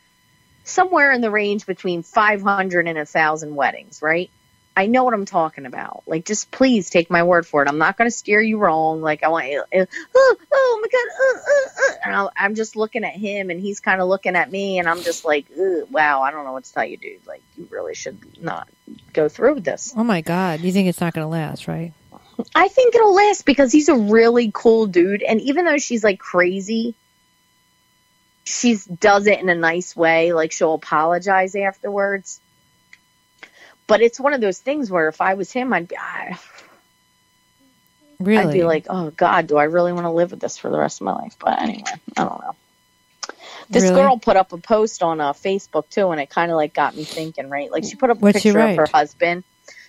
somewhere 0.63 1.11
in 1.11 1.21
the 1.21 1.29
range 1.29 1.67
between 1.67 2.01
500 2.01 2.87
and 2.87 2.97
a 2.97 3.05
thousand 3.05 3.55
weddings, 3.55 4.01
right? 4.01 4.31
I 4.75 4.87
know 4.87 5.03
what 5.03 5.13
I'm 5.13 5.25
talking 5.25 5.65
about. 5.65 6.03
Like, 6.07 6.25
just 6.25 6.49
please 6.49 6.89
take 6.89 7.09
my 7.09 7.23
word 7.23 7.45
for 7.45 7.61
it. 7.61 7.69
I'm 7.69 7.77
not 7.77 7.97
going 7.97 8.09
to 8.09 8.15
steer 8.15 8.41
you 8.41 8.57
wrong. 8.57 9.01
Like, 9.01 9.23
I 9.23 9.27
want 9.27 9.47
you. 9.47 9.59
Uh, 9.61 9.85
oh, 10.15 10.35
oh 10.51 10.79
my 10.81 10.87
god! 10.87 11.07
Uh, 11.21 11.93
uh. 11.93 11.97
And 12.05 12.15
I'll, 12.15 12.31
I'm 12.35 12.55
just 12.55 12.75
looking 12.75 13.03
at 13.03 13.13
him, 13.13 13.49
and 13.49 13.59
he's 13.59 13.79
kind 13.79 14.01
of 14.01 14.07
looking 14.07 14.35
at 14.35 14.51
me, 14.51 14.79
and 14.79 14.89
I'm 14.89 15.01
just 15.01 15.25
like, 15.25 15.45
wow, 15.55 16.21
I 16.21 16.31
don't 16.31 16.43
know 16.43 16.53
what 16.53 16.63
to 16.63 16.73
tell 16.73 16.85
you, 16.85 16.97
dude. 16.97 17.25
Like, 17.27 17.43
you 17.55 17.67
really 17.69 17.93
should 17.93 18.41
not 18.41 18.67
go 19.13 19.29
through 19.29 19.55
with 19.55 19.63
this. 19.63 19.93
Oh 19.95 20.03
my 20.03 20.21
God! 20.21 20.61
You 20.61 20.71
think 20.71 20.87
it's 20.87 21.01
not 21.01 21.13
going 21.13 21.25
to 21.25 21.29
last, 21.29 21.67
right? 21.67 21.93
I 22.55 22.67
think 22.67 22.95
it'll 22.95 23.13
last 23.13 23.45
because 23.45 23.71
he's 23.71 23.89
a 23.89 23.95
really 23.95 24.51
cool 24.53 24.87
dude, 24.87 25.21
and 25.21 25.39
even 25.41 25.65
though 25.65 25.77
she's 25.77 26.03
like 26.03 26.19
crazy, 26.19 26.95
she 28.43 28.77
does 28.99 29.27
it 29.27 29.39
in 29.39 29.49
a 29.49 29.55
nice 29.55 29.95
way. 29.95 30.33
Like 30.33 30.51
she'll 30.51 30.73
apologize 30.73 31.55
afterwards. 31.55 32.39
But 33.87 34.01
it's 34.01 34.19
one 34.19 34.33
of 34.33 34.41
those 34.41 34.59
things 34.59 34.89
where 34.89 35.07
if 35.07 35.19
I 35.21 35.33
was 35.33 35.51
him, 35.51 35.73
I'd 35.73 35.87
be, 35.87 35.97
I, 35.97 36.37
Really? 38.19 38.37
I'd 38.47 38.53
be 38.53 38.63
like, 38.63 38.85
oh 38.89 39.11
God, 39.11 39.47
do 39.47 39.57
I 39.57 39.65
really 39.65 39.91
want 39.91 40.05
to 40.05 40.11
live 40.11 40.31
with 40.31 40.39
this 40.39 40.57
for 40.57 40.69
the 40.69 40.77
rest 40.77 41.01
of 41.01 41.05
my 41.05 41.13
life? 41.13 41.35
But 41.39 41.61
anyway, 41.61 41.83
I 42.17 42.23
don't 42.23 42.41
know. 42.41 42.55
This 43.69 43.83
Really? 43.83 43.95
girl 43.95 44.17
put 44.17 44.37
up 44.37 44.53
a 44.53 44.57
post 44.57 45.01
on 45.03 45.19
uh, 45.19 45.33
Facebook 45.33 45.89
too, 45.89 46.09
and 46.11 46.21
it 46.21 46.29
kind 46.29 46.51
of 46.51 46.57
like 46.57 46.73
got 46.73 46.95
me 46.95 47.03
thinking. 47.05 47.49
Right, 47.49 47.71
like 47.71 47.83
she 47.83 47.95
put 47.95 48.09
up 48.09 48.17
a 48.17 48.19
What'd 48.19 48.41
picture 48.41 48.59
of 48.59 48.75
her 48.75 48.87
husband. 48.93 49.43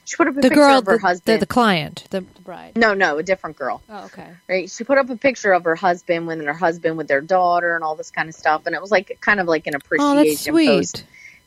She 0.06 0.16
put 0.16 0.28
up 0.28 0.32
a 0.34 0.36
The 0.36 0.42
picture 0.42 0.54
girl, 0.56 0.78
of 0.78 0.86
her 0.86 0.96
the, 0.98 1.02
husband. 1.02 1.36
the, 1.36 1.40
the 1.40 1.46
client, 1.46 2.04
the, 2.10 2.20
the 2.20 2.40
bride. 2.42 2.76
no, 2.76 2.92
no, 2.94 3.18
a 3.18 3.22
different 3.22 3.56
girl. 3.56 3.82
Oh, 3.88 4.04
okay. 4.06 4.28
Right, 4.48 4.70
she 4.70 4.84
put 4.84 4.98
up 4.98 5.08
a 5.10 5.16
picture 5.16 5.52
of 5.52 5.64
her 5.64 5.74
husband 5.76 6.26
with 6.26 6.40
her 6.44 6.52
husband 6.52 6.96
with 6.98 7.08
their 7.08 7.20
daughter 7.22 7.74
and 7.74 7.82
all 7.82 7.94
this 7.96 8.10
kind 8.10 8.28
of 8.28 8.34
stuff, 8.34 8.62
and 8.66 8.74
it 8.74 8.82
was 8.82 8.90
like 8.90 9.18
kind 9.20 9.40
of 9.40 9.46
like 9.46 9.66
an 9.66 9.74
appreciation 9.74 10.06
Oh, 10.06 10.24
that's 10.24 10.40
sweet. 10.42 10.66
post, 10.66 11.04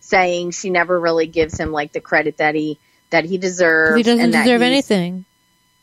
saying 0.08 0.52
she 0.52 0.70
never 0.70 0.98
really 1.00 1.28
gives 1.28 1.60
him 1.60 1.72
like 1.72 1.92
the 1.92 2.02
credit 2.02 2.38
that 2.38 2.56
he 2.56 2.80
that 3.10 3.26
he 3.26 3.38
deserves. 3.38 3.98
He 3.98 4.04
doesn't 4.04 4.32
deserve 4.32 4.62
anything. 4.62 5.26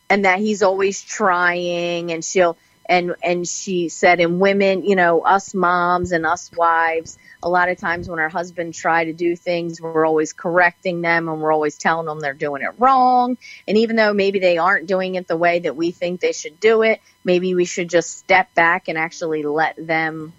and 0.09 0.25
that 0.25 0.39
he's 0.39 0.61
always 0.63 1.01
trying 1.01 2.11
and 2.11 2.23
she'll 2.23 2.57
and 2.87 3.15
and 3.23 3.47
she 3.47 3.89
said 3.89 4.19
and 4.19 4.39
women 4.39 4.83
you 4.83 4.95
know 4.95 5.21
us 5.21 5.55
moms 5.55 6.11
and 6.11 6.23
us 6.25 6.51
wives 6.55 7.17
a 7.41 7.49
lot 7.49 7.67
of 7.69 7.79
times 7.79 8.07
when 8.07 8.19
our 8.19 8.29
husbands 8.29 8.77
try 8.77 9.05
to 9.05 9.13
do 9.13 9.35
things 9.35 9.81
we're 9.81 10.05
always 10.05 10.33
correcting 10.33 11.01
them 11.01 11.27
and 11.27 11.41
we're 11.41 11.51
always 11.51 11.77
telling 11.79 12.05
them 12.05 12.19
they're 12.19 12.35
doing 12.35 12.61
it 12.61 12.69
wrong 12.77 13.37
and 13.67 13.77
even 13.79 13.95
though 13.95 14.13
maybe 14.13 14.37
they 14.37 14.59
aren't 14.59 14.85
doing 14.85 15.15
it 15.15 15.27
the 15.27 15.35
way 15.35 15.57
that 15.59 15.75
we 15.75 15.89
think 15.89 16.21
they 16.21 16.31
should 16.31 16.59
do 16.59 16.83
it 16.83 17.01
maybe 17.23 17.55
we 17.55 17.65
should 17.65 17.89
just 17.89 18.17
step 18.19 18.53
back 18.53 18.87
and 18.87 18.99
actually 18.99 19.41
let 19.41 19.75
them 19.77 20.31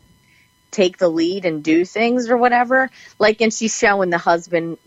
take 0.70 0.98
the 0.98 1.08
lead 1.08 1.44
and 1.44 1.62
do 1.62 1.84
things 1.84 2.28
or 2.28 2.36
whatever 2.36 2.90
like 3.18 3.40
and 3.40 3.52
she's 3.52 3.76
showing 3.76 4.10
the 4.10 4.18
husband 4.18 4.78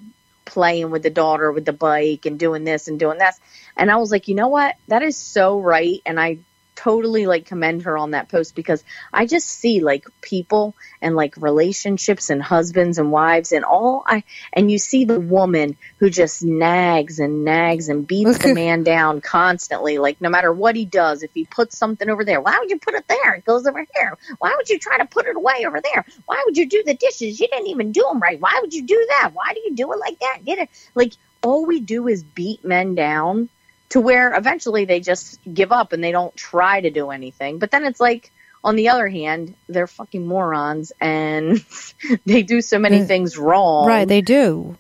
playing 0.46 0.90
with 0.90 1.04
the 1.04 1.10
daughter 1.10 1.52
with 1.52 1.66
the 1.66 1.74
bike 1.74 2.26
and 2.26 2.40
doing 2.40 2.64
this 2.64 2.88
and 2.88 3.00
doing 3.00 3.20
that 3.20 3.36
and 3.80 3.90
I 3.90 3.96
was 3.96 4.12
like, 4.12 4.28
you 4.28 4.36
know 4.36 4.50
what? 4.50 4.76
That 4.90 5.04
is 5.04 5.16
so 5.16 5.60
right. 5.60 6.02
And 6.06 6.20
I 6.20 6.40
totally 6.80 7.26
like 7.26 7.46
commend 7.46 7.84
her 7.84 7.98
on 7.98 8.12
that 8.12 8.30
post 8.30 8.56
because 8.56 8.84
I 9.12 9.26
just 9.26 9.50
see 9.50 9.82
like 9.82 10.08
people 10.22 10.76
and 11.02 11.14
like 11.14 11.36
relationships 11.38 12.30
and 12.30 12.42
husbands 12.42 12.98
and 12.98 13.12
wives 13.12 13.52
and 13.52 13.66
all 13.66 14.04
I 14.06 14.24
and 14.54 14.72
you 14.72 14.78
see 14.78 15.04
the 15.04 15.20
woman 15.20 15.76
who 15.98 16.10
just 16.10 16.42
nags 16.42 17.20
and 17.20 17.44
nags 17.44 17.90
and 17.90 18.08
beats 18.08 18.38
the 18.38 18.54
man 18.64 18.84
down 18.84 19.20
constantly 19.20 19.98
like 19.98 20.22
no 20.22 20.30
matter 20.30 20.54
what 20.54 20.78
he 20.78 20.86
does 20.86 21.22
if 21.22 21.34
he 21.34 21.44
puts 21.44 21.78
something 21.78 22.10
over 22.10 22.24
there 22.24 22.40
why 22.40 22.58
would 22.60 22.70
you 22.70 22.80
put 22.80 22.94
it 22.94 23.08
there? 23.10 23.34
It 23.34 23.46
goes 23.46 23.68
over 23.68 23.86
here. 23.96 24.18
Why 24.38 24.54
would 24.56 24.70
you 24.70 24.80
try 24.80 24.98
to 24.98 25.06
put 25.06 25.26
it 25.26 25.36
away 25.36 25.66
over 25.66 25.82
there? 25.82 26.06
Why 26.26 26.42
would 26.46 26.58
you 26.58 26.68
do 26.68 26.84
the 26.86 26.94
dishes? 26.94 27.40
You 27.40 27.48
didn't 27.48 27.68
even 27.68 27.92
do 27.92 28.04
them 28.04 28.20
right. 28.20 28.40
Why 28.40 28.58
would 28.62 28.74
you 28.74 28.84
do 28.84 29.06
that? 29.10 29.32
Why 29.34 29.54
do 29.54 29.60
you 29.66 29.76
do 29.76 29.92
it 29.92 30.00
like 30.00 30.20
that? 30.20 30.40
Get 30.46 30.60
it. 30.60 30.70
Like 30.96 31.14
all 31.44 31.66
we 31.66 31.80
do 31.80 32.08
is 32.08 32.24
beat 32.24 32.64
men 32.64 32.96
down 32.96 33.50
to 33.90 34.00
where 34.02 34.34
eventually 34.36 34.86
they 34.86 35.00
just 35.00 35.40
give 35.52 35.72
up 35.72 35.94
and 35.94 36.04
they 36.04 36.12
don't 36.12 36.36
try 36.36 36.80
to 36.82 36.90
do 36.90 37.10
anything. 37.10 37.58
But 37.60 37.72
then 37.72 37.84
it's 37.86 38.00
like, 38.00 38.32
on 38.64 38.76
the 38.76 38.90
other 38.90 39.08
hand, 39.08 39.56
they're 39.68 39.88
fucking 39.88 40.26
morons 40.28 40.92
and 41.00 41.64
they 42.26 42.44
do 42.44 42.62
so 42.62 42.78
many 42.80 43.00
Mm. 43.00 43.08
things 43.08 43.38
wrong. 43.38 43.88
Right, 43.88 44.08
they 44.08 44.22
do. 44.22 44.76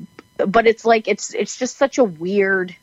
but 0.48 0.68
it's 0.68 0.86
like 0.86 1.08
it's 1.08 1.34
it's 1.34 1.58
just 1.58 1.78
such 1.78 1.98
a 1.98 2.04
weird 2.04 2.76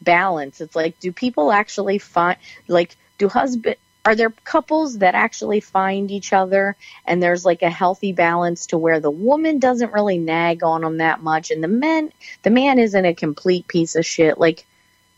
balance. 0.00 0.60
It's 0.60 0.74
like, 0.76 0.98
do 1.00 1.12
people 1.12 1.52
actually 1.52 1.98
find 1.98 2.36
like 2.68 2.96
do 3.18 3.28
husband 3.28 3.76
are 4.04 4.16
there 4.16 4.30
couples 4.42 4.98
that 4.98 5.14
actually 5.14 5.60
find 5.60 6.10
each 6.10 6.32
other 6.32 6.76
and 7.06 7.22
there's 7.22 7.44
like 7.44 7.62
a 7.62 7.70
healthy 7.70 8.12
balance 8.12 8.66
to 8.66 8.78
where 8.78 8.98
the 8.98 9.10
woman 9.12 9.60
doesn't 9.60 9.92
really 9.92 10.18
nag 10.18 10.64
on 10.64 10.80
them 10.80 10.96
that 10.96 11.22
much 11.22 11.52
and 11.52 11.62
the 11.62 11.68
men 11.68 12.12
the 12.42 12.50
man 12.50 12.80
isn't 12.80 13.04
a 13.04 13.14
complete 13.14 13.68
piece 13.68 13.94
of 13.94 14.04
shit 14.04 14.38
like 14.38 14.66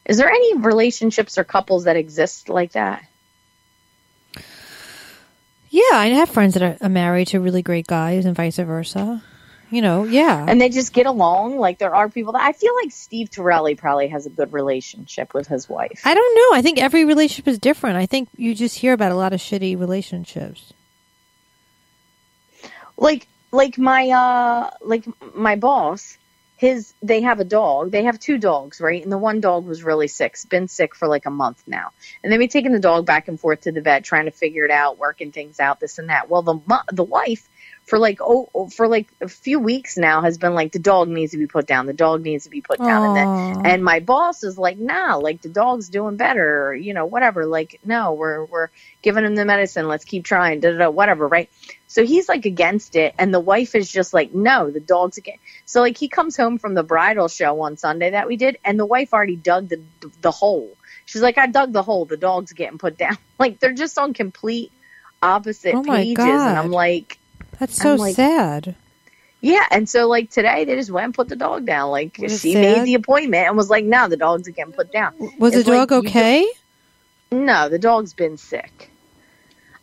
is 0.07 0.17
there 0.19 0.31
any 0.31 0.59
relationships 0.59 1.39
or 1.39 1.45
couples 1.45 1.85
that 1.85 1.97
exist 1.97 2.49
like 2.49 2.73
that 2.73 3.05
Yeah, 5.71 5.83
I 5.95 6.07
have 6.09 6.29
friends 6.31 6.55
that 6.55 6.81
are, 6.81 6.89
married 6.89 7.29
to 7.29 7.41
really 7.41 7.63
great 7.63 7.87
guys 7.89 8.25
and 8.27 8.37
vice 8.37 8.57
versa. 8.59 9.23
You 9.71 9.83
know, 9.83 10.05
yeah. 10.05 10.45
and 10.49 10.61
they 10.61 10.69
just 10.69 10.93
get 10.93 11.07
along 11.07 11.59
like 11.59 11.79
there 11.79 11.93
are 11.95 12.09
people 12.09 12.35
that 12.35 12.43
i 12.43 12.53
feel 12.53 12.73
like 12.77 12.93
steve 12.93 13.29
torelli 13.29 13.75
probably 13.75 14.07
has 14.07 14.25
a 14.25 14.31
good 14.31 14.53
relationship 14.53 15.35
with 15.35 15.49
his 15.49 15.69
wife 15.69 16.01
I 16.05 16.15
don't 16.15 16.35
know. 16.37 16.59
I 16.59 16.63
think 16.63 16.79
every 16.81 17.05
relationship 17.05 17.49
is 17.49 17.59
different. 17.59 17.97
I 17.97 18.07
think 18.07 18.29
you 18.37 18.55
just 18.55 18.79
hear 18.79 18.93
about 18.93 19.11
a 19.11 19.17
lot 19.17 19.33
of 19.33 19.41
shitty 19.41 19.77
relationships. 19.77 20.73
like 22.97 23.27
like 23.51 23.79
my 23.79 24.11
uh 24.11 24.71
like 24.81 25.05
my 25.35 25.57
boss 25.57 26.19
his 26.57 26.95
they 27.03 27.23
have 27.23 27.41
a 27.41 27.45
dog. 27.45 27.91
They 27.91 28.05
have 28.05 28.19
two 28.19 28.39
dogs 28.39 28.81
right? 28.81 29.03
And 29.03 29.11
the 29.13 29.19
one 29.19 29.41
dog 29.41 29.67
was 29.67 29.83
really 29.83 30.09
sick 30.09 30.33
it's 30.35 30.45
been 30.45 30.69
sick 30.69 30.95
for 30.95 31.09
like 31.09 31.27
a 31.27 31.31
month 31.31 31.63
now. 31.67 31.91
And 32.23 32.33
they've 32.33 32.39
been 32.39 32.49
taking 32.49 32.73
the 32.73 32.81
dog 32.81 33.07
back 33.07 33.29
and 33.29 33.39
forth 33.39 33.63
to 33.63 33.73
the 33.73 33.81
vet 33.81 34.05
trying 34.05 34.27
to 34.27 34.31
figure 34.31 34.65
it 34.65 34.71
out 34.71 34.99
working 34.99 35.33
things 35.33 35.61
out 35.61 35.81
this 35.81 35.99
and 35.99 36.09
that. 36.09 36.29
Well 36.29 36.43
the 36.43 36.61
the 36.93 37.05
wife 37.05 37.49
for 37.85 37.99
like 37.99 38.19
oh 38.21 38.49
oh, 38.55 38.69
for 38.69 38.89
like 38.89 39.09
a 39.21 39.29
few 39.29 39.59
weeks 39.59 39.97
now 39.97 40.23
has 40.23 40.39
been 40.39 40.55
like 40.55 40.73
the 40.73 40.79
dog 40.79 41.09
needs 41.09 41.33
to 41.33 41.39
be 41.39 41.47
put 41.47 41.67
down. 41.67 41.87
The 41.87 41.93
dog 41.93 42.23
needs 42.23 42.45
to 42.45 42.51
be 42.51 42.61
put 42.61 42.79
down. 42.79 43.05
And 43.05 43.17
then 43.17 43.67
and 43.67 43.85
my 43.85 44.01
boss 44.01 44.45
is 44.45 44.59
like, 44.59 44.79
nah, 44.79 45.17
like 45.17 45.43
the 45.43 45.49
dog's 45.49 45.89
doing 45.89 46.17
better, 46.17 46.69
or, 46.69 46.75
you 46.75 46.95
know, 46.95 47.07
whatever. 47.07 47.47
Like, 47.47 47.81
no, 47.85 48.13
we're 48.13 48.45
we're 48.45 48.69
giving 49.03 49.25
him 49.25 49.35
the 49.35 49.45
medicine. 49.45 49.89
Let's 49.89 50.05
keep 50.05 50.25
trying, 50.25 50.61
da 50.61 50.73
da 50.73 50.79
da, 50.79 50.91
whatever, 50.91 51.27
right? 51.27 51.51
So 51.95 52.05
he's 52.05 52.28
like 52.28 52.45
against 52.45 52.97
it, 52.97 53.14
and 53.20 53.32
the 53.32 53.38
wife 53.38 53.76
is 53.76 53.88
just 53.88 54.12
like, 54.12 54.34
no, 54.34 54.68
the 54.68 54.80
dog's 54.80 55.16
again. 55.16 55.38
So 55.64 55.80
like 55.80 55.97
he 55.97 56.09
comes 56.09 56.36
home 56.36 56.59
from 56.59 56.74
the 56.74 56.82
bridal 56.82 57.28
show 57.28 57.61
on 57.61 57.76
Sunday 57.76 58.11
that 58.11 58.26
we 58.26 58.36
did, 58.36 58.59
and 58.64 58.76
the 58.80 58.84
wife 58.84 59.14
already 59.14 59.36
dug 59.36 59.68
the 59.68 59.80
the 60.20 60.32
hole. 60.32 60.76
She's 61.07 61.22
like, 61.22 61.38
I 61.38 61.47
dug 61.47 61.72
the 61.72 61.84
hole. 61.84 62.05
The 62.05 62.16
dog's 62.16 62.53
getting 62.53 62.78
put 62.78 62.99
down. 62.99 63.16
Like 63.38 63.61
they're 63.61 63.72
just 63.72 63.97
on 63.97 64.12
complete 64.12 64.72
opposite 65.22 65.72
Oh 65.76 65.84
pages, 65.84 66.24
and 66.24 66.59
I'm 66.59 66.72
like. 66.72 67.16
That's 67.61 67.80
so 67.80 67.95
like- 67.95 68.16
sad. 68.16 68.74
Yeah, 69.40 69.64
and 69.70 69.88
so 69.88 70.09
like 70.09 70.30
today 70.30 70.64
they 70.64 70.74
just 70.74 70.90
went 70.90 71.05
and 71.05 71.14
put 71.14 71.28
the 71.28 71.36
dog 71.36 71.64
down. 71.64 71.92
Like 71.92 72.16
she 72.16 72.55
sad? 72.55 72.61
made 72.61 72.84
the 72.86 72.95
appointment 72.95 73.47
and 73.47 73.57
was 73.57 73.70
like, 73.70 73.84
"No, 73.84 74.09
the 74.09 74.16
dog's 74.16 74.49
getting 74.49 74.72
put 74.72 74.90
down." 74.90 75.14
Was 75.38 75.53
the 75.53 75.61
It's 75.61 75.68
like 75.68 75.88
dog 75.88 76.03
you 76.03 76.11
okay? 76.11 76.49
No, 77.30 77.68
the 77.68 77.78
dog's 77.78 78.14
been 78.14 78.36
sick. 78.36 78.90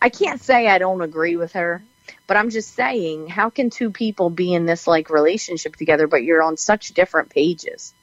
I 0.02 0.10
can't 0.10 0.42
say 0.42 0.68
I 0.68 0.78
don't 0.78 1.02
agree 1.02 1.38
with 1.38 1.54
her, 1.54 1.84
but 2.28 2.38
I'm 2.38 2.50
just 2.50 2.74
saying, 2.74 3.28
how 3.28 3.50
can 3.50 3.70
two 3.70 3.92
people 3.92 4.30
be 4.30 4.54
in 4.54 4.66
this 4.66 4.88
like 4.88 5.10
relationship 5.10 5.76
together, 5.76 6.08
but 6.08 6.24
you're 6.24 6.42
on 6.42 6.58
such 6.58 6.90
different 6.90 7.30
pages? 7.30 7.94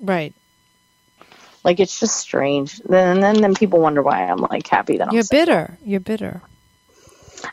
Right. 0.00 0.34
Like 1.64 1.80
it's 1.80 1.98
just 1.98 2.16
strange. 2.16 2.78
Then 2.80 3.20
then 3.20 3.40
then 3.40 3.54
people 3.54 3.80
wonder 3.80 4.02
why 4.02 4.24
I'm 4.24 4.38
like 4.38 4.66
happy 4.66 4.98
that 4.98 5.08
I'm. 5.08 5.14
You're 5.14 5.22
single. 5.22 5.46
bitter. 5.46 5.78
You're 5.82 6.00
bitter. 6.00 6.42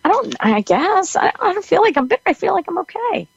I 0.04 0.10
don't. 0.10 0.36
I 0.40 0.62
guess 0.62 1.16
I, 1.16 1.32
I 1.40 1.54
don't 1.54 1.66
feel 1.66 1.82
like 1.82 1.98
I'm 1.98 2.08
bitter. 2.08 2.22
I 2.26 2.34
feel 2.34 2.54
like 2.54 2.66
I'm 2.68 2.80
okay. 2.80 3.28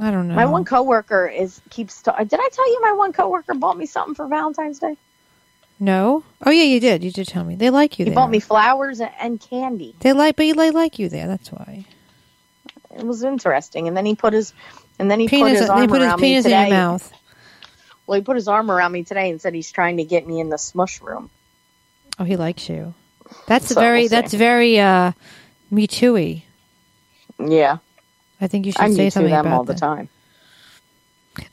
I 0.00 0.10
don't 0.10 0.28
know. 0.28 0.34
My 0.34 0.46
one 0.46 0.64
coworker 0.64 1.26
is 1.26 1.60
keeps. 1.70 2.02
Did 2.02 2.14
I 2.16 2.24
tell 2.24 2.72
you 2.72 2.80
my 2.82 2.92
one 2.92 3.12
coworker 3.12 3.54
bought 3.54 3.76
me 3.76 3.86
something 3.86 4.14
for 4.14 4.26
Valentine's 4.26 4.78
Day? 4.78 4.96
No. 5.78 6.24
Oh 6.44 6.50
yeah, 6.50 6.64
you 6.64 6.80
did. 6.80 7.02
You 7.04 7.10
did 7.10 7.28
tell 7.28 7.44
me. 7.44 7.54
They 7.56 7.70
like 7.70 7.98
you 7.98 8.04
He 8.04 8.10
there. 8.10 8.16
bought 8.16 8.30
me 8.30 8.40
flowers 8.40 9.00
and, 9.00 9.10
and 9.20 9.40
candy. 9.40 9.94
They 10.00 10.12
like, 10.12 10.36
but 10.36 10.44
they 10.56 10.70
like 10.70 10.98
you 10.98 11.08
there. 11.08 11.26
That's 11.26 11.50
why. 11.52 11.84
It 12.96 13.04
was 13.04 13.22
interesting. 13.22 13.88
And 13.88 13.96
then 13.96 14.06
he 14.06 14.14
put 14.14 14.32
his, 14.32 14.54
and 14.98 15.10
then 15.10 15.20
he 15.20 15.28
put 15.28 15.50
his 15.50 15.68
arm 15.68 15.88
put 15.88 16.00
his 16.00 16.08
around 16.08 16.20
me 16.20 16.28
penis 16.28 16.44
in 16.46 16.50
today. 16.50 16.68
your 16.68 16.76
mouth. 16.76 17.12
Well, 18.06 18.18
he 18.18 18.24
put 18.24 18.36
his 18.36 18.48
arm 18.48 18.70
around 18.70 18.92
me 18.92 19.04
today 19.04 19.30
and 19.30 19.40
said 19.40 19.52
he's 19.54 19.70
trying 19.70 19.96
to 19.98 20.04
get 20.04 20.26
me 20.26 20.40
in 20.40 20.48
the 20.48 20.58
smush 20.58 21.00
room. 21.02 21.28
Oh, 22.18 22.24
he 22.24 22.36
likes 22.36 22.68
you. 22.68 22.94
That's 23.46 23.66
So 23.68 23.80
very. 23.80 24.02
we'll 24.02 24.08
that's 24.08 24.32
very. 24.32 24.78
uh 24.80 25.12
Me 25.70 25.86
too-y. 25.86 26.44
Yeah, 27.38 27.78
I 28.40 28.46
think 28.46 28.64
you 28.64 28.72
should 28.72 28.80
I 28.80 28.88
say 28.90 28.96
need 28.96 29.04
to 29.04 29.10
something 29.10 29.30
them 29.30 29.46
about 29.46 29.56
all 29.58 29.64
the 29.64 29.74
that. 29.74 29.78
time. 29.80 30.08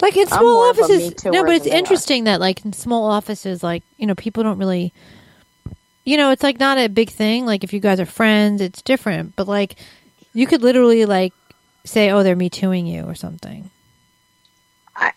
Like 0.02 0.18
in 0.18 0.28
small 0.28 0.44
more 0.44 0.70
of 0.70 0.80
offices, 0.80 1.26
no, 1.26 1.44
but 1.44 1.56
it's 1.56 1.66
interesting 1.66 2.26
that 2.26 2.40
like 2.40 2.64
in 2.66 2.74
small 2.74 3.06
offices, 3.06 3.64
like 3.64 3.84
you 3.98 4.08
know, 4.08 4.16
people 4.16 4.44
don't 4.44 4.58
really, 4.58 4.94
you 6.06 6.18
know, 6.18 6.32
it's 6.32 6.44
like 6.44 6.60
not 6.60 6.78
a 6.78 6.88
big 6.88 7.10
thing. 7.10 7.46
Like 7.46 7.64
if 7.64 7.74
you 7.74 7.80
guys 7.80 8.00
are 8.00 8.06
friends, 8.06 8.62
it's 8.62 8.82
different. 8.82 9.36
But 9.36 9.48
like, 9.48 9.76
you 10.34 10.48
could 10.48 10.62
literally 10.62 11.06
like 11.06 11.34
say, 11.86 12.12
"Oh, 12.12 12.24
they're 12.24 12.36
me 12.36 12.50
tooing 12.50 12.86
you" 12.86 13.04
or 13.04 13.16
something. 13.16 13.70
I, 14.96 15.12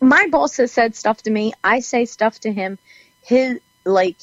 my 0.00 0.28
boss 0.28 0.56
has 0.58 0.72
said 0.72 0.94
stuff 0.94 1.22
to 1.22 1.30
me. 1.30 1.52
I 1.62 1.80
say 1.80 2.04
stuff 2.04 2.38
to 2.40 2.52
him. 2.52 2.78
His 3.22 3.60
like 3.84 4.16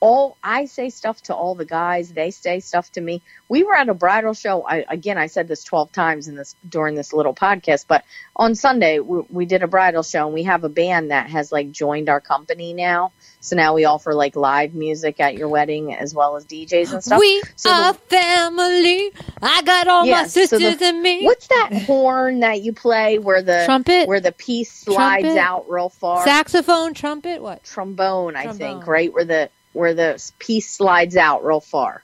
all 0.00 0.36
I 0.42 0.64
say 0.64 0.88
stuff 0.90 1.22
to 1.24 1.34
all 1.34 1.54
the 1.54 1.66
guys. 1.66 2.10
They 2.12 2.30
say 2.30 2.60
stuff 2.60 2.90
to 2.92 3.00
me. 3.00 3.20
We 3.48 3.62
were 3.64 3.74
at 3.74 3.88
a 3.88 3.94
bridal 3.94 4.32
show. 4.34 4.62
I 4.66 4.84
again, 4.88 5.18
I 5.18 5.26
said 5.26 5.46
this 5.46 5.62
twelve 5.62 5.92
times 5.92 6.26
in 6.26 6.36
this 6.36 6.56
during 6.68 6.94
this 6.94 7.12
little 7.12 7.34
podcast, 7.34 7.84
but 7.86 8.04
on 8.34 8.54
Sunday 8.54 8.98
we, 9.00 9.20
we 9.28 9.44
did 9.46 9.62
a 9.62 9.68
bridal 9.68 10.02
show, 10.02 10.24
and 10.24 10.34
we 10.34 10.44
have 10.44 10.64
a 10.64 10.68
band 10.70 11.10
that 11.10 11.28
has 11.30 11.52
like 11.52 11.70
joined 11.70 12.08
our 12.08 12.20
company 12.20 12.72
now. 12.72 13.12
So 13.40 13.56
now 13.56 13.74
we 13.74 13.84
offer 13.84 14.14
like 14.14 14.36
live 14.36 14.74
music 14.74 15.20
at 15.20 15.34
your 15.34 15.48
wedding 15.48 15.94
as 15.94 16.14
well 16.14 16.36
as 16.36 16.44
DJs 16.46 16.92
and 16.92 17.04
stuff. 17.04 17.18
We 17.20 17.42
So 17.56 17.70
are 17.70 17.92
the- 17.92 17.98
family. 17.98 19.10
I 19.42 19.62
got 19.62 19.88
all 19.88 20.02
my 20.02 20.08
Yes, 20.08 20.34
so 20.34 20.40
sisters 20.46 20.76
the- 20.78 20.86
and 20.86 21.02
me. 21.02 21.24
What's 21.24 21.46
that 21.48 21.84
horn 21.86 22.40
that 22.40 22.62
you 22.62 22.72
play 22.72 23.18
where 23.18 23.42
the 23.42 23.62
Trumpet? 23.66 24.08
where 24.08 24.20
the 24.20 24.32
piece 24.32 24.72
slides 24.72 25.24
Trumpet? 25.24 25.40
out 25.40 25.70
real 25.70 25.88
far? 25.88 26.24
Saxophone, 26.24 26.94
trumpet, 26.94 27.42
what? 27.42 27.64
trombone, 27.64 28.36
I 28.36 28.44
Trombone. 28.44 28.58
think, 28.58 28.86
right 28.86 29.12
where 29.12 29.24
the 29.24 29.50
where 29.72 29.94
the 29.94 30.30
piece 30.38 30.70
slides 30.70 31.16
out 31.16 31.44
real 31.44 31.60
far. 31.60 32.02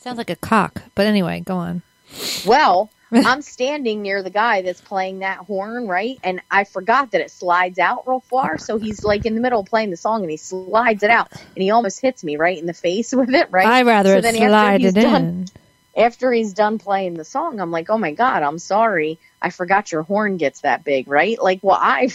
Sounds 0.00 0.18
like 0.18 0.30
a 0.30 0.36
cock. 0.36 0.82
But 0.94 1.06
anyway, 1.06 1.40
go 1.40 1.56
on. 1.56 1.82
Well, 2.46 2.90
I'm 3.12 3.42
standing 3.42 4.02
near 4.02 4.22
the 4.22 4.30
guy 4.30 4.62
that's 4.62 4.80
playing 4.80 5.20
that 5.20 5.38
horn, 5.38 5.86
right? 5.88 6.18
And 6.22 6.40
I 6.50 6.64
forgot 6.64 7.10
that 7.12 7.20
it 7.20 7.30
slides 7.30 7.78
out 7.78 8.06
real 8.06 8.20
far. 8.20 8.58
So 8.58 8.78
he's 8.78 9.02
like 9.04 9.26
in 9.26 9.34
the 9.34 9.40
middle 9.40 9.60
of 9.60 9.66
playing 9.66 9.90
the 9.90 9.96
song 9.96 10.22
and 10.22 10.30
he 10.30 10.36
slides 10.36 11.02
it 11.02 11.10
out 11.10 11.30
and 11.32 11.62
he 11.62 11.70
almost 11.70 12.00
hits 12.00 12.22
me 12.22 12.36
right 12.36 12.58
in 12.58 12.66
the 12.66 12.74
face 12.74 13.12
with 13.14 13.30
it, 13.34 13.48
right? 13.50 13.66
I 13.66 13.82
rather 13.82 14.20
so 14.22 14.28
it 14.28 14.34
slide 14.36 14.82
it 14.84 14.94
done- 14.94 15.14
in. 15.14 15.46
after 15.96 16.30
he's 16.32 16.52
done 16.52 16.78
playing 16.78 17.14
the 17.14 17.24
song, 17.24 17.60
I'm 17.60 17.70
like, 17.70 17.90
oh 17.90 17.98
my 17.98 18.12
God, 18.12 18.42
I'm 18.42 18.58
sorry. 18.58 19.18
I 19.40 19.50
forgot 19.50 19.90
your 19.92 20.02
horn 20.02 20.36
gets 20.36 20.60
that 20.62 20.84
big, 20.84 21.08
right? 21.08 21.40
Like, 21.42 21.60
well, 21.62 21.78
I. 21.80 22.08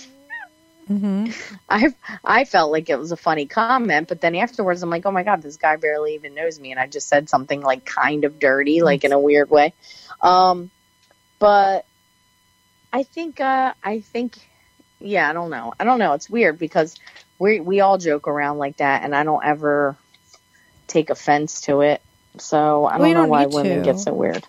hmm 0.87 1.27
I 1.69 1.93
I 2.23 2.45
felt 2.45 2.71
like 2.71 2.89
it 2.89 2.99
was 2.99 3.11
a 3.11 3.17
funny 3.17 3.45
comment, 3.45 4.07
but 4.07 4.21
then 4.21 4.35
afterwards 4.35 4.83
I'm 4.83 4.89
like, 4.89 5.05
oh 5.05 5.11
my 5.11 5.23
god, 5.23 5.41
this 5.41 5.57
guy 5.57 5.75
barely 5.77 6.15
even 6.15 6.35
knows 6.35 6.59
me, 6.59 6.71
and 6.71 6.79
I 6.79 6.87
just 6.87 7.07
said 7.07 7.29
something 7.29 7.61
like 7.61 7.85
kind 7.85 8.25
of 8.25 8.39
dirty, 8.39 8.81
like 8.81 9.03
in 9.03 9.11
a 9.11 9.19
weird 9.19 9.49
way. 9.49 9.73
Um, 10.21 10.69
but 11.39 11.85
I 12.91 13.03
think 13.03 13.39
uh, 13.39 13.73
I 13.83 14.01
think 14.01 14.37
yeah, 14.99 15.29
I 15.29 15.33
don't 15.33 15.49
know, 15.49 15.73
I 15.79 15.83
don't 15.83 15.99
know. 15.99 16.13
It's 16.13 16.29
weird 16.29 16.59
because 16.59 16.95
we 17.39 17.59
we 17.59 17.79
all 17.81 17.97
joke 17.97 18.27
around 18.27 18.57
like 18.57 18.77
that, 18.77 19.03
and 19.03 19.15
I 19.15 19.23
don't 19.23 19.43
ever 19.43 19.97
take 20.87 21.09
offense 21.09 21.61
to 21.61 21.81
it. 21.81 22.01
So 22.39 22.85
I 22.85 22.97
don't 22.97 23.07
you 23.07 23.13
know 23.13 23.21
don't 23.21 23.29
why 23.29 23.45
women 23.47 23.79
to. 23.79 23.83
get 23.83 23.99
so 23.99 24.13
weird. 24.13 24.43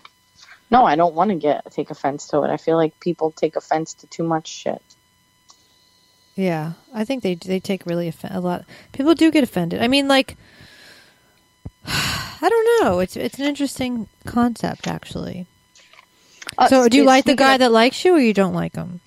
No, 0.71 0.85
I 0.85 0.95
don't 0.95 1.15
want 1.15 1.29
to 1.29 1.35
get 1.35 1.71
take 1.71 1.91
offense 1.91 2.27
to 2.27 2.41
it. 2.43 2.49
I 2.49 2.57
feel 2.57 2.77
like 2.77 2.99
people 2.99 3.31
take 3.31 3.55
offense 3.55 3.93
to 3.95 4.07
too 4.07 4.23
much 4.23 4.47
shit. 4.47 4.81
Yeah, 6.35 6.73
I 6.93 7.05
think 7.05 7.23
they 7.23 7.35
they 7.35 7.59
take 7.59 7.85
really 7.85 8.09
offen- 8.09 8.31
a 8.33 8.39
lot. 8.41 8.65
People 8.91 9.15
do 9.15 9.31
get 9.31 9.43
offended. 9.43 9.81
I 9.81 9.87
mean, 9.87 10.07
like, 10.07 10.35
I 11.87 12.47
don't 12.49 12.83
know. 12.83 12.99
It's 12.99 13.15
it's 13.15 13.39
an 13.39 13.45
interesting 13.45 14.07
concept, 14.25 14.87
actually. 14.87 15.47
Uh, 16.57 16.67
so, 16.67 16.87
do 16.89 16.97
you 16.97 17.03
like 17.03 17.25
the 17.25 17.35
guy 17.35 17.53
of- 17.53 17.59
that 17.59 17.71
likes 17.71 18.03
you, 18.05 18.15
or 18.15 18.19
you 18.19 18.33
don't 18.33 18.53
like 18.53 18.75
him? 18.75 18.99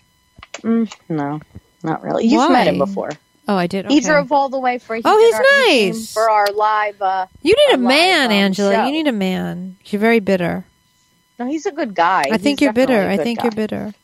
Mm, 0.62 0.92
no, 1.08 1.40
not 1.82 2.02
really. 2.02 2.26
You've 2.26 2.50
met 2.50 2.66
him 2.66 2.78
before. 2.78 3.12
Oh, 3.46 3.56
I 3.56 3.66
did. 3.66 3.86
He 3.90 4.00
drove 4.00 4.30
all 4.32 4.48
the 4.48 4.58
way 4.58 4.78
for. 4.78 4.96
He 4.96 5.02
Oh, 5.04 5.18
he's 5.18 5.34
our- 5.34 5.42
he 5.42 5.72
came 5.72 5.92
nice. 5.94 6.12
for 6.12 6.28
our 6.30 6.46
live. 6.52 7.00
Uh, 7.00 7.26
You 7.42 7.54
need 7.54 7.74
a 7.74 7.76
a 7.76 7.80
live, 7.80 7.88
man, 7.88 8.26
um, 8.26 8.32
Angela. 8.32 8.74
show. 8.74 8.84
You 8.86 8.92
need 8.92 9.06
a 9.06 9.12
man. 9.12 9.76
You're 9.86 10.00
very 10.00 10.20
bitter. 10.20 10.64
no, 11.38 11.46
he's 11.46 11.64
a 11.66 11.72
good 11.72 11.94
guy. 11.94 12.24
I 12.32 12.36
think 12.38 12.58
He's 12.60 12.64
you're 12.66 12.72
bitter. 12.72 13.08
I 13.08 13.16
think 13.16 13.38
guy. 13.38 13.44
you're 13.44 13.52
bitter. 13.52 13.94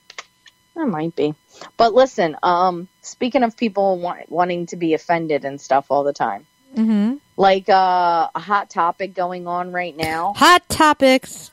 I 0.77 0.85
might 0.85 1.15
be, 1.17 1.35
but 1.77 1.95
listen. 1.95 2.37
Um, 2.43 2.89
speaking 3.03 3.43
of 3.43 3.57
people 3.57 3.99
wa- 3.99 4.17
wanting 4.29 4.67
to 4.67 4.77
be 4.77 4.95
offended 4.95 5.45
and 5.45 5.61
stuff 5.61 5.87
all 5.91 6.05
the 6.05 6.13
time, 6.13 6.47
hmm 6.75 7.15
like 7.37 7.69
uh, 7.69 8.29
a 8.35 8.39
hot 8.41 8.71
topic 8.71 9.15
going 9.15 9.47
on 9.47 9.73
right 9.73 9.97
now. 9.97 10.35
Hot 10.37 10.69
topics. 10.69 11.51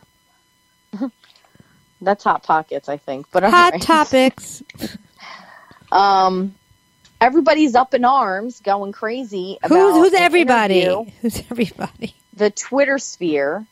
That's 2.01 2.23
hot 2.23 2.43
pockets, 2.43 2.89
I 2.89 2.97
think. 2.97 3.27
But 3.31 3.43
Hot 3.43 3.73
anyways, 3.73 3.85
topics. 3.85 4.63
Um, 5.91 6.55
everybody's 7.19 7.75
up 7.75 7.93
in 7.93 8.05
arms, 8.05 8.61
going 8.61 8.91
crazy. 8.93 9.57
About 9.61 9.93
Who's 9.95 10.11
who's 10.11 10.13
everybody? 10.21 10.83
interview, 10.83 11.11
Who's 11.21 11.39
everybody? 11.51 12.15
The 12.33 12.49
Twitter 12.49 12.97
sphere. 12.97 13.65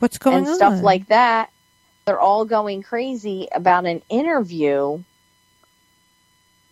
What's 0.00 0.18
going 0.18 0.34
on? 0.34 0.40
and 0.42 0.48
on? 0.48 0.54
stuff 0.54 0.82
like 0.82 1.08
that. 1.08 1.50
They're 2.04 2.20
all 2.20 2.44
going 2.44 2.82
crazy 2.82 3.48
about 3.54 3.86
an 3.86 4.02
interview 4.08 5.02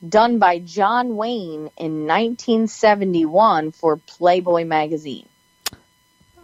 done 0.07 0.39
by 0.39 0.59
John 0.59 1.17
Wayne 1.17 1.71
in 1.77 2.07
1971 2.07 3.73
for 3.73 3.97
Playboy 3.97 4.65
magazine. 4.65 5.29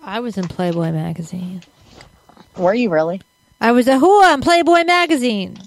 I 0.03 0.21
was 0.21 0.39
in 0.39 0.47
Playboy 0.47 0.93
magazine. 0.93 1.63
Were 2.57 2.75
you 2.75 2.91
really? 2.91 3.23
I 3.61 3.73
was 3.73 3.89
a 3.89 3.95
whore 3.95 4.33
on 4.33 4.41
Playboy 4.41 4.85
magazine. 4.85 5.59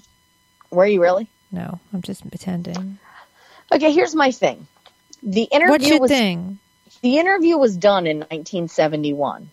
Were 0.70 0.86
you 0.86 1.02
really? 1.02 1.28
No, 1.52 1.80
I'm 1.92 2.02
just 2.02 2.26
pretending. 2.28 2.98
Okay, 3.72 3.92
here's 3.92 4.14
my 4.14 4.30
thing. 4.30 4.66
The 5.22 5.48
What's 5.50 5.54
interview 5.54 5.88
your 5.88 6.00
was 6.00 6.10
thing? 6.10 6.58
the 7.02 7.18
interview 7.18 7.58
was 7.58 7.76
done 7.76 8.06
in 8.06 8.18
1971. 8.20 9.50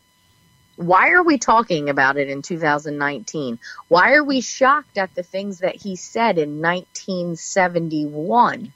Why 0.77 1.09
are 1.09 1.23
we 1.23 1.37
talking 1.39 1.89
about 1.89 2.17
it 2.17 2.29
in 2.29 2.43
2019? 2.43 3.59
Why 3.87 4.13
are 4.13 4.23
we 4.23 4.41
shocked 4.41 4.97
at 4.97 5.15
the 5.15 5.23
things 5.23 5.59
that 5.59 5.75
he 5.75 5.95
said 5.95 6.37
in 6.37 6.61
1971? 6.61 8.73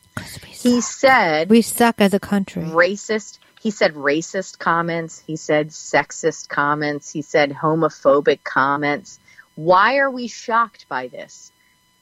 He 0.47 0.81
said 0.81 1.49
we 1.49 1.61
suck 1.61 2.01
as 2.01 2.13
a 2.13 2.19
country. 2.19 2.63
racist. 2.63 3.37
He 3.61 3.69
said 3.69 3.93
racist 3.93 4.57
comments. 4.57 5.21
He 5.25 5.35
said 5.35 5.69
sexist 5.69 6.49
comments. 6.49 7.11
He 7.11 7.21
said 7.21 7.51
homophobic 7.51 8.43
comments. 8.43 9.19
Why 9.53 9.97
are 9.97 10.09
we 10.09 10.27
shocked 10.27 10.87
by 10.89 11.07
this? 11.07 11.51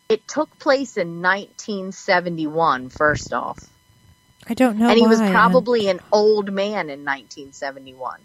It 0.07 0.25
took 0.27 0.57
place 0.59 0.95
in 0.95 1.21
1971, 1.21 2.89
first 2.89 3.33
off. 3.33 3.59
I 4.47 4.53
don't 4.53 4.79
know 4.79 4.87
and 4.89 4.97
he 4.97 5.05
was 5.05 5.19
why, 5.19 5.31
probably 5.31 5.89
an 5.89 5.99
old 6.11 6.53
man 6.53 6.89
in 6.89 7.03
1971. 7.03 8.21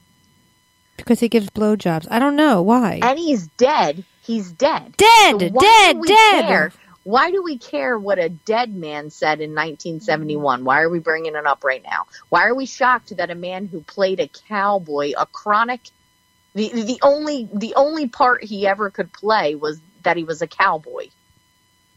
Because 0.96 1.20
he 1.20 1.28
gives 1.28 1.50
blowjobs. 1.50 2.06
I 2.10 2.18
don't 2.18 2.36
know 2.36 2.62
why. 2.62 3.00
And 3.02 3.18
he's 3.18 3.46
dead. 3.48 4.04
He's 4.22 4.50
dead. 4.50 4.96
Dead, 4.96 5.32
So 5.32 5.38
dead, 5.38 6.02
dead. 6.02 6.46
care? 6.46 6.72
Why 7.04 7.30
do 7.30 7.42
we 7.42 7.58
care 7.58 7.98
what 7.98 8.18
a 8.18 8.30
dead 8.30 8.74
man 8.74 9.10
said 9.10 9.40
in 9.40 9.50
1971? 9.50 10.64
Why 10.64 10.80
are 10.80 10.88
we 10.88 11.00
bringing 11.00 11.34
it 11.34 11.46
up 11.46 11.62
right 11.62 11.82
now? 11.82 12.06
Why 12.30 12.46
are 12.46 12.54
we 12.54 12.64
shocked 12.64 13.14
that 13.18 13.30
a 13.30 13.34
man 13.34 13.66
who 13.66 13.82
played 13.82 14.20
a 14.20 14.28
cowboy, 14.48 15.12
a 15.18 15.26
chronic, 15.26 15.82
the 16.54 16.70
the 16.70 16.98
only 17.02 17.48
the 17.52 17.74
only 17.74 18.08
part 18.08 18.42
he 18.42 18.66
ever 18.66 18.88
could 18.88 19.12
play 19.12 19.54
was 19.54 19.80
that 20.02 20.16
he 20.16 20.24
was 20.24 20.40
a 20.40 20.46
cowboy 20.46 21.08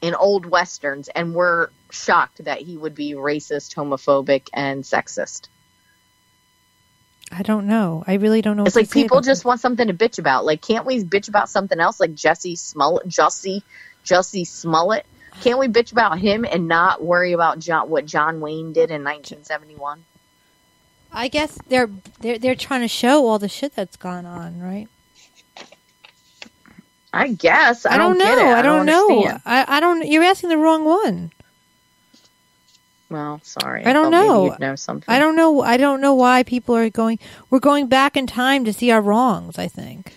in 0.01 0.13
old 0.13 0.45
westerns, 0.45 1.07
and 1.09 1.33
we're 1.33 1.69
shocked 1.89 2.43
that 2.43 2.59
he 2.61 2.75
would 2.75 2.95
be 2.95 3.13
racist, 3.13 3.75
homophobic, 3.75 4.49
and 4.53 4.83
sexist. 4.83 5.47
I 7.31 7.43
don't 7.43 7.67
know. 7.67 8.03
I 8.07 8.15
really 8.15 8.41
don't 8.41 8.55
know. 8.57 8.65
It's 8.65 8.75
like 8.75 8.89
people 8.89 9.21
just 9.21 9.43
want 9.43 9.59
something 9.59 9.87
to 9.87 9.93
bitch 9.93 10.17
about. 10.17 10.45
Like, 10.45 10.61
can't 10.61 10.85
we 10.85 11.03
bitch 11.03 11.27
about 11.27 11.49
something 11.49 11.79
else? 11.79 11.99
Like 11.99 12.15
Jesse 12.15 12.55
Smollett, 12.55 13.07
Jussie, 13.07 13.63
Jussie 14.05 14.47
Smollett. 14.47 15.05
Can't 15.41 15.59
we 15.59 15.67
bitch 15.67 15.91
about 15.91 16.17
him 16.19 16.45
and 16.45 16.67
not 16.67 17.03
worry 17.03 17.33
about 17.33 17.59
John, 17.59 17.89
what 17.89 18.05
John 18.05 18.39
Wayne 18.39 18.73
did 18.73 18.89
in 18.89 19.03
1971? 19.03 20.03
I 21.11 21.27
guess 21.27 21.57
they're 21.67 21.89
they're 22.19 22.37
they're 22.37 22.55
trying 22.55 22.81
to 22.81 22.87
show 22.87 23.27
all 23.27 23.39
the 23.39 23.49
shit 23.49 23.75
that's 23.75 23.97
gone 23.97 24.25
on, 24.25 24.59
right? 24.59 24.87
I 27.13 27.29
guess 27.29 27.85
I, 27.85 27.95
I 27.95 27.97
don't, 27.97 28.17
know. 28.17 28.25
get 28.25 28.37
it. 28.37 28.45
I 28.45 28.61
don't 28.61 28.85
know. 28.85 29.39
I, 29.45 29.77
I 29.77 29.79
don't. 29.79 30.05
You're 30.05 30.23
asking 30.23 30.49
the 30.49 30.57
wrong 30.57 30.85
one. 30.85 31.31
Well, 33.09 33.39
sorry. 33.43 33.85
I 33.85 33.93
don't 33.93 34.11
know. 34.11 34.45
you'd 34.45 34.59
know 34.59 34.75
something. 34.75 35.05
I 35.13 35.17
don't 35.19 35.35
know. 35.35 35.61
I 35.61 35.77
don't 35.77 36.01
know 36.01 36.13
why 36.13 36.43
people 36.43 36.75
are 36.75 36.89
going. 36.89 37.19
We're 37.49 37.59
going 37.59 37.87
back 37.87 38.17
in 38.17 38.27
time 38.27 38.65
to 38.65 38.73
see 38.73 38.91
our 38.91 39.01
wrongs. 39.01 39.57
I 39.57 39.67
think 39.67 40.13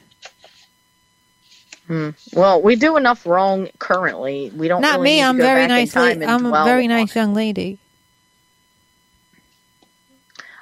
Hmm. 1.86 2.10
Well, 2.32 2.62
we 2.62 2.76
do 2.76 2.96
enough 2.96 3.26
wrong 3.26 3.68
currently. 3.80 4.52
We 4.54 4.68
don't. 4.68 4.80
not 4.80 5.00
really 5.00 5.04
me. 5.16 5.22
I'm 5.24 5.36
very 5.36 5.66
nice. 5.66 5.96
la- 5.96 6.02
I'm 6.02 6.46
a 6.46 6.64
very 6.64 6.86
nice 6.86 7.16
young 7.16 7.34
lady. 7.34 7.78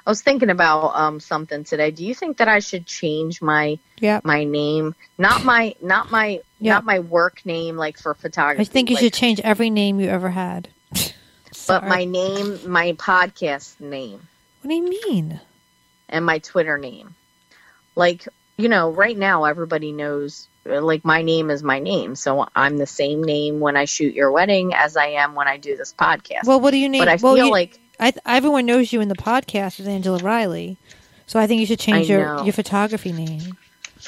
I 0.07 0.09
was 0.09 0.23
thinking 0.23 0.49
about 0.49 0.95
um 0.95 1.19
something 1.19 1.63
today. 1.63 1.91
Do 1.91 2.03
you 2.03 2.15
think 2.15 2.37
that 2.37 2.47
I 2.47 2.59
should 2.59 2.87
change 2.87 3.43
my 3.43 3.77
Yeah. 3.99 4.21
my 4.23 4.43
name? 4.43 4.95
Not 5.19 5.43
my 5.43 5.75
not 5.83 6.09
my 6.09 6.39
Yeah. 6.59 6.73
not 6.73 6.85
my 6.85 6.97
work 6.97 7.45
name 7.45 7.75
like 7.77 7.99
for 7.99 8.15
photography. 8.15 8.61
I 8.61 8.65
think 8.65 8.89
you 8.89 8.95
like, 8.95 9.03
should 9.03 9.13
change 9.13 9.39
every 9.41 9.69
name 9.69 9.99
you 9.99 10.09
ever 10.09 10.31
had. 10.31 10.69
But 11.67 11.83
my 11.87 12.05
name, 12.05 12.59
my 12.71 12.93
podcast 12.93 13.79
name, 13.79 14.21
What 14.61 14.69
do 14.69 14.75
you 14.75 14.89
mean? 14.89 15.39
and 16.07 16.25
my 16.25 16.39
Twitter 16.39 16.77
name. 16.77 17.15
Like, 17.95 18.27
you 18.57 18.69
know, 18.69 18.89
right 18.91 19.17
now 19.17 19.45
everybody 19.45 19.91
knows 19.91 20.47
like 20.65 21.03
my 21.05 21.21
name 21.21 21.49
is 21.49 21.63
my 21.63 21.79
name. 21.79 22.15
So 22.15 22.47
I'm 22.55 22.77
the 22.77 22.85
same 22.85 23.23
name 23.23 23.59
when 23.59 23.75
I 23.77 23.85
shoot 23.85 24.13
your 24.13 24.31
wedding 24.31 24.73
as 24.73 24.95
I 24.97 25.07
am 25.07 25.33
when 25.35 25.47
I 25.47 25.57
do 25.57 25.75
this 25.77 25.93
podcast. 25.93 26.45
Well, 26.45 26.59
what 26.59 26.71
do 26.71 26.77
you 26.77 26.89
name? 26.89 27.01
but 27.01 27.07
I 27.07 27.15
well, 27.21 27.35
feel 27.35 27.45
you- 27.47 27.51
like 27.51 27.79
I 27.99 28.13
everyone 28.25 28.65
knows 28.65 28.93
you 28.93 29.01
in 29.01 29.07
the 29.09 29.15
podcast 29.15 29.79
as 29.79 29.87
Angela 29.87 30.19
Riley, 30.19 30.77
so 31.27 31.39
I 31.39 31.47
think 31.47 31.59
you 31.59 31.65
should 31.65 31.79
change 31.79 32.09
your 32.09 32.43
your 32.43 32.53
photography 32.53 33.11
name. 33.11 33.57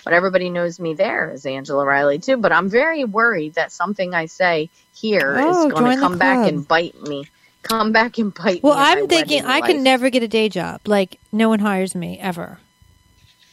But 0.03 0.13
everybody 0.13 0.49
knows 0.49 0.79
me 0.79 0.93
there 0.93 1.31
as 1.31 1.45
Angela 1.45 1.85
Riley 1.85 2.19
too. 2.19 2.37
But 2.37 2.51
I'm 2.51 2.69
very 2.69 3.03
worried 3.05 3.55
that 3.55 3.71
something 3.71 4.13
I 4.13 4.25
say 4.27 4.69
here 4.93 5.35
is 5.37 5.55
Oh, 5.57 5.69
going 5.69 5.91
to 5.95 5.97
come 5.97 6.17
back 6.17 6.47
and 6.47 6.67
bite 6.67 6.99
me. 7.01 7.25
Come 7.63 7.91
back 7.91 8.17
and 8.17 8.33
bite 8.33 8.63
Well, 8.63 8.73
me. 8.73 8.79
my 8.81 8.89
I'm 8.91 9.07
thinking 9.07 9.45
I 9.45 9.61
can 9.61 9.83
never 9.83 10.09
get 10.09 10.23
a 10.23 10.27
day 10.27 10.49
job. 10.49 10.81
Like 10.87 11.19
no 11.31 11.49
one 11.49 11.59
hires 11.59 11.93
me 11.95 12.17
ever 12.19 12.57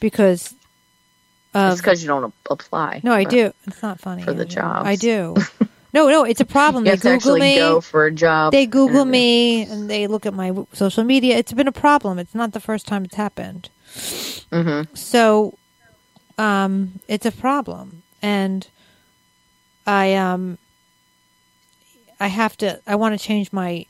because 0.00 0.54
It's 1.54 1.80
because 1.80 2.02
you 2.02 2.08
don't 2.08 2.32
apply. 2.50 3.00
no, 3.04 3.12
I 3.12 3.24
do. 3.24 3.52
It's 3.66 3.82
not 3.82 4.00
funny 4.00 4.22
for 4.22 4.32
the 4.32 4.44
jobs. 4.46 4.86
I 4.88 4.96
do. 4.96 5.36
No, 5.94 6.06
no, 6.10 6.24
it's 6.24 6.40
a 6.42 6.44
problem. 6.44 6.84
They 6.84 6.96
Google 6.96 7.12
actually 7.14 7.40
me. 7.40 7.56
go 7.56 7.80
for 7.80 8.04
a 8.04 8.12
job. 8.12 8.52
They 8.52 8.66
Google 8.66 8.96
interview. 9.00 9.10
me 9.10 9.62
and 9.62 9.88
they 9.88 10.06
look 10.06 10.26
at 10.26 10.34
my 10.34 10.52
social 10.74 11.02
media. 11.02 11.38
It's 11.38 11.54
been 11.54 11.66
a 11.66 11.72
problem. 11.72 12.18
It's 12.18 12.34
not 12.34 12.52
the 12.52 12.60
first 12.60 12.86
time 12.86 13.06
it's 13.06 13.14
happened. 13.14 13.70
Mhm. 14.52 14.86
So 14.96 15.57
um, 16.38 17.00
it's 17.08 17.26
a 17.26 17.32
problem, 17.32 18.02
and 18.22 18.66
I 19.86 20.14
um, 20.14 20.58
I 22.20 22.28
have 22.28 22.56
to. 22.58 22.80
I 22.86 22.94
want 22.94 23.18
to 23.18 23.24
change 23.24 23.52
my. 23.52 23.86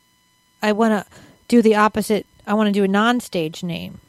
I 0.61 0.71
want 0.73 0.91
to 0.93 1.15
do 1.47 1.61
the 1.61 1.75
opposite. 1.75 2.25
I 2.45 2.55
want 2.55 2.67
to 2.67 2.73
do 2.73 2.83
a 2.83 2.87
non-stage 2.87 3.63
name, 3.63 4.01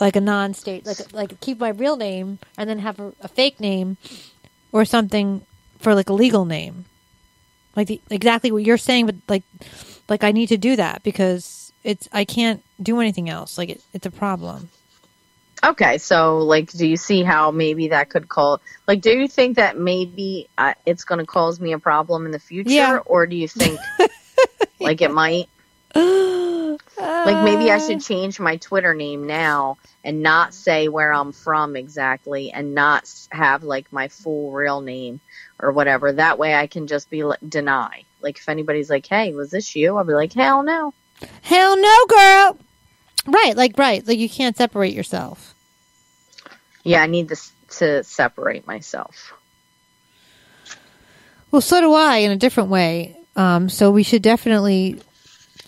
like 0.00 0.16
a 0.16 0.20
non-stage, 0.20 0.86
like 0.86 1.12
like 1.12 1.40
keep 1.40 1.60
my 1.60 1.68
real 1.68 1.96
name 1.96 2.38
and 2.56 2.68
then 2.68 2.78
have 2.78 2.98
a, 2.98 3.12
a 3.20 3.28
fake 3.28 3.60
name 3.60 3.98
or 4.72 4.86
something 4.86 5.44
for 5.78 5.94
like 5.94 6.08
a 6.08 6.14
legal 6.14 6.46
name, 6.46 6.86
like 7.76 7.88
the, 7.88 8.00
exactly 8.08 8.50
what 8.50 8.64
you're 8.64 8.78
saying, 8.78 9.06
but 9.06 9.16
like 9.28 9.42
like 10.08 10.24
I 10.24 10.32
need 10.32 10.48
to 10.48 10.56
do 10.56 10.76
that 10.76 11.02
because 11.02 11.72
it's 11.84 12.08
I 12.12 12.24
can't 12.24 12.62
do 12.82 13.00
anything 13.00 13.28
else. 13.28 13.58
Like 13.58 13.68
it, 13.68 13.82
it's 13.92 14.06
a 14.06 14.10
problem. 14.10 14.70
Okay, 15.64 15.98
so 15.98 16.38
like, 16.38 16.72
do 16.72 16.86
you 16.86 16.96
see 16.96 17.22
how 17.22 17.50
maybe 17.52 17.88
that 17.88 18.10
could 18.10 18.28
call? 18.28 18.60
Like, 18.88 19.00
do 19.00 19.10
you 19.10 19.28
think 19.28 19.56
that 19.56 19.78
maybe 19.78 20.48
uh, 20.58 20.74
it's 20.86 21.04
going 21.04 21.20
to 21.20 21.26
cause 21.26 21.60
me 21.60 21.72
a 21.72 21.78
problem 21.78 22.26
in 22.26 22.32
the 22.32 22.40
future, 22.40 22.70
Yeah. 22.70 22.98
or 23.06 23.26
do 23.26 23.36
you 23.36 23.46
think 23.46 23.78
like 24.80 25.00
it 25.02 25.10
might? 25.12 25.48
Like 26.98 27.44
maybe 27.44 27.70
I 27.70 27.78
should 27.78 28.00
change 28.02 28.38
my 28.40 28.56
Twitter 28.56 28.94
name 28.94 29.26
now 29.26 29.76
and 30.04 30.22
not 30.22 30.54
say 30.54 30.88
where 30.88 31.12
I'm 31.12 31.32
from 31.32 31.74
exactly, 31.76 32.50
and 32.52 32.74
not 32.74 33.12
have 33.30 33.62
like 33.64 33.92
my 33.92 34.08
full 34.08 34.52
real 34.52 34.80
name 34.80 35.20
or 35.58 35.72
whatever. 35.72 36.12
That 36.12 36.38
way, 36.38 36.54
I 36.54 36.66
can 36.68 36.86
just 36.86 37.10
be 37.10 37.24
like, 37.24 37.38
deny. 37.46 38.04
Like 38.20 38.38
if 38.38 38.48
anybody's 38.48 38.88
like, 38.88 39.06
"Hey, 39.06 39.32
was 39.32 39.50
this 39.50 39.74
you?" 39.76 39.96
I'll 39.96 40.04
be 40.04 40.14
like, 40.14 40.32
"Hell 40.32 40.62
no." 40.62 40.94
Hell 41.42 41.76
no, 41.76 42.06
girl. 42.06 42.58
Right, 43.26 43.56
like 43.56 43.76
right, 43.78 44.06
like 44.06 44.18
you 44.18 44.28
can't 44.28 44.56
separate 44.56 44.94
yourself. 44.94 45.51
Yeah, 46.82 47.02
I 47.02 47.06
need 47.06 47.28
this 47.28 47.52
to 47.78 48.02
separate 48.04 48.66
myself. 48.66 49.32
Well, 51.50 51.60
so 51.62 51.80
do 51.80 51.92
I 51.92 52.18
in 52.18 52.30
a 52.30 52.36
different 52.36 52.70
way. 52.70 53.16
Um, 53.36 53.68
so 53.68 53.90
we 53.90 54.02
should 54.02 54.22
definitely, 54.22 55.00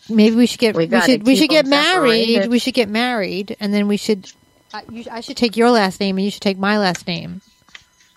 maybe 0.09 0.37
we 0.37 0.47
should 0.47 0.61
get 0.61 0.75
We 0.77 0.87
we, 0.87 1.01
should 1.01 1.27
we 1.27 1.37
should 1.37 1.51
get 1.51 1.67
married. 1.67 2.25
separated. 2.25 2.51
We 2.51 2.59
should 2.59 2.75
get 2.75 2.89
married, 2.89 3.57
and 3.61 3.73
then 3.73 3.89
we 3.89 3.97
should. 3.97 4.31
I, 4.73 4.83
you, 4.91 5.05
I 5.11 5.21
should 5.21 5.37
take 5.37 5.57
your 5.57 5.71
last 5.71 6.01
name, 6.01 6.17
and 6.17 6.25
you 6.25 6.31
should 6.31 6.43
take 6.43 6.59
my 6.59 6.79
last 6.79 7.07
name. 7.07 7.43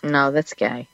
No, 0.04 0.32
that's 0.32 0.54
gay. 0.54 0.88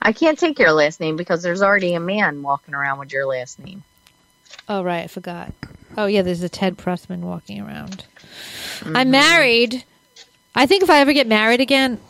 I 0.00 0.12
can't 0.12 0.38
take 0.38 0.58
your 0.58 0.72
last 0.72 1.00
name 1.00 1.16
because 1.16 1.42
there's 1.42 1.62
already 1.62 1.94
a 1.94 2.00
man 2.00 2.42
walking 2.42 2.74
around 2.74 2.98
with 2.98 3.12
your 3.12 3.26
last 3.26 3.58
name. 3.58 3.82
Oh 4.68 4.82
right, 4.82 5.04
I 5.04 5.06
forgot. 5.06 5.52
Oh 5.96 6.06
yeah, 6.06 6.22
there's 6.22 6.42
a 6.42 6.48
Ted 6.48 6.76
Prussman 6.76 7.20
walking 7.20 7.60
around. 7.60 8.04
Mm-hmm. 8.80 8.96
I'm 8.96 9.10
married. 9.10 9.84
I 10.56 10.66
think 10.66 10.82
if 10.82 10.90
I 10.90 11.00
ever 11.00 11.12
get 11.12 11.26
married 11.26 11.60
again, 11.60 12.00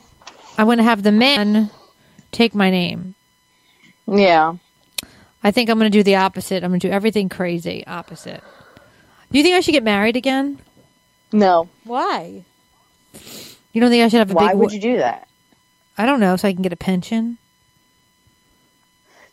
I'm 0.56 0.66
going 0.66 0.78
to 0.78 0.84
have 0.84 1.02
the 1.02 1.12
man 1.12 1.68
take 2.32 2.54
my 2.54 2.70
name. 2.70 3.14
Yeah. 4.06 4.54
I 5.42 5.50
think 5.50 5.68
I'm 5.68 5.78
going 5.78 5.90
to 5.90 5.98
do 5.98 6.02
the 6.02 6.16
opposite. 6.16 6.62
I'm 6.62 6.70
going 6.70 6.80
to 6.80 6.88
do 6.88 6.92
everything 6.92 7.28
crazy 7.28 7.84
opposite. 7.86 8.42
Do 9.30 9.38
you 9.38 9.44
think 9.44 9.56
I 9.56 9.60
should 9.60 9.72
get 9.72 9.82
married 9.82 10.16
again? 10.16 10.60
No. 11.32 11.68
Why? 11.84 12.44
You 13.72 13.80
don't 13.80 13.90
think 13.90 14.04
I 14.04 14.08
should 14.08 14.18
have 14.18 14.30
a 14.30 14.34
Why 14.34 14.52
big? 14.52 14.58
would 14.58 14.72
you 14.72 14.80
do 14.80 14.96
that? 14.98 15.28
I 15.98 16.06
don't 16.06 16.20
know, 16.20 16.36
so 16.36 16.46
I 16.46 16.52
can 16.52 16.62
get 16.62 16.72
a 16.72 16.76
pension. 16.76 17.38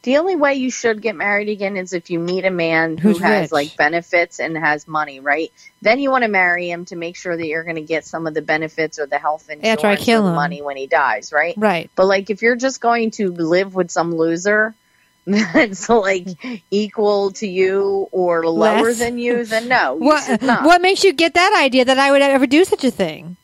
The 0.04 0.18
only 0.18 0.36
way 0.36 0.56
you 0.56 0.70
should 0.70 1.02
get 1.02 1.16
married 1.16 1.48
again 1.50 1.78
is 1.78 1.94
if 1.94 2.10
you 2.10 2.20
meet 2.20 2.44
a 2.44 2.50
man 2.52 2.98
who 2.98 3.10
Who's 3.14 3.22
has 3.22 3.42
rich. 3.44 3.52
like 3.54 3.78
benefits 3.78 4.40
and 4.40 4.58
has 4.58 4.86
money, 4.88 5.22
right? 5.22 5.52
Then 5.82 6.00
you 6.00 6.12
want 6.12 6.24
to 6.24 6.28
marry 6.28 6.70
him 6.70 6.84
to 6.86 6.98
make 6.98 7.16
sure 7.16 7.36
that 7.36 7.46
you're 7.48 7.64
going 7.64 7.78
to 7.78 7.82
get 7.82 8.04
some 8.06 8.28
of 8.28 8.34
the 8.34 8.42
benefits 8.42 9.00
or 9.00 9.06
the 9.06 9.18
health 9.18 9.50
insurance 9.50 9.66
After 9.78 9.88
I 9.88 9.96
kill 9.96 10.20
or 10.20 10.24
the 10.24 10.30
him. 10.30 10.36
money 10.36 10.62
when 10.62 10.76
he 10.76 10.88
dies, 10.88 11.32
right? 11.32 11.54
Right. 11.58 11.90
But 11.96 12.08
like 12.08 12.30
if 12.30 12.42
you're 12.42 12.58
just 12.58 12.82
going 12.82 13.12
to 13.12 13.32
live 13.32 13.76
with 13.76 13.92
some 13.92 14.14
loser 14.14 14.76
that's 15.26 15.88
like 15.88 16.28
equal 16.70 17.32
to 17.32 17.48
you 17.48 18.10
or 18.12 18.46
lower 18.46 18.88
Less. 18.88 19.00
than 19.00 19.18
you, 19.18 19.46
then 19.46 19.70
no, 19.70 19.94
you 19.96 20.04
What 20.04 20.24
should 20.26 20.42
not. 20.42 20.66
What 20.66 20.82
makes 20.82 21.06
you 21.06 21.14
get 21.14 21.34
that 21.36 21.58
idea 21.64 21.86
that 21.86 21.98
I 21.98 22.12
would 22.12 22.22
ever 22.22 22.46
do 22.46 22.66
such 22.66 22.84
a 22.84 22.92
thing? 22.92 23.38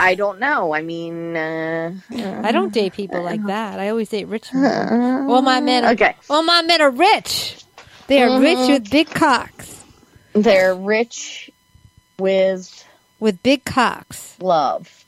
I 0.00 0.14
don't 0.14 0.38
know. 0.40 0.74
I 0.74 0.82
mean, 0.82 1.36
uh, 1.36 1.94
I 2.42 2.52
don't 2.52 2.72
date 2.72 2.94
people 2.94 3.22
like 3.22 3.40
uh, 3.40 3.46
that. 3.46 3.80
I 3.80 3.90
always 3.90 4.08
date 4.08 4.26
rich 4.26 4.52
men. 4.52 4.64
Uh, 4.64 5.32
all 5.32 5.42
my 5.42 5.60
men. 5.60 5.84
Are, 5.84 5.92
okay. 5.92 6.16
All 6.28 6.42
my 6.42 6.62
men 6.62 6.80
are 6.80 6.90
rich. 6.90 7.64
They 8.06 8.22
are 8.22 8.40
rich 8.40 8.58
mm-hmm. 8.58 8.72
with 8.72 8.90
big 8.90 9.08
cocks. 9.08 9.84
They're 10.32 10.74
rich 10.74 11.50
with 12.18 12.84
With 13.20 13.42
big 13.42 13.64
cocks. 13.64 14.36
love. 14.40 15.04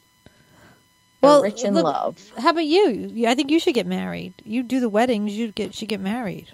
They're 1.20 1.31
Well, 1.31 1.43
rich 1.43 1.64
in 1.64 1.74
look- 1.74 1.85
love. 1.85 2.33
How 2.39 2.51
about 2.51 2.64
you? 2.66 3.11
You- 3.12 3.29
I 3.29 3.35
think 3.35 3.51
you 3.51 3.59
should 3.59 3.74
get 3.74 3.87
married. 3.87 4.35
You 4.45 4.62
do 4.62 4.81
the 4.81 4.89
weddings. 4.89 5.33
You 5.33 5.51
get 5.53 5.74
should 5.74 5.89
get 5.89 6.01
married. 6.01 6.49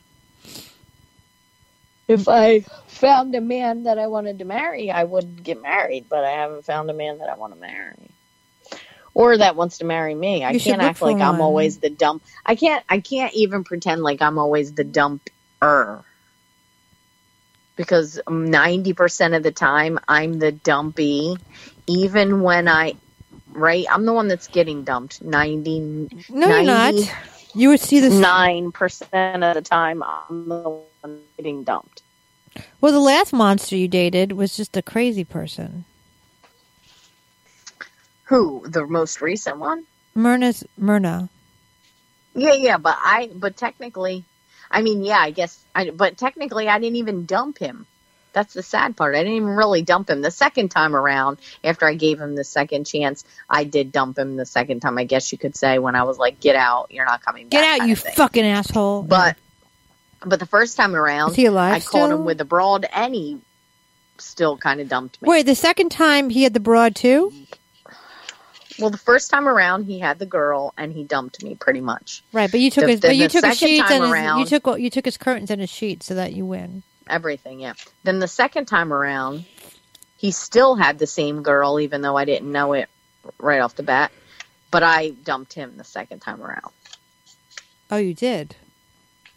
If 2.09 2.29
I 2.29 2.65
found 3.03 3.35
a 3.35 3.41
man 3.41 3.83
that 3.83 3.99
I 3.99 4.07
wanted 4.07 4.39
to 4.39 4.45
marry, 4.45 4.89
I 4.89 5.03
would 5.03 5.43
get 5.43 5.61
married, 5.61 6.07
but 6.09 6.23
I 6.25 6.31
haven't 6.31 6.65
found 6.65 6.89
a 6.89 6.95
man 6.95 7.19
that 7.19 7.29
I 7.29 7.35
want 7.35 7.53
to 7.53 7.59
marry. 7.59 7.97
Or 9.13 9.37
that 9.37 9.57
wants 9.57 9.79
to 9.79 9.85
marry 9.85 10.15
me. 10.15 10.45
I 10.45 10.53
You 10.53 10.61
should 10.61 10.71
can't 10.71 10.83
act 10.83 11.03
like 11.03 11.19
for 11.19 11.23
I'm 11.25 11.41
always 11.41 11.79
the 11.79 11.91
dump. 11.91 12.23
I 12.47 12.55
can't. 12.55 12.85
I 12.89 13.01
can't 13.01 13.35
even 13.35 13.65
pretend 13.65 14.03
like 14.03 14.23
I'm 14.23 14.39
always 14.39 14.73
the 14.73 14.85
dumper. 14.85 16.05
Because 17.75 18.21
ninety 18.31 18.93
percent 18.93 19.35
of 19.35 19.43
the 19.43 19.51
time 19.51 19.99
I'm 20.07 20.39
the 20.39 20.53
dumpy, 20.53 21.37
even 21.89 22.43
when 22.43 22.69
I, 22.69 22.95
right? 23.51 23.85
I'm 23.91 24.07
the 24.07 24.13
one 24.13 24.29
that's 24.29 24.47
getting 24.47 24.85
dumped. 24.85 25.21
Ninety 25.23 25.81
No, 26.31 26.47
you're 26.47 26.63
not. 26.63 26.95
You 27.53 27.71
would 27.71 27.81
see 27.81 27.99
this. 27.99 28.15
nine 28.15 28.71
percent 28.71 29.43
of 29.43 29.55
the 29.55 29.63
time 29.63 30.05
I'm 30.05 30.49
the 30.49 30.83
one 31.01 31.21
getting 31.37 31.65
dumped. 31.65 32.03
Well, 32.81 32.93
the 32.93 33.01
last 33.01 33.33
monster 33.33 33.77
you 33.77 33.89
dated 33.89 34.33
was 34.33 34.57
just 34.57 34.77
a 34.77 34.83
crazy 34.83 35.25
person. 35.25 35.85
Who 38.25 38.65
the 38.67 38.87
most 38.87 39.21
recent 39.21 39.59
one? 39.59 39.85
Myrna's 40.15 40.65
Myrna. 40.77 41.29
Yeah, 42.35 42.55
yeah, 42.55 42.79
but 42.79 42.97
I, 42.99 43.31
but 43.35 43.57
technically, 43.57 44.25
I 44.71 44.83
mean, 44.83 45.05
yeah, 45.05 45.19
I 45.19 45.31
guess, 45.31 45.63
I, 45.75 45.91
but 45.91 46.17
technically, 46.17 46.69
I 46.69 46.79
didn't 46.79 46.97
even 46.97 47.27
dump 47.27 47.59
him. 47.59 47.87
That's 48.33 48.55
the 48.55 48.63
sad 48.63 48.97
part. 48.97 49.15
I 49.15 49.19
didn't 49.19 49.35
even 49.35 49.51
really 49.51 49.83
dump 49.83 50.09
him 50.09 50.23
the 50.23 50.31
second 50.31 50.71
time 50.71 50.97
around. 50.97 51.39
After 51.63 51.87
I 51.87 51.95
gave 51.95 52.19
him 52.19 52.35
the 52.35 52.45
second 52.45 52.87
chance, 52.87 53.25
I 53.51 53.65
did 53.65 53.93
dump 53.93 54.19
him 54.19 54.37
the 54.37 54.47
second 54.47 54.81
time. 54.81 54.97
I 54.97 55.05
guess 55.05 55.33
you 55.33 55.37
could 55.37 55.55
say 55.55 55.79
when 55.79 55.95
I 55.95 56.05
was 56.05 56.17
like, 56.17 56.41
"Get 56.41 56.57
out, 56.57 56.87
you're 56.91 57.05
not 57.05 57.23
coming 57.23 57.49
back." 57.49 57.51
Get 57.51 57.81
out, 57.81 57.87
you 57.87 57.97
fucking 57.97 58.45
asshole. 58.47 59.03
But, 59.03 59.37
but 60.25 60.39
the 60.41 60.47
first 60.47 60.77
time 60.77 60.95
around, 60.95 61.31
Is 61.31 61.37
he 61.37 61.47
alive 61.47 61.75
I 61.75 61.81
called 61.81 62.09
still? 62.09 62.19
him 62.19 62.25
with 62.25 62.41
a 62.41 62.45
broad, 62.45 62.87
and 62.93 63.15
he 63.15 63.39
still 64.19 64.57
kind 64.57 64.81
of 64.81 64.89
dumped 64.89 65.21
me. 65.21 65.29
Wait, 65.29 65.47
the 65.47 65.55
second 65.55 65.91
time 65.91 66.31
he 66.31 66.43
had 66.45 66.55
the 66.55 66.61
broad 66.61 66.95
too? 66.95 67.33
Well, 68.79 68.91
the 68.91 68.99
first 68.99 69.31
time 69.31 69.47
around, 69.49 69.85
he 69.85 69.99
had 69.99 70.19
the 70.19 70.27
girl, 70.27 70.73
and 70.79 70.93
he 70.93 71.05
dumped 71.05 71.43
me 71.45 71.55
pretty 71.55 71.81
much. 71.83 72.23
Right, 72.33 72.51
but 72.51 72.59
you 72.61 72.71
took 72.71 72.85
The- 72.85 72.91
his, 72.93 73.01
but 73.01 73.09
then 73.09 73.17
you 73.17 73.25
the 73.29 73.41
took 73.41 73.45
his 73.45 73.59
sheets 73.59 73.91
and 73.91 74.05
his, 74.41 74.51
you 74.53 74.59
took 74.61 74.79
you 74.79 74.91
took 74.91 75.05
his 75.05 75.17
curtains 75.19 75.51
and 75.51 75.61
his 75.61 75.71
sheets 75.71 76.07
so 76.07 76.15
that 76.15 76.33
you 76.33 76.47
win. 76.47 76.83
everything 77.09 77.59
yeah 77.61 77.75
then 78.05 78.21
the 78.21 78.29
second 78.29 78.67
time 78.67 78.93
around 78.93 79.45
he 80.17 80.31
still 80.31 80.77
had 80.77 80.99
the 81.01 81.07
same 81.07 81.43
girl 81.43 81.81
even 81.81 82.01
though 82.01 82.17
i 82.17 82.25
didn't 82.25 82.51
know 82.51 82.73
it 82.75 82.89
right 83.39 83.61
off 83.61 83.75
the 83.75 83.83
bat 83.83 84.13
but 84.71 84.85
i 84.85 85.11
dumped 85.11 85.53
him 85.53 85.75
the 85.77 85.85
second 85.85 86.21
time 86.21 86.41
around 86.41 86.71
Oh, 87.91 87.97
you 87.99 88.15
did. 88.15 88.55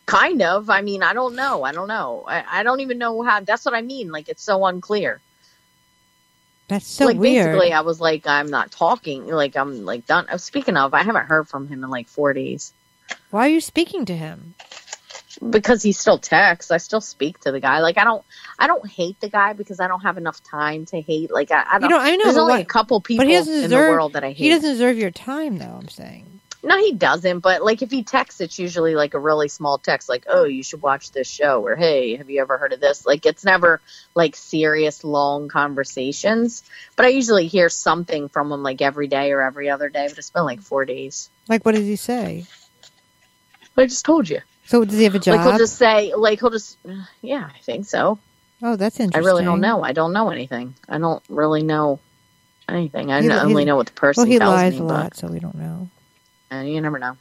Kind 0.06 0.42
of. 0.42 0.70
I 0.70 0.82
mean 0.82 1.04
i 1.04 1.14
don't 1.14 1.36
know. 1.36 1.64
I 1.64 1.72
don't 1.72 1.88
know. 1.88 2.24
I, 2.28 2.60
I 2.60 2.64
don't 2.64 2.80
even 2.82 2.98
know 2.98 3.22
how 3.22 3.40
that's 3.42 3.66
what 3.66 3.74
i 3.74 3.82
mean. 3.82 4.12
Like 4.12 4.30
it's 4.30 4.44
so 4.44 4.66
unclear. 4.66 5.22
That's 6.68 6.88
so 6.88 7.06
like 7.06 7.18
weird. 7.18 7.46
basically 7.46 7.74
i 7.74 7.82
was 7.82 8.00
like 8.00 8.28
i'm 8.28 8.50
not 8.50 8.72
talking. 8.72 9.28
Like 9.28 9.56
i'm 9.56 9.86
like 9.86 10.06
done. 10.06 10.28
Uh, 10.30 10.38
speaking 10.38 10.78
of 10.78 10.94
i 10.94 11.04
haven't 11.04 11.28
heard 11.28 11.48
from 11.48 11.68
him 11.68 11.84
in 11.84 11.90
like 11.90 12.08
four 12.08 12.34
days. 12.34 12.74
Why 13.30 13.48
are 13.48 13.52
you 13.52 13.62
speaking 13.62 14.06
to 14.06 14.16
him? 14.16 14.56
because 15.50 15.84
he 15.84 15.92
still 15.92 16.18
texts. 16.18 16.72
I 16.72 16.78
still 16.78 17.02
speak 17.02 17.40
to 17.42 17.52
the 17.52 17.60
guy. 17.60 17.80
Like 17.80 17.98
i 17.98 18.04
don't 18.04 18.24
i 18.60 18.68
don't 18.68 18.88
hate 18.90 19.20
the 19.20 19.30
guy 19.30 19.54
because 19.54 19.80
i 19.80 19.88
don't 19.88 20.02
have 20.02 20.18
enough 20.18 20.42
time 20.44 20.86
to 20.88 21.02
hate. 21.02 21.32
Like 21.32 21.52
i, 21.52 21.64
I 21.74 21.80
don't 21.80 21.90
know, 21.90 22.00
I 22.00 22.16
know, 22.16 22.26
there's 22.26 22.38
only 22.38 22.62
a 22.62 22.66
couple 22.66 23.00
people 23.02 23.26
But 23.26 23.30
he 23.30 23.36
in 23.36 23.70
the 23.70 23.76
world 23.76 24.14
that 24.14 24.24
i 24.24 24.30
hate. 24.30 24.38
He 24.38 24.50
doesn't 24.50 24.70
deserve 24.70 24.98
your 24.98 25.12
time, 25.12 25.58
though. 25.58 25.78
I'm 25.80 25.90
saying. 25.90 26.35
No, 26.66 26.80
he 26.80 26.94
doesn't. 26.94 27.40
But 27.40 27.64
like, 27.64 27.84
if 27.84 27.92
he 27.92 28.02
texts, 28.04 28.42
it's 28.42 28.58
usually 28.58 28.96
like 28.96 29.14
a 29.14 29.20
really 29.20 29.48
small 29.48 29.78
text, 29.78 30.10
like 30.10 30.26
"Oh, 30.28 30.46
you 30.46 30.64
should 30.64 30.82
watch 30.82 31.12
this 31.12 31.30
show," 31.30 31.64
or 31.64 31.76
"Hey, 31.76 32.16
have 32.16 32.30
you 32.30 32.42
ever 32.42 32.58
heard 32.58 32.74
of 32.74 32.80
this?" 32.80 33.06
Like, 33.06 33.26
it's 33.28 33.46
never 33.46 33.82
like 34.16 34.36
serious, 34.36 35.04
long 35.04 35.48
conversations. 35.48 36.64
But 36.96 37.06
I 37.06 37.10
usually 37.10 37.46
hear 37.46 37.70
something 37.70 38.30
from 38.30 38.52
him 38.52 38.64
like 38.64 38.82
every 38.82 39.08
day 39.08 39.32
or 39.32 39.42
every 39.42 39.70
other 39.70 39.90
day. 39.90 40.08
But 40.10 40.18
it's 40.18 40.32
been 40.32 40.44
like 40.44 40.62
four 40.62 40.86
days. 40.86 41.30
Like, 41.48 41.64
what 41.66 41.76
does 41.76 41.86
he 41.86 41.96
say? 41.96 42.46
I 43.78 43.86
just 43.86 44.06
told 44.06 44.28
you. 44.28 44.40
So, 44.66 44.84
does 44.84 44.98
he 44.98 45.04
have 45.04 45.14
a 45.14 45.20
job? 45.20 45.36
Like 45.36 45.48
he'll 45.48 45.58
just 45.60 45.78
say, 45.78 46.16
like 46.16 46.40
he'll 46.40 46.50
just, 46.50 46.78
yeah, 47.22 47.48
I 47.54 47.60
think 47.60 47.86
so. 47.86 48.18
oh, 48.64 48.76
that's 48.76 49.00
interesting. 49.00 49.24
I 49.24 49.26
really 49.26 49.44
don't 49.44 49.62
know. 49.62 49.84
I 49.84 49.92
don't 49.92 50.14
know 50.14 50.32
anything. 50.32 50.74
I 50.90 50.98
don't 50.98 51.22
really 51.30 51.62
know. 51.62 52.00
anything. 52.68 53.12
I 53.12 53.22
He- 53.22 53.30
only 53.30 53.66
know 53.66 53.76
what 53.76 53.86
the 53.86 53.94
person 53.94 54.22
Well, 54.22 54.32
he 54.32 54.40
tells 54.40 54.56
lies 54.56 54.74
me, 54.74 54.80
a 54.80 54.84
lot, 54.84 55.16
so 55.16 55.28
we 55.28 55.40
don't 55.40 55.54
know. 55.54 55.90
Uh, 56.60 56.64
you 56.64 56.82
never 56.82 57.00
know. 57.00 57.18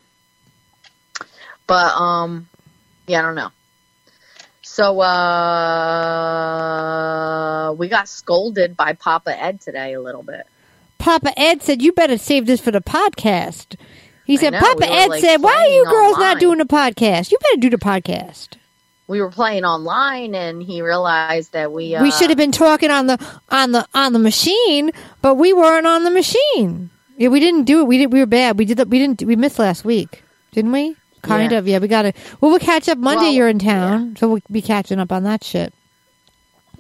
But 1.67 1.95
um, 1.95 2.49
yeah, 3.07 3.21
I 3.21 3.23
don't 3.23 3.35
know. 3.35 3.51
So 4.63 5.01
uh, 5.01 6.35
we 7.79 7.89
got 7.89 8.09
scolded 8.09 8.77
by 8.77 8.95
Papa 8.95 9.41
Ed 9.41 9.61
today 9.61 9.93
a 9.95 10.01
little 10.01 10.23
bit. 10.23 10.47
Papa 10.99 11.33
Ed 11.39 11.63
said, 11.63 11.81
"You 11.83 11.93
better 11.93 12.19
save 12.19 12.47
this 12.47 12.61
for 12.61 12.71
the 12.71 12.81
podcast." 12.81 13.77
He 14.25 14.37
said, 14.37 14.55
know, 14.55 14.61
"Papa 14.61 14.79
we 14.81 14.87
Ed 14.87 15.09
like, 15.11 15.21
said, 15.21 15.43
why 15.43 15.53
are 15.53 15.69
you 15.69 15.85
girls 15.85 16.19
not 16.19 16.41
doing 16.41 16.59
the 16.59 16.65
podcast? 16.65 17.31
You 17.31 17.39
better 17.39 17.61
do 17.61 17.71
the 17.71 17.77
podcast." 17.77 18.57
We 19.07 19.21
were 19.21 19.31
playing 19.31 19.65
online, 19.65 20.35
and 20.35 20.63
he 20.63 20.81
realized 20.81 21.53
that 21.53 21.71
we 21.71 21.95
uh, 21.95 22.03
we 22.03 22.11
should 22.11 22.31
have 22.31 22.39
been 22.39 22.53
talking 22.53 22.91
on 22.91 23.07
the 23.07 23.19
on 23.51 23.73
the 23.73 23.87
on 23.95 24.15
the 24.15 24.19
machine, 24.19 24.93
but 25.21 25.35
we 25.35 25.53
weren't 25.53 25.87
on 25.87 26.05
the 26.05 26.11
machine. 26.11 26.89
Yeah, 27.17 27.29
we 27.29 27.41
didn't 27.41 27.65
do 27.65 27.81
it. 27.81 27.85
We 27.87 27.99
did. 27.99 28.13
We 28.13 28.21
were 28.21 28.27
bad. 28.27 28.59
We 28.59 28.65
did. 28.65 28.77
The, 28.79 28.87
we 28.87 28.99
didn't. 28.99 29.23
We 29.23 29.37
missed 29.37 29.59
last 29.59 29.85
week, 29.85 30.23
didn't 30.53 30.73
we? 30.73 30.97
Kind 31.23 31.53
Yeah. 31.53 31.59
of. 31.59 31.69
Yeah, 31.69 31.79
we 31.79 31.89
got 31.89 32.03
to. 32.03 32.13
Well, 32.41 32.51
we'll 32.51 32.59
catch 32.61 32.89
up 32.89 32.99
Monday. 32.99 33.25
Well, 33.25 33.33
you're 33.33 33.49
in 33.49 33.59
town, 33.59 34.17
so 34.17 34.29
we'll 34.29 34.43
be 34.51 34.63
catching 34.63 34.99
up 34.99 35.13
on 35.13 35.23
that 35.25 35.45
shit. 35.45 35.73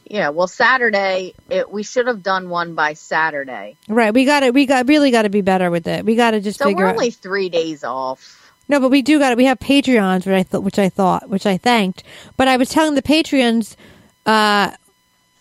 Yeah, 0.06 0.28
well, 0.30 0.46
Saturday 0.48 1.32
it, 1.48 1.70
we 1.70 1.82
should 1.82 2.06
have 2.08 2.22
done 2.22 2.50
one 2.50 2.74
by 2.74 2.92
Saturday. 2.92 3.76
Right. 3.88 4.12
We 4.12 4.24
got 4.26 4.42
it. 4.42 4.52
We 4.52 4.66
got 4.66 4.86
really 4.86 5.10
got 5.10 5.22
to 5.22 5.30
be 5.30 5.40
better 5.40 5.70
with 5.70 5.86
it. 5.86 6.04
We 6.04 6.14
got 6.14 6.32
to 6.32 6.40
just 6.40 6.58
So 6.58 6.66
figure 6.66 6.84
we're 6.84 6.90
out. 6.90 6.96
only 6.96 7.10
three 7.10 7.48
days 7.48 7.84
off. 7.84 8.40
No, 8.68 8.80
but 8.80 8.90
we 8.90 9.02
do 9.02 9.18
got 9.18 9.32
it. 9.32 9.38
We 9.38 9.46
have 9.46 9.58
Patreons, 9.58 10.26
which 10.26 10.34
I 10.34 10.42
thought, 10.42 10.62
which 10.62 10.78
I 10.78 10.88
thought, 10.88 11.28
which 11.28 11.46
I 11.46 11.56
thanked. 11.56 12.02
But 12.36 12.48
I 12.48 12.56
was 12.58 12.68
telling 12.68 12.94
the 12.94 13.02
Patreons, 13.02 13.76
uh, 14.26 14.72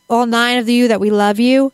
all 0.09 0.25
nine 0.25 0.57
of 0.59 0.69
you 0.69 0.87
that 0.89 0.99
we 1.01 1.09
love 1.09 1.39
you. 1.39 1.71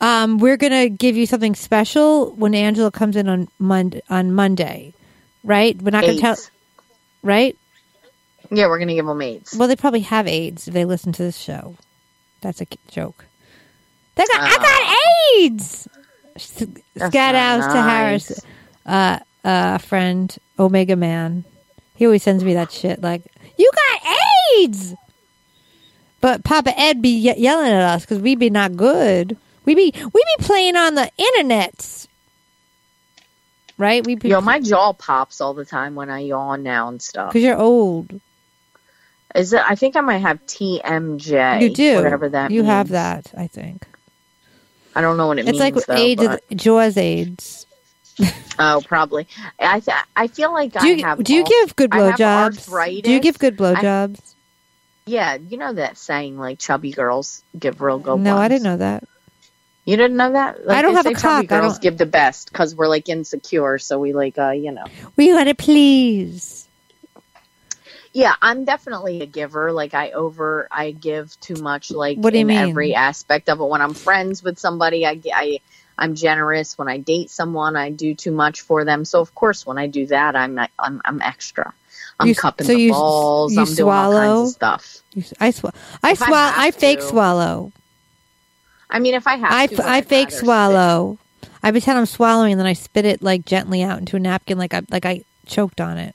Um, 0.00 0.38
we're 0.38 0.56
gonna 0.56 0.88
give 0.88 1.16
you 1.16 1.26
something 1.26 1.54
special 1.54 2.30
when 2.32 2.54
Angela 2.54 2.90
comes 2.90 3.16
in 3.16 3.28
on 3.28 3.48
Monday. 3.58 4.00
On 4.08 4.32
Monday, 4.32 4.94
right? 5.42 5.80
We're 5.80 5.90
not 5.90 6.04
gonna 6.04 6.18
tell, 6.20 6.36
right? 7.22 7.56
Yeah, 8.50 8.68
we're 8.68 8.78
gonna 8.78 8.94
give 8.94 9.06
them 9.06 9.20
AIDS. 9.20 9.54
Well, 9.58 9.66
they 9.68 9.76
probably 9.76 10.00
have 10.00 10.26
AIDS 10.28 10.68
if 10.68 10.74
they 10.74 10.84
listen 10.84 11.12
to 11.12 11.22
this 11.22 11.36
show. 11.36 11.74
That's 12.40 12.60
a 12.60 12.66
joke. 12.88 13.24
They 14.14 14.24
got, 14.26 14.40
I 14.40 14.54
Ah. 14.56 14.58
got 14.58 15.42
AIDS. 15.42 15.88
S- 16.36 16.64
That's 16.94 17.12
Scat 17.12 17.34
not 17.34 17.60
outs 17.60 17.72
to. 17.74 17.82
Harris, 17.82 18.40
uh, 18.86 19.18
uh, 19.44 19.78
friend 19.78 20.36
Omega 20.58 20.94
Man. 20.94 21.44
He 21.96 22.04
always 22.06 22.22
sends 22.22 22.44
me 22.44 22.54
that 22.54 22.70
shit 22.70 23.02
like, 23.02 23.22
"You 23.56 23.68
got 23.74 24.12
AIDS." 24.60 24.94
But 26.20 26.44
Papa 26.44 26.72
Ed 26.78 27.02
be 27.02 27.08
ye- 27.10 27.36
yelling 27.38 27.72
at 27.72 27.82
us 27.82 28.02
because 28.02 28.20
we 28.20 28.36
be 28.36 28.50
not 28.50 28.76
good. 28.76 29.36
We 29.68 29.74
be 29.74 29.92
we 29.94 30.24
be 30.38 30.44
playing 30.44 30.76
on 30.76 30.94
the 30.94 31.10
internets, 31.18 32.06
right? 33.76 34.02
We 34.02 34.14
be 34.14 34.30
Yo, 34.30 34.40
my 34.40 34.60
jaw 34.60 34.94
pops 34.94 35.42
all 35.42 35.52
the 35.52 35.66
time 35.66 35.94
when 35.94 36.08
I 36.08 36.20
yawn 36.20 36.62
now 36.62 36.88
and 36.88 37.02
stuff. 37.02 37.28
because 37.34 37.42
you're 37.44 37.58
old. 37.58 38.18
Is 39.34 39.52
it? 39.52 39.60
I 39.60 39.74
think 39.74 39.94
I 39.94 40.00
might 40.00 40.22
have 40.22 40.40
TMJ. 40.46 41.60
You 41.60 41.74
do. 41.74 41.96
whatever 41.96 42.30
that. 42.30 42.50
you 42.50 42.62
have 42.62 42.88
that. 42.88 43.30
I 43.36 43.46
think 43.46 43.86
I 44.96 45.02
don't 45.02 45.18
know 45.18 45.26
what 45.26 45.38
it 45.38 45.46
it's 45.46 45.58
means. 45.58 45.76
like 45.76 45.84
though, 45.84 45.94
AIDS, 45.94 46.22
but- 46.22 46.56
Jaws 46.56 46.96
AIDS. 46.96 47.66
oh, 48.58 48.82
probably. 48.86 49.28
I 49.60 49.80
th- 49.80 49.98
I 50.16 50.28
feel 50.28 50.50
like 50.50 50.72
Do 50.72 50.78
I 50.78 50.84
you 50.92 51.04
have. 51.04 51.22
do 51.22 51.34
you 51.34 51.40
al- 51.42 51.46
give 51.46 51.76
good 51.76 51.90
blowjobs? 51.90 53.02
Do 53.02 53.12
you 53.12 53.20
give 53.20 53.38
good 53.38 53.58
blowjobs? 53.58 54.18
Yeah, 55.04 55.34
you 55.34 55.58
know 55.58 55.74
that 55.74 55.98
saying 55.98 56.38
like 56.38 56.58
chubby 56.58 56.90
girls 56.90 57.42
give 57.58 57.82
real 57.82 57.98
good. 57.98 58.18
No, 58.20 58.38
I 58.38 58.48
didn't 58.48 58.64
know 58.64 58.78
that. 58.78 59.04
You 59.88 59.96
didn't 59.96 60.18
know 60.18 60.32
that? 60.32 60.66
Like, 60.66 60.76
I 60.76 60.82
don't 60.82 60.94
have 60.96 61.06
a 61.06 61.14
cock, 61.14 61.44
I 61.44 61.46
girls 61.46 61.78
give 61.78 61.96
the 61.96 62.04
best 62.04 62.52
because 62.52 62.74
we're 62.74 62.88
like 62.88 63.08
insecure, 63.08 63.78
so 63.78 63.98
we 63.98 64.12
like 64.12 64.36
uh 64.38 64.50
you 64.50 64.70
know. 64.70 64.84
We 65.16 65.32
want 65.32 65.48
to 65.48 65.54
please. 65.54 66.68
Yeah, 68.12 68.34
I'm 68.42 68.66
definitely 68.66 69.22
a 69.22 69.26
giver. 69.26 69.72
Like 69.72 69.94
I 69.94 70.10
over, 70.10 70.68
I 70.70 70.90
give 70.90 71.38
too 71.40 71.54
much. 71.54 71.90
Like 71.90 72.18
What 72.18 72.34
do 72.34 72.36
you 72.38 72.42
in 72.42 72.48
mean? 72.48 72.58
every 72.58 72.94
aspect 72.94 73.48
of 73.48 73.60
it. 73.60 73.64
When 73.64 73.80
I'm 73.80 73.94
friends 73.94 74.42
with 74.42 74.58
somebody, 74.58 75.06
I, 75.06 75.20
I, 75.34 75.60
I'm 75.96 76.14
generous. 76.14 76.76
When 76.76 76.88
I 76.88 76.98
date 76.98 77.30
someone, 77.30 77.74
I 77.76 77.88
do 77.90 78.14
too 78.14 78.32
much 78.32 78.60
for 78.62 78.84
them. 78.84 79.06
So 79.06 79.20
of 79.20 79.34
course, 79.34 79.64
when 79.66 79.78
I 79.78 79.86
do 79.86 80.06
that, 80.06 80.36
I'm, 80.36 80.58
I'm, 80.78 81.00
I'm 81.04 81.22
extra. 81.22 81.72
I'm 82.20 82.28
You- 82.28 82.34
cupping 82.34 82.66
so 82.66 82.72
the 82.74 82.78
you- 82.80 82.92
balls. 82.92 83.54
you 83.54 83.60
I'm 83.60 83.66
doing 83.74 83.88
all 83.88 84.12
kinds 84.12 84.14
swallow? 84.14 84.42
of 84.44 84.48
stuff. 84.50 85.02
You- 85.14 85.24
I 85.40 85.50
sw- 85.50 85.64
I 86.02 86.10
If 86.12 86.22
I 86.22 86.26
swallow. 86.26 86.52
I, 86.56 86.70
fake 86.72 86.98
to. 87.00 87.04
swallow. 87.06 87.72
I 88.90 88.98
mean, 88.98 89.14
if 89.14 89.26
I 89.26 89.36
have 89.36 89.52
I, 89.52 89.66
to, 89.66 89.88
I 89.88 90.00
fake 90.02 90.30
swallow. 90.30 91.18
I 91.62 91.70
pretend 91.70 91.98
I'm 91.98 92.06
swallowing, 92.06 92.52
and 92.52 92.60
then 92.60 92.66
I 92.66 92.72
spit 92.72 93.04
it 93.04 93.22
like 93.22 93.44
gently 93.44 93.82
out 93.82 93.98
into 93.98 94.16
a 94.16 94.20
napkin, 94.20 94.58
like 94.58 94.74
I 94.74 94.82
like 94.90 95.04
I 95.04 95.22
choked 95.46 95.80
on 95.80 95.98
it. 95.98 96.14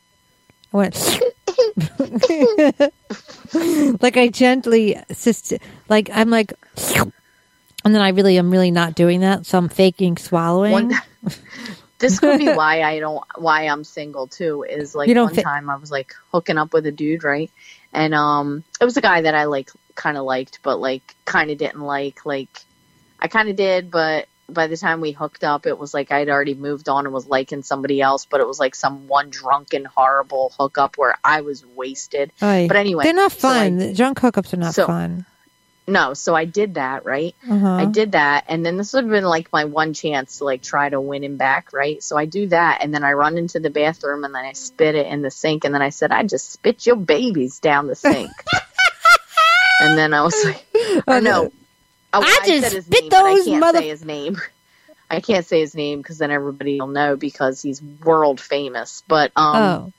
I 0.73 0.77
went 0.77 0.95
like 4.01 4.17
I 4.17 4.29
gently 4.29 4.95
assist, 5.09 5.53
like 5.89 6.09
I'm 6.13 6.29
like, 6.29 6.53
and 7.85 7.93
then 7.93 8.01
I 8.01 8.09
really 8.09 8.37
am 8.37 8.51
really 8.51 8.71
not 8.71 8.95
doing 8.95 9.21
that, 9.21 9.45
so 9.45 9.57
I'm 9.57 9.69
faking 9.69 10.17
swallowing. 10.17 10.71
One, 10.71 10.93
this 11.99 12.19
could 12.19 12.39
be 12.39 12.47
why 12.53 12.81
I 12.81 12.99
don't 12.99 13.23
why 13.35 13.67
I'm 13.67 13.83
single 13.83 14.27
too. 14.27 14.63
Is 14.63 14.95
like 14.95 15.13
one 15.13 15.35
time 15.35 15.69
I 15.69 15.75
was 15.75 15.91
like 15.91 16.13
hooking 16.31 16.57
up 16.57 16.73
with 16.73 16.85
a 16.85 16.91
dude, 16.91 17.23
right? 17.23 17.51
And 17.91 18.13
um, 18.13 18.63
it 18.81 18.85
was 18.85 18.97
a 18.97 19.01
guy 19.01 19.21
that 19.21 19.35
I 19.35 19.45
like 19.45 19.69
kind 19.95 20.17
of 20.17 20.25
liked, 20.25 20.59
but 20.63 20.79
like 20.79 21.15
kind 21.25 21.51
of 21.51 21.57
didn't 21.57 21.81
like. 21.81 22.25
Like 22.25 22.49
I 23.19 23.27
kind 23.27 23.49
of 23.49 23.55
did, 23.55 23.91
but 23.91 24.27
by 24.49 24.67
the 24.67 24.77
time 24.77 24.99
we 25.01 25.11
hooked 25.11 25.43
up, 25.43 25.65
it 25.65 25.77
was 25.79 25.93
like 25.93 26.11
I'd 26.11 26.29
already 26.29 26.53
moved 26.53 26.89
on 26.89 27.05
and 27.05 27.13
was 27.13 27.27
liking 27.27 27.63
somebody 27.63 28.01
else. 28.01 28.25
But 28.25 28.41
it 28.41 28.47
was 28.47 28.59
like 28.59 28.75
some 28.75 29.07
one 29.07 29.29
drunken 29.29 29.85
horrible 29.85 30.53
hookup 30.59 30.97
where 30.97 31.15
I 31.23 31.41
was 31.41 31.65
wasted. 31.65 32.31
Oy. 32.41 32.67
But 32.67 32.77
anyway, 32.77 33.03
they're 33.05 33.13
not 33.13 33.31
so 33.31 33.47
I- 33.47 33.69
fun. 33.69 33.93
Drunk 33.93 34.19
hookups 34.19 34.53
are 34.53 34.57
not 34.57 34.75
So- 34.75 34.87
fun. 34.87 35.25
No, 35.85 36.13
so 36.13 36.33
I 36.33 36.45
did 36.45 36.75
that, 36.75 37.03
right? 37.03 37.35
Uh-huh. 37.49 37.67
I 37.73 37.83
did 37.83 38.13
that, 38.13 38.45
and 38.47 38.65
then 38.65 38.77
this 38.77 38.93
would 38.93 39.03
have 39.03 39.11
been 39.11 39.25
like 39.25 39.51
my 39.51 39.65
one 39.65 39.93
chance 39.93 40.37
to 40.37 40.45
like 40.45 40.61
try 40.61 40.87
to 40.87 41.01
win 41.01 41.25
him 41.25 41.35
back, 41.35 41.73
right? 41.73 42.01
So 42.01 42.15
I 42.17 42.23
do 42.23 42.47
that, 42.47 42.77
and 42.81 42.93
then 42.93 43.03
I 43.03 43.11
run 43.11 43.37
into 43.37 43.59
the 43.59 43.69
bathroom, 43.69 44.23
and 44.23 44.33
then 44.33 44.45
I 44.45 44.53
spit 44.53 44.95
it 44.95 45.07
in 45.07 45.21
the 45.21 45.29
sink, 45.29 45.65
and 45.65 45.75
then 45.75 45.81
I 45.81 45.89
said, 45.89 46.13
"I 46.13 46.23
just 46.23 46.53
spit 46.53 46.85
your 46.85 46.95
babies 46.95 47.59
down 47.59 47.87
the 47.87 47.95
sink," 47.95 48.31
and 49.81 49.97
then 49.97 50.13
I 50.13 50.23
was 50.23 50.35
like, 50.45 50.65
"Oh 51.07 51.19
no." 51.19 51.51
Oh, 52.15 52.21
I 52.21 52.39
just 52.45 52.71
said 52.73 52.83
spit 52.83 53.01
name, 53.01 53.09
those 53.09 53.41
I 53.47 53.49
can't 53.49 53.59
mother- 53.59 53.79
say 53.79 53.87
his 53.89 54.05
name. 54.05 54.37
I 55.09 55.19
can't 55.19 55.45
say 55.45 55.59
his 55.59 55.75
name 55.75 55.99
because 56.01 56.17
then 56.17 56.31
everybody 56.31 56.79
will 56.79 56.87
know 56.87 57.15
because 57.15 57.61
he's 57.61 57.81
world 57.81 58.39
famous. 58.39 59.03
But 59.07 59.31
um, 59.35 59.55
oh, 59.55 59.93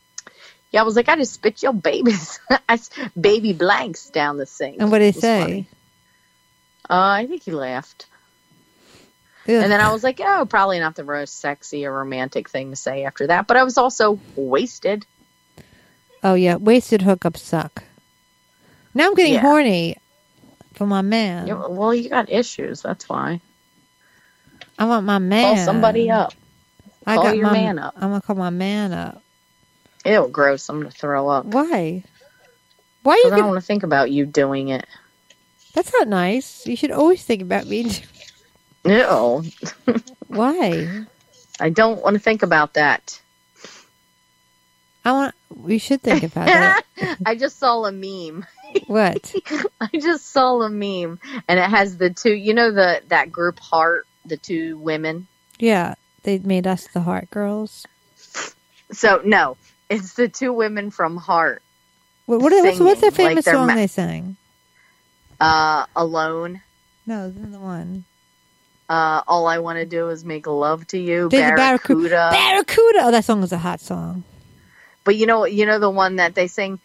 yeah, 0.70 0.80
I 0.80 0.84
was 0.84 0.96
like, 0.96 1.08
I 1.08 1.16
just 1.16 1.34
spit 1.34 1.62
your 1.62 1.72
babies, 1.72 2.40
I 2.68 2.74
s- 2.74 2.90
baby 3.20 3.52
blanks 3.52 4.10
down 4.10 4.38
the 4.38 4.46
sink. 4.46 4.76
and 4.80 4.90
what 4.90 4.98
did 4.98 5.14
he 5.14 5.20
say? 5.20 5.66
Uh, 6.90 6.94
I 6.94 7.26
think 7.26 7.42
he 7.44 7.52
laughed. 7.52 8.06
Ugh. 9.46 9.50
And 9.54 9.70
then 9.70 9.80
I 9.80 9.92
was 9.92 10.02
like, 10.02 10.20
oh, 10.24 10.46
probably 10.46 10.80
not 10.80 10.96
the 10.96 11.04
most 11.04 11.38
sexy 11.38 11.84
or 11.86 11.92
romantic 11.92 12.48
thing 12.48 12.70
to 12.70 12.76
say 12.76 13.04
after 13.04 13.26
that. 13.28 13.46
But 13.46 13.56
I 13.56 13.62
was 13.64 13.76
also 13.78 14.18
wasted. 14.36 15.04
Oh 16.22 16.34
yeah, 16.34 16.56
wasted 16.56 17.02
hookups 17.02 17.38
suck. 17.38 17.84
Now 18.94 19.06
I'm 19.06 19.14
getting 19.14 19.34
Yeah. 19.34 19.40
horny 19.40 19.96
for 20.74 20.86
my 20.86 21.02
man. 21.02 21.46
You- 21.48 21.66
well, 21.68 21.94
you 21.94 22.08
got 22.08 22.30
issues. 22.30 22.82
That's 22.82 23.08
why. 23.08 23.40
I 24.78 24.84
want 24.86 25.04
my 25.06 25.18
man. 25.18 25.56
Call 25.56 25.64
somebody 25.64 26.10
up. 26.10 26.32
I 27.06 27.14
Call 27.16 27.24
got 27.24 27.36
your 27.36 27.46
my, 27.46 27.52
man 27.52 27.78
up. 27.78 27.94
I'm 27.96 28.08
gonna 28.10 28.20
call 28.22 28.36
my 28.36 28.50
man 28.50 28.92
up. 28.92 29.22
It'll 30.04 30.28
gross. 30.28 30.68
I'm 30.68 30.84
to 30.84 30.90
throw 30.90 31.28
up. 31.28 31.44
Why? 31.46 32.02
Why 33.02 33.14
you? 33.24 33.30
I 33.32 33.36
don't 33.36 33.48
want 33.48 33.60
to 33.60 33.66
think 33.66 33.82
about 33.82 34.10
you 34.10 34.26
doing 34.26 34.68
it. 34.68 34.86
that's 35.74 35.92
not 35.92 36.08
nice. 36.08 36.66
You 36.66 36.76
should 36.76 36.90
always 36.92 37.22
think 37.24 37.42
about 37.42 37.66
me. 37.66 37.92
No. 38.84 39.42
Why? 40.28 41.04
I 41.60 41.70
don't 41.70 42.02
want 42.02 42.14
to 42.14 42.20
think 42.20 42.42
about 42.42 42.74
that. 42.74 43.20
I 45.04 45.12
want. 45.12 45.34
We 45.54 45.78
should 45.78 46.00
think 46.02 46.22
about 46.22 46.46
that. 46.46 46.84
I 47.26 47.34
just 47.34 47.58
saw 47.58 47.84
a 47.84 47.92
meme. 47.92 48.46
what? 48.86 49.34
I 49.80 49.88
just 49.92 50.30
saw 50.30 50.60
a 50.62 50.68
meme, 50.68 51.20
and 51.48 51.58
it 51.58 51.70
has 51.70 51.96
the 51.96 52.10
two. 52.10 52.32
You 52.32 52.54
know 52.54 52.72
the 52.72 53.02
that 53.08 53.30
group 53.30 53.58
Heart, 53.60 54.06
the 54.24 54.36
two 54.36 54.78
women. 54.78 55.26
Yeah, 55.58 55.94
they 56.22 56.38
made 56.38 56.66
us 56.66 56.88
the 56.88 57.00
Heart 57.00 57.30
Girls. 57.30 57.86
So 58.92 59.22
no, 59.24 59.56
it's 59.88 60.14
the 60.14 60.28
two 60.28 60.52
women 60.52 60.90
from 60.90 61.16
Heart. 61.16 61.62
What, 62.26 62.40
what 62.40 62.52
are, 62.52 62.62
what's, 62.64 62.80
what's 62.80 63.00
their 63.00 63.10
Singing, 63.10 63.36
like 63.36 63.44
famous 63.44 63.44
song 63.44 63.66
ma- 63.66 63.74
they 63.74 63.86
sang? 63.86 64.36
Uh, 65.40 65.86
alone. 65.94 66.62
No, 67.06 67.30
this 67.30 67.44
is 67.44 67.52
the 67.52 67.58
one. 67.58 68.04
Uh, 68.88 69.22
all 69.26 69.46
I 69.46 69.58
want 69.58 69.78
to 69.78 69.86
do 69.86 70.08
is 70.10 70.24
make 70.24 70.46
love 70.46 70.86
to 70.88 70.98
you, 70.98 71.28
There's 71.28 71.58
Barracuda. 71.58 72.30
Barracuda. 72.32 72.98
Oh, 73.02 73.10
that 73.10 73.24
song 73.24 73.42
is 73.42 73.52
a 73.52 73.58
hot 73.58 73.80
song. 73.80 74.24
but 75.04 75.16
you 75.16 75.26
know, 75.26 75.44
you 75.46 75.66
know 75.66 75.78
the 75.78 75.90
one 75.90 76.16
that 76.16 76.34
they 76.34 76.48
sing. 76.48 76.80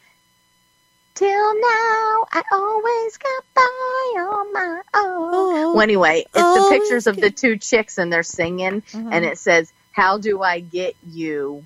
Till 1.20 1.54
now, 1.60 2.26
I 2.32 2.44
always 2.54 3.18
got 3.18 3.44
by 3.54 4.22
on 4.22 4.54
my 4.54 4.82
own. 4.94 5.34
Oh. 5.34 5.74
Well, 5.74 5.82
anyway, 5.82 6.20
it's 6.22 6.32
Oh, 6.36 6.70
the 6.70 6.80
pictures 6.80 7.08
of 7.08 7.18
the 7.18 7.30
two 7.30 7.58
chicks 7.58 7.98
and 7.98 8.12
they're 8.12 8.24
singing, 8.24 8.84
Uh-huh. 8.94 9.10
and 9.12 9.26
it 9.26 9.38
says, 9.38 9.74
"How 9.92 10.18
do 10.18 10.42
I 10.42 10.62
get 10.62 10.96
you 11.06 11.66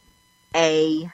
a 0.56 1.08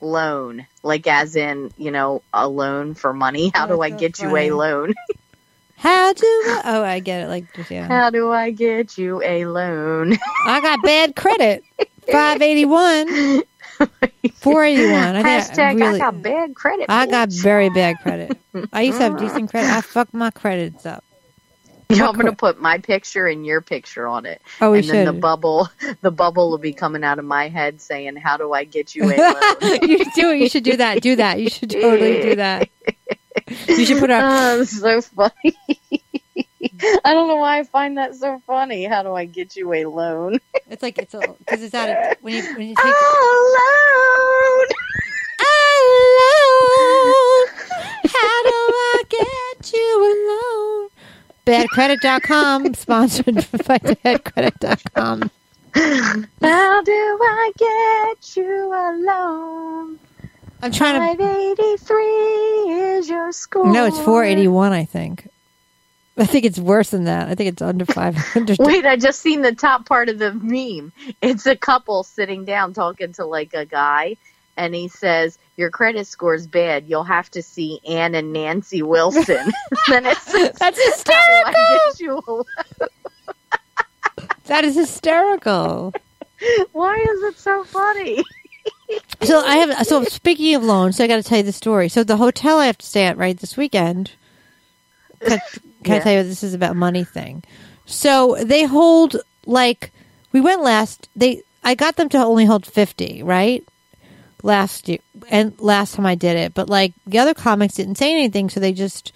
loan?" 0.00 0.66
Like 0.82 1.06
as 1.06 1.36
in, 1.36 1.70
you 1.78 1.92
know, 1.92 2.22
a 2.32 2.48
loan 2.48 2.94
for 2.94 3.12
money. 3.12 3.52
How 3.54 3.66
Oh, 3.66 3.76
do 3.76 3.82
I 3.82 3.90
get 3.90 4.18
you 4.18 4.36
a 4.36 4.50
loan? 4.50 4.94
How 5.76 6.12
do 6.12 6.26
I? 6.26 6.62
Oh, 6.64 6.82
I 6.82 6.98
get 6.98 7.20
it. 7.22 7.28
Like, 7.28 7.44
yeah. 7.70 7.86
How 7.86 8.10
do 8.10 8.32
I 8.32 8.50
get 8.50 8.98
you 8.98 9.22
a 9.22 9.44
loan? 9.46 10.16
I 10.46 10.60
got 10.60 10.82
bad 10.82 11.14
credit. 11.14 11.62
Five 12.10 12.42
eighty 12.42 12.64
one, 12.64 13.42
four 14.34 14.64
eighty 14.64 14.90
one. 14.90 15.16
I 15.16 15.22
think 15.22 15.44
Hashtag 15.44 15.58
I 15.58 15.72
really, 15.72 16.00
I 16.00 16.10
got 16.10 16.22
bad 16.22 16.54
credit. 16.54 16.86
I 16.88 17.06
got 17.06 17.30
very 17.30 17.70
bad 17.70 17.98
credit. 18.00 18.38
I 18.72 18.82
used 18.82 18.98
to 18.98 19.04
have 19.04 19.18
decent 19.18 19.50
credit. 19.50 19.70
I 19.70 19.80
fucked 19.80 20.14
my 20.14 20.30
credits 20.30 20.86
up. 20.86 21.04
You 21.88 21.98
know, 21.98 22.08
I'm 22.08 22.16
gonna 22.16 22.34
put 22.34 22.60
my 22.60 22.78
picture 22.78 23.26
and 23.26 23.46
your 23.46 23.60
picture 23.60 24.08
on 24.08 24.26
it, 24.26 24.42
Oh, 24.60 24.72
we 24.72 24.80
and 24.80 24.88
then 24.88 25.04
the 25.06 25.12
bubble, 25.12 25.68
the 26.00 26.10
bubble 26.10 26.50
will 26.50 26.58
be 26.58 26.72
coming 26.72 27.04
out 27.04 27.20
of 27.20 27.24
my 27.24 27.48
head 27.48 27.80
saying, 27.80 28.16
"How 28.16 28.36
do 28.36 28.52
I 28.52 28.64
get 28.64 28.94
you 28.96 29.04
a 29.04 29.14
loan?" 29.14 29.88
you 29.88 29.98
should 29.98 30.12
do 30.14 30.30
it. 30.30 30.38
You 30.40 30.48
should 30.48 30.64
do 30.64 30.76
that. 30.78 31.00
Do 31.00 31.16
that. 31.16 31.40
You 31.40 31.48
should 31.48 31.70
totally 31.70 32.22
do 32.22 32.34
that. 32.36 32.68
You 33.68 33.84
should 33.84 34.00
put 34.00 34.10
out. 34.10 34.58
Oh, 34.58 34.64
so 34.64 35.00
funny. 35.00 35.56
I 37.04 37.12
don't 37.14 37.28
know 37.28 37.36
why 37.36 37.58
I 37.60 37.64
find 37.64 37.96
that 37.98 38.14
so 38.14 38.40
funny. 38.46 38.84
How 38.84 39.02
do 39.02 39.14
I 39.14 39.24
get 39.24 39.56
you 39.56 39.72
a 39.72 39.84
loan? 39.86 40.40
It's 40.68 40.82
like 40.82 40.98
it's 40.98 41.14
a 41.14 41.20
because 41.38 41.62
it's 41.62 41.74
out 41.74 41.88
of 41.88 41.96
when 42.22 42.34
you 42.34 42.42
when 42.56 42.68
you 42.68 42.74
take. 42.82 42.84
A 42.84 42.88
loan. 43.56 44.66
Alone. 46.18 47.48
How 48.04 48.42
do 48.42 48.58
I 48.72 49.02
get 49.08 49.72
you 49.72 49.94
alone? 50.14 50.88
Badcredit.com, 51.46 52.74
sponsored 52.74 53.34
by 53.66 53.78
badcredit.com. 53.78 55.30
How 55.74 56.82
do 56.82 56.92
I 57.22 57.52
get 57.58 58.36
you 58.36 58.72
a 58.72 58.96
loan? 58.98 59.98
I'm 60.62 60.72
trying 60.72 60.94
to. 60.94 61.00
Five 61.24 61.36
eighty 61.36 61.76
three 61.76 62.72
is 62.72 63.08
your 63.08 63.30
score. 63.32 63.72
No, 63.72 63.84
it's 63.86 63.98
481, 63.98 64.72
I 64.72 64.84
think. 64.84 65.28
I 66.18 66.24
think 66.24 66.44
it's 66.44 66.58
worse 66.58 66.90
than 66.90 67.04
that. 67.04 67.28
I 67.28 67.34
think 67.34 67.50
it's 67.50 67.62
under 67.62 67.84
500. 67.84 68.58
Wait, 68.58 68.86
I 68.86 68.96
just 68.96 69.20
seen 69.20 69.42
the 69.42 69.54
top 69.54 69.86
part 69.86 70.08
of 70.08 70.18
the 70.18 70.32
meme. 70.32 70.92
It's 71.20 71.46
a 71.46 71.56
couple 71.56 72.04
sitting 72.04 72.44
down 72.44 72.72
talking 72.72 73.12
to 73.14 73.26
like 73.26 73.52
a 73.52 73.66
guy, 73.66 74.16
and 74.56 74.74
he 74.74 74.88
says, 74.88 75.38
"Your 75.56 75.70
credit 75.70 76.06
score's 76.06 76.46
bad. 76.46 76.86
You'll 76.88 77.04
have 77.04 77.30
to 77.32 77.42
see 77.42 77.80
Ann 77.86 78.14
and 78.14 78.32
Nancy 78.32 78.82
Wilson." 78.82 79.52
then 79.88 80.06
it 80.06 80.16
says, 80.18 80.52
That's 80.52 80.62
"How 80.62 80.70
do 80.70 80.80
I 80.80 81.52
hysterical. 81.52 81.52
get 81.90 82.00
you 82.00 82.12
a 82.12 82.30
loan?" 82.30 82.44
That 84.46 84.64
is 84.64 84.76
hysterical. 84.76 85.92
Why 86.72 86.96
is 86.96 87.22
it 87.24 87.38
so 87.38 87.64
funny? 87.64 88.22
So 89.22 89.44
I 89.44 89.56
have. 89.56 89.86
So 89.86 90.04
speaking 90.04 90.54
of 90.54 90.62
loans, 90.62 90.96
so 90.96 91.04
I 91.04 91.08
got 91.08 91.16
to 91.16 91.22
tell 91.22 91.38
you 91.38 91.44
the 91.44 91.52
story. 91.52 91.88
So 91.88 92.04
the 92.04 92.16
hotel 92.16 92.58
I 92.58 92.66
have 92.66 92.78
to 92.78 92.86
stay 92.86 93.04
at 93.04 93.16
right 93.16 93.36
this 93.36 93.56
weekend. 93.56 94.12
Can, 95.86 95.94
can 95.94 96.00
I 96.00 96.04
tell 96.04 96.12
you 96.14 96.28
this 96.28 96.42
is 96.42 96.54
about 96.54 96.76
money 96.76 97.04
thing? 97.04 97.42
So 97.86 98.36
they 98.42 98.64
hold 98.64 99.16
like 99.46 99.92
we 100.32 100.40
went 100.40 100.62
last. 100.62 101.08
They 101.16 101.42
I 101.64 101.74
got 101.74 101.96
them 101.96 102.08
to 102.10 102.18
only 102.18 102.44
hold 102.44 102.66
fifty, 102.66 103.22
right? 103.22 103.66
Last 104.42 104.88
year 104.88 104.98
and 105.30 105.58
last 105.60 105.94
time 105.94 106.06
I 106.06 106.14
did 106.14 106.36
it, 106.36 106.54
but 106.54 106.68
like 106.68 106.92
the 107.06 107.18
other 107.18 107.34
comics 107.34 107.74
didn't 107.74 107.96
say 107.96 108.12
anything, 108.12 108.50
so 108.50 108.60
they 108.60 108.72
just 108.72 109.12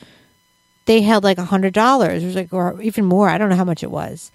they 0.86 1.02
held 1.02 1.24
like 1.24 1.38
a 1.38 1.44
hundred 1.44 1.74
dollars, 1.74 2.24
or 2.24 2.30
like 2.30 2.52
or 2.52 2.80
even 2.80 3.04
more. 3.04 3.28
I 3.28 3.38
don't 3.38 3.50
know 3.50 3.56
how 3.56 3.64
much 3.64 3.82
it 3.82 3.90
was, 3.90 4.32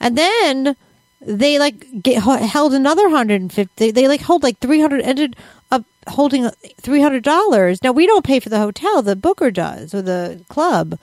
and 0.00 0.16
then 0.16 0.76
they 1.24 1.58
like 1.58 2.02
get, 2.02 2.22
held 2.22 2.74
another 2.74 3.04
150 3.04 3.72
they, 3.76 3.90
they 3.90 4.08
like 4.08 4.20
hold 4.20 4.42
like 4.42 4.58
300 4.58 5.00
ended 5.02 5.36
up 5.70 5.84
holding 6.08 6.46
uh, 6.46 6.50
$300 6.80 7.82
now 7.82 7.92
we 7.92 8.06
don't 8.06 8.24
pay 8.24 8.40
for 8.40 8.48
the 8.48 8.58
hotel 8.58 9.02
the 9.02 9.16
booker 9.16 9.50
does 9.50 9.94
or 9.94 10.02
the 10.02 10.44
club 10.48 10.98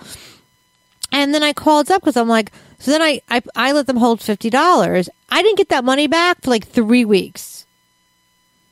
and 1.11 1.33
then 1.33 1.43
i 1.43 1.53
called 1.53 1.89
up 1.91 2.01
because 2.01 2.17
i'm 2.17 2.27
like 2.29 2.51
so 2.79 2.91
then 2.91 3.01
I, 3.01 3.21
I 3.29 3.41
i 3.55 3.71
let 3.71 3.87
them 3.87 3.97
hold 3.97 4.19
$50 4.19 5.09
i 5.29 5.41
didn't 5.41 5.57
get 5.57 5.69
that 5.69 5.83
money 5.83 6.07
back 6.07 6.41
for 6.41 6.49
like 6.49 6.67
three 6.67 7.05
weeks 7.05 7.65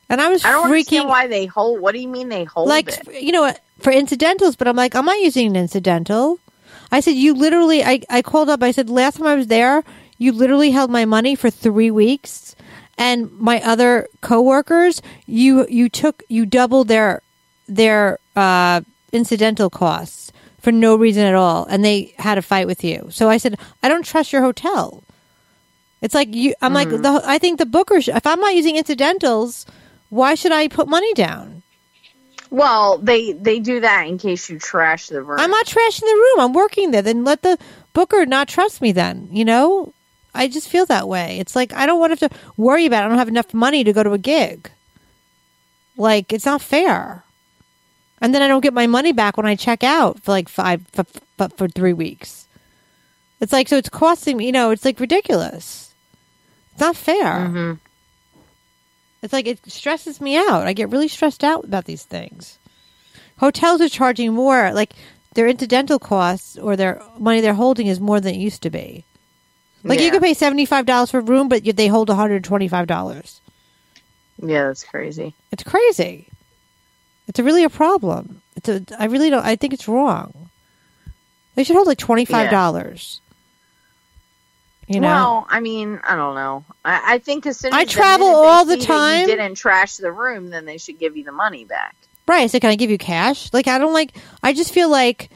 and 0.08 0.20
i 0.20 0.28
was 0.28 0.44
I 0.44 0.52
don't 0.52 0.64
freaking 0.64 1.00
understand 1.00 1.08
why 1.08 1.26
they 1.26 1.46
hold. 1.46 1.80
What 1.80 1.92
do 1.92 2.00
you 2.00 2.08
mean 2.08 2.28
they 2.28 2.44
hold 2.44 2.68
like 2.68 2.88
it? 2.88 3.22
you 3.22 3.32
know 3.32 3.52
for 3.80 3.92
incidentals 3.92 4.56
but 4.56 4.66
i'm 4.68 4.76
like 4.76 4.94
i'm 4.94 5.04
not 5.04 5.18
using 5.20 5.46
an 5.48 5.56
incidental 5.56 6.38
i 6.90 7.00
said 7.00 7.12
you 7.12 7.34
literally 7.34 7.84
i, 7.84 8.00
I 8.08 8.22
called 8.22 8.48
up 8.48 8.62
i 8.62 8.70
said 8.70 8.88
last 8.90 9.18
time 9.18 9.26
i 9.26 9.34
was 9.34 9.48
there 9.48 9.84
you 10.18 10.32
literally 10.32 10.70
held 10.72 10.90
my 10.90 11.04
money 11.04 11.34
for 11.36 11.50
three 11.50 11.90
weeks 11.90 12.56
and 12.96 13.30
my 13.32 13.60
other 13.62 14.08
coworkers 14.20 15.00
you 15.26 15.66
you 15.68 15.88
took 15.88 16.22
you 16.28 16.44
doubled 16.46 16.88
their 16.88 17.22
their 17.68 18.18
uh 18.34 18.80
incidental 19.12 19.70
costs 19.70 20.32
for 20.68 20.72
no 20.72 20.96
reason 20.96 21.24
at 21.24 21.34
all 21.34 21.64
and 21.70 21.82
they 21.82 22.14
had 22.18 22.36
a 22.36 22.42
fight 22.42 22.66
with 22.66 22.84
you 22.84 23.08
so 23.10 23.30
i 23.30 23.38
said 23.38 23.58
i 23.82 23.88
don't 23.88 24.04
trust 24.04 24.34
your 24.34 24.42
hotel 24.42 25.02
it's 26.02 26.14
like 26.14 26.34
you 26.34 26.54
i'm 26.60 26.74
like 26.74 26.88
mm-hmm. 26.88 27.00
the 27.00 27.22
i 27.24 27.38
think 27.38 27.58
the 27.58 27.64
booker 27.64 28.02
sh- 28.02 28.08
if 28.08 28.26
i'm 28.26 28.38
not 28.38 28.54
using 28.54 28.76
incidentals 28.76 29.64
why 30.10 30.34
should 30.34 30.52
i 30.52 30.68
put 30.68 30.86
money 30.86 31.14
down 31.14 31.62
Well, 32.50 32.98
they 32.98 33.32
they 33.32 33.60
do 33.60 33.80
that 33.80 34.08
in 34.08 34.16
case 34.16 34.48
you 34.48 34.58
trash 34.58 35.08
the 35.08 35.20
room. 35.20 35.40
I'm 35.40 35.50
not 35.50 35.66
trashing 35.66 36.08
the 36.08 36.20
room. 36.24 36.40
I'm 36.40 36.54
working 36.54 36.92
there. 36.92 37.04
Then 37.04 37.24
let 37.24 37.42
the 37.42 37.58
booker 37.92 38.24
not 38.24 38.48
trust 38.48 38.80
me. 38.80 38.92
Then 38.92 39.28
you 39.30 39.44
know, 39.44 39.92
I 40.32 40.48
just 40.48 40.68
feel 40.68 40.86
that 40.86 41.08
way. 41.08 41.38
It's 41.40 41.52
like 41.52 41.76
I 41.76 41.84
don't 41.84 42.00
want 42.00 42.16
to 42.16 42.16
have 42.16 42.32
to 42.32 42.38
worry 42.56 42.86
about. 42.86 43.02
It. 43.02 43.06
I 43.06 43.08
don't 43.08 43.18
have 43.20 43.28
enough 43.36 43.52
money 43.52 43.84
to 43.84 43.92
go 43.92 44.02
to 44.02 44.16
a 44.16 44.24
gig. 44.32 44.70
Like 45.96 46.32
it's 46.32 46.48
not 46.48 46.64
fair. 46.64 47.27
And 48.20 48.34
then 48.34 48.42
I 48.42 48.48
don't 48.48 48.62
get 48.62 48.74
my 48.74 48.86
money 48.86 49.12
back 49.12 49.36
when 49.36 49.46
I 49.46 49.54
check 49.54 49.84
out 49.84 50.20
for 50.22 50.32
like 50.32 50.48
five, 50.48 50.86
for, 50.92 51.04
for, 51.36 51.48
for 51.50 51.68
three 51.68 51.92
weeks. 51.92 52.46
It's 53.40 53.52
like 53.52 53.68
so. 53.68 53.76
It's 53.76 53.88
costing 53.88 54.36
me. 54.36 54.46
You 54.46 54.52
know, 54.52 54.70
it's 54.70 54.84
like 54.84 54.98
ridiculous. 54.98 55.94
It's 56.72 56.80
not 56.80 56.96
fair. 56.96 57.46
hmm 57.46 57.72
It's 59.22 59.32
like 59.32 59.46
it 59.46 59.60
stresses 59.70 60.20
me 60.20 60.36
out. 60.36 60.66
I 60.66 60.72
get 60.72 60.90
really 60.90 61.08
stressed 61.08 61.44
out 61.44 61.64
about 61.64 61.84
these 61.84 62.02
things. 62.04 62.58
Hotels 63.38 63.80
are 63.80 63.88
charging 63.88 64.32
more, 64.34 64.72
like 64.72 64.92
their 65.34 65.46
incidental 65.46 66.00
costs 66.00 66.58
or 66.58 66.74
their 66.74 67.00
money 67.18 67.40
they're 67.40 67.54
holding 67.54 67.86
is 67.86 68.00
more 68.00 68.18
than 68.20 68.34
it 68.34 68.38
used 68.38 68.62
to 68.62 68.70
be. 68.70 69.04
Like 69.84 70.00
you 70.00 70.06
Yeah. 70.06 70.12
could 70.12 70.22
pay 70.22 70.34
seventy 70.34 70.64
five 70.66 70.86
dollars 70.86 71.12
for 71.12 71.18
a 71.18 71.22
room, 71.22 71.48
but 71.48 71.62
they 71.64 71.86
hold 71.86 72.08
one 72.08 72.18
hundred 72.18 72.42
twenty 72.42 72.66
five 72.66 72.88
dollars. 72.88 73.40
Yeah, 74.42 74.66
that's 74.66 74.82
crazy. 74.82 75.34
It's 75.52 75.62
crazy. 75.62 76.26
It's 77.28 77.38
a 77.38 77.44
really 77.44 77.62
a 77.62 77.70
problem. 77.70 78.42
It's 78.56 78.68
a. 78.68 78.82
I 78.98 79.04
really 79.04 79.30
don't. 79.30 79.44
I 79.44 79.54
think 79.56 79.72
it's 79.72 79.86
wrong. 79.86 80.50
They 81.54 81.64
should 81.64 81.76
hold 81.76 81.86
like 81.86 81.98
twenty 81.98 82.24
five 82.24 82.50
dollars. 82.50 83.20
You 84.88 85.00
know. 85.00 85.08
Well, 85.08 85.46
I 85.50 85.60
mean, 85.60 86.00
I 86.02 86.16
don't 86.16 86.34
know. 86.34 86.64
I, 86.82 87.14
I 87.14 87.18
think 87.18 87.44
as 87.44 87.58
soon 87.58 87.74
as 87.74 87.78
I 87.78 87.84
travel 87.84 88.26
all 88.26 88.64
the 88.64 88.78
time. 88.78 89.20
you 89.20 89.26
didn't 89.26 89.56
trash 89.56 89.98
the 89.98 90.10
room, 90.10 90.48
then 90.48 90.64
they 90.64 90.78
should 90.78 90.98
give 90.98 91.16
you 91.16 91.24
the 91.24 91.32
money 91.32 91.66
back. 91.66 91.94
Right. 92.26 92.50
So 92.50 92.58
can 92.58 92.70
I 92.70 92.76
give 92.76 92.90
you 92.90 92.96
cash? 92.96 93.52
Like 93.52 93.68
I 93.68 93.78
don't 93.78 93.92
like. 93.92 94.16
I 94.42 94.54
just 94.54 94.72
feel 94.72 94.90
like, 94.90 95.28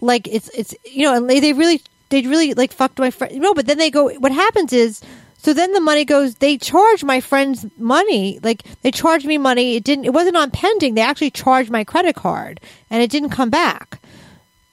like 0.00 0.28
it's 0.28 0.48
it's 0.50 0.74
you 0.84 1.02
know, 1.02 1.16
and 1.16 1.28
they, 1.28 1.40
they 1.40 1.52
really 1.52 1.82
they 2.10 2.22
really 2.22 2.54
like 2.54 2.72
fucked 2.72 3.00
my 3.00 3.10
friend. 3.10 3.36
No, 3.40 3.54
but 3.54 3.66
then 3.66 3.78
they 3.78 3.90
go. 3.90 4.10
What 4.14 4.30
happens 4.30 4.72
is, 4.72 5.02
so 5.44 5.52
then 5.52 5.72
the 5.74 5.80
money 5.80 6.06
goes. 6.06 6.36
They 6.36 6.56
charge 6.56 7.04
my 7.04 7.20
friend's 7.20 7.66
money. 7.76 8.40
Like 8.42 8.62
they 8.80 8.90
charged 8.90 9.26
me 9.26 9.36
money. 9.36 9.76
It 9.76 9.84
didn't. 9.84 10.06
It 10.06 10.14
wasn't 10.14 10.38
on 10.38 10.50
pending. 10.50 10.94
They 10.94 11.02
actually 11.02 11.32
charged 11.32 11.70
my 11.70 11.84
credit 11.84 12.16
card, 12.16 12.60
and 12.88 13.02
it 13.02 13.10
didn't 13.10 13.28
come 13.28 13.50
back. 13.50 14.00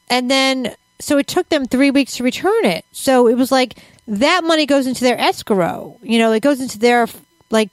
And 0.10 0.32
then 0.32 0.74
so 1.02 1.18
it 1.18 1.28
took 1.28 1.50
them 1.50 1.66
three 1.66 1.92
weeks 1.92 2.16
to 2.16 2.24
return 2.24 2.64
it. 2.64 2.86
So 2.94 3.28
it 3.28 3.36
was 3.36 3.52
like 3.52 3.80
that 4.08 4.46
money 4.46 4.66
goes 4.66 4.88
into 4.88 5.04
their 5.04 5.20
escrow. 5.20 5.98
You 6.02 6.20
know, 6.20 6.32
it 6.32 6.42
goes 6.42 6.62
into 6.62 6.80
their 6.80 7.06
like 7.50 7.70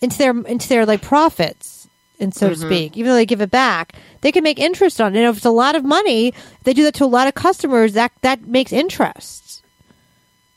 into 0.00 0.18
their 0.18 0.30
into 0.30 0.68
their 0.68 0.86
like 0.86 1.02
profits 1.02 1.88
and 2.20 2.32
so 2.32 2.48
to 2.48 2.54
mm-hmm. 2.54 2.66
speak 2.66 2.96
even 2.96 3.10
though 3.10 3.16
they 3.16 3.26
give 3.26 3.40
it 3.40 3.50
back 3.50 3.92
they 4.22 4.32
can 4.32 4.42
make 4.42 4.58
interest 4.58 5.00
on 5.00 5.14
it 5.14 5.18
and 5.18 5.28
if 5.28 5.36
it's 5.36 5.46
a 5.46 5.50
lot 5.50 5.76
of 5.76 5.84
money 5.84 6.34
they 6.64 6.72
do 6.72 6.82
that 6.82 6.94
to 6.94 7.04
a 7.04 7.06
lot 7.06 7.28
of 7.28 7.34
customers 7.34 7.92
that 7.92 8.10
that 8.22 8.42
makes 8.42 8.72
interest 8.72 9.47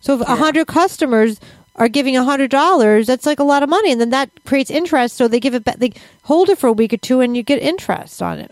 so 0.01 0.15
if 0.15 0.21
a 0.21 0.35
hundred 0.35 0.67
customers 0.67 1.39
are 1.77 1.87
giving 1.87 2.17
a 2.17 2.23
hundred 2.23 2.51
dollars 2.51 3.07
that's 3.07 3.25
like 3.25 3.39
a 3.39 3.43
lot 3.45 3.63
of 3.63 3.69
money 3.69 3.91
and 3.91 4.01
then 4.01 4.09
that 4.09 4.29
creates 4.45 4.69
interest 4.69 5.15
so 5.15 5.27
they 5.27 5.39
give 5.39 5.55
it 5.55 5.63
back 5.63 5.77
they 5.77 5.91
hold 6.23 6.49
it 6.49 6.57
for 6.57 6.67
a 6.67 6.73
week 6.73 6.91
or 6.93 6.97
two 6.97 7.21
and 7.21 7.37
you 7.37 7.43
get 7.43 7.61
interest 7.61 8.21
on 8.21 8.37
it 8.39 8.51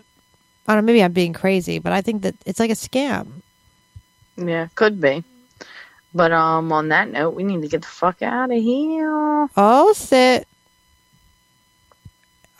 i 0.66 0.74
don't 0.74 0.84
know 0.84 0.86
maybe 0.86 1.02
i'm 1.04 1.12
being 1.12 1.34
crazy 1.34 1.78
but 1.78 1.92
i 1.92 2.00
think 2.00 2.22
that 2.22 2.34
it's 2.46 2.58
like 2.58 2.70
a 2.70 2.74
scam 2.74 3.42
Yeah, 4.36 4.68
could 4.74 5.00
be. 5.00 5.22
But 6.12 6.32
um, 6.32 6.72
on 6.72 6.88
that 6.88 7.08
note, 7.12 7.34
we 7.34 7.44
need 7.44 7.62
to 7.62 7.68
get 7.68 7.82
the 7.82 7.86
fuck 7.88 8.20
out 8.22 8.50
of 8.50 8.60
here. 8.60 9.48
oh 9.56 9.92
sit 9.94 10.46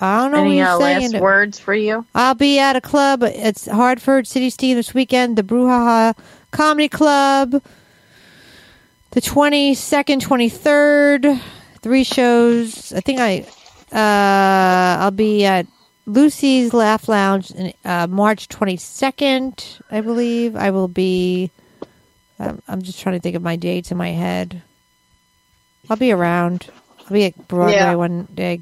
I 0.02 0.20
don't 0.22 0.32
know 0.32 0.38
Any 0.38 0.56
what 0.60 0.66
uh, 0.66 0.78
you're 0.78 1.00
saying. 1.00 1.12
last 1.12 1.22
words 1.22 1.58
for 1.58 1.74
you? 1.74 2.06
I'll 2.14 2.34
be 2.34 2.58
at 2.58 2.74
a 2.76 2.80
club. 2.80 3.22
It's 3.22 3.66
Hartford 3.66 4.26
City 4.26 4.48
Steam 4.48 4.76
this 4.76 4.94
weekend, 4.94 5.36
the 5.36 5.42
Brew 5.42 5.64
HaHa 5.66 6.16
Comedy 6.52 6.88
Club. 6.88 7.62
The 9.12 9.20
22nd, 9.20 10.20
23rd, 10.20 11.40
three 11.82 12.04
shows. 12.04 12.92
I 12.92 13.00
think 13.00 13.18
I, 13.18 13.40
uh, 13.92 15.02
I'll 15.02 15.10
be 15.10 15.44
at 15.44 15.66
Lucy's 16.06 16.72
Laugh 16.72 17.08
Lounge 17.08 17.50
in, 17.50 17.72
uh, 17.84 18.06
March 18.06 18.48
22nd, 18.48 19.80
I 19.90 20.00
believe. 20.00 20.54
I 20.54 20.70
will 20.70 20.86
be, 20.86 21.50
um, 22.38 22.62
I'm 22.68 22.82
just 22.82 23.00
trying 23.00 23.16
to 23.16 23.20
think 23.20 23.34
of 23.34 23.42
my 23.42 23.56
dates 23.56 23.90
in 23.90 23.96
my 23.98 24.10
head. 24.10 24.62
I'll 25.88 25.96
be 25.96 26.12
around. 26.12 26.68
I'll 27.00 27.08
be 27.12 27.24
at 27.24 27.48
Broadway 27.48 27.74
Yeah. 27.74 27.94
one 27.96 28.28
day. 28.32 28.60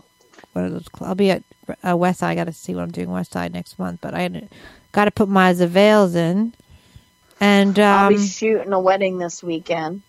One 0.54 0.64
of 0.64 0.72
those. 0.72 0.86
I'll 1.02 1.14
be 1.14 1.30
at 1.30 1.42
uh, 1.86 1.94
West 1.94 2.20
Side. 2.20 2.30
I 2.30 2.34
got 2.34 2.44
to 2.44 2.52
see 2.54 2.74
what 2.74 2.82
I'm 2.84 2.90
doing 2.90 3.10
West 3.10 3.32
Side 3.32 3.52
next 3.52 3.78
month, 3.78 4.00
but 4.00 4.14
I 4.14 4.48
got 4.92 5.04
to 5.04 5.10
put 5.10 5.28
my 5.28 5.52
veils 5.52 6.14
in. 6.14 6.54
And 7.38 7.78
I'll 7.78 8.06
um, 8.06 8.14
be 8.14 8.26
shooting 8.26 8.72
a 8.72 8.80
wedding 8.80 9.18
this 9.18 9.42
weekend. 9.42 10.00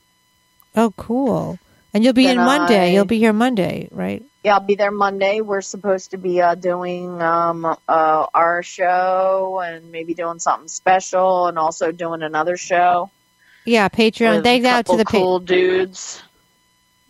Oh, 0.75 0.93
cool! 0.97 1.59
And 1.93 2.03
you'll 2.03 2.13
be 2.13 2.25
Then 2.25 2.39
in 2.39 2.45
Monday. 2.45 2.89
I- 2.89 2.93
You'll 2.93 3.05
be 3.05 3.17
here 3.19 3.33
Monday, 3.33 3.87
right? 3.91 4.23
Yeah, 4.43 4.53
I'll 4.53 4.61
be 4.65 4.75
there 4.75 4.91
Monday. 4.91 5.41
We're 5.41 5.59
supposed 5.61 6.11
to 6.11 6.17
be 6.17 6.41
uh, 6.41 6.55
doing 6.55 7.21
um, 7.21 7.65
uh, 7.65 7.75
our 8.33 8.63
show 8.63 9.59
and 9.61 9.91
maybe 9.91 10.13
doing 10.13 10.39
something 10.39 10.69
special, 10.69 11.47
and 11.47 11.57
also 11.59 11.91
doing 11.91 12.21
another 12.21 12.55
show. 12.55 13.11
Yeah, 13.65 13.89
Patreon. 13.89 14.41
Thanks 14.43 14.65
out 14.65 14.85
to 14.85 14.95
the 14.97 15.03
pa- 15.03 15.11
cool 15.11 15.39
dudes. 15.39 16.21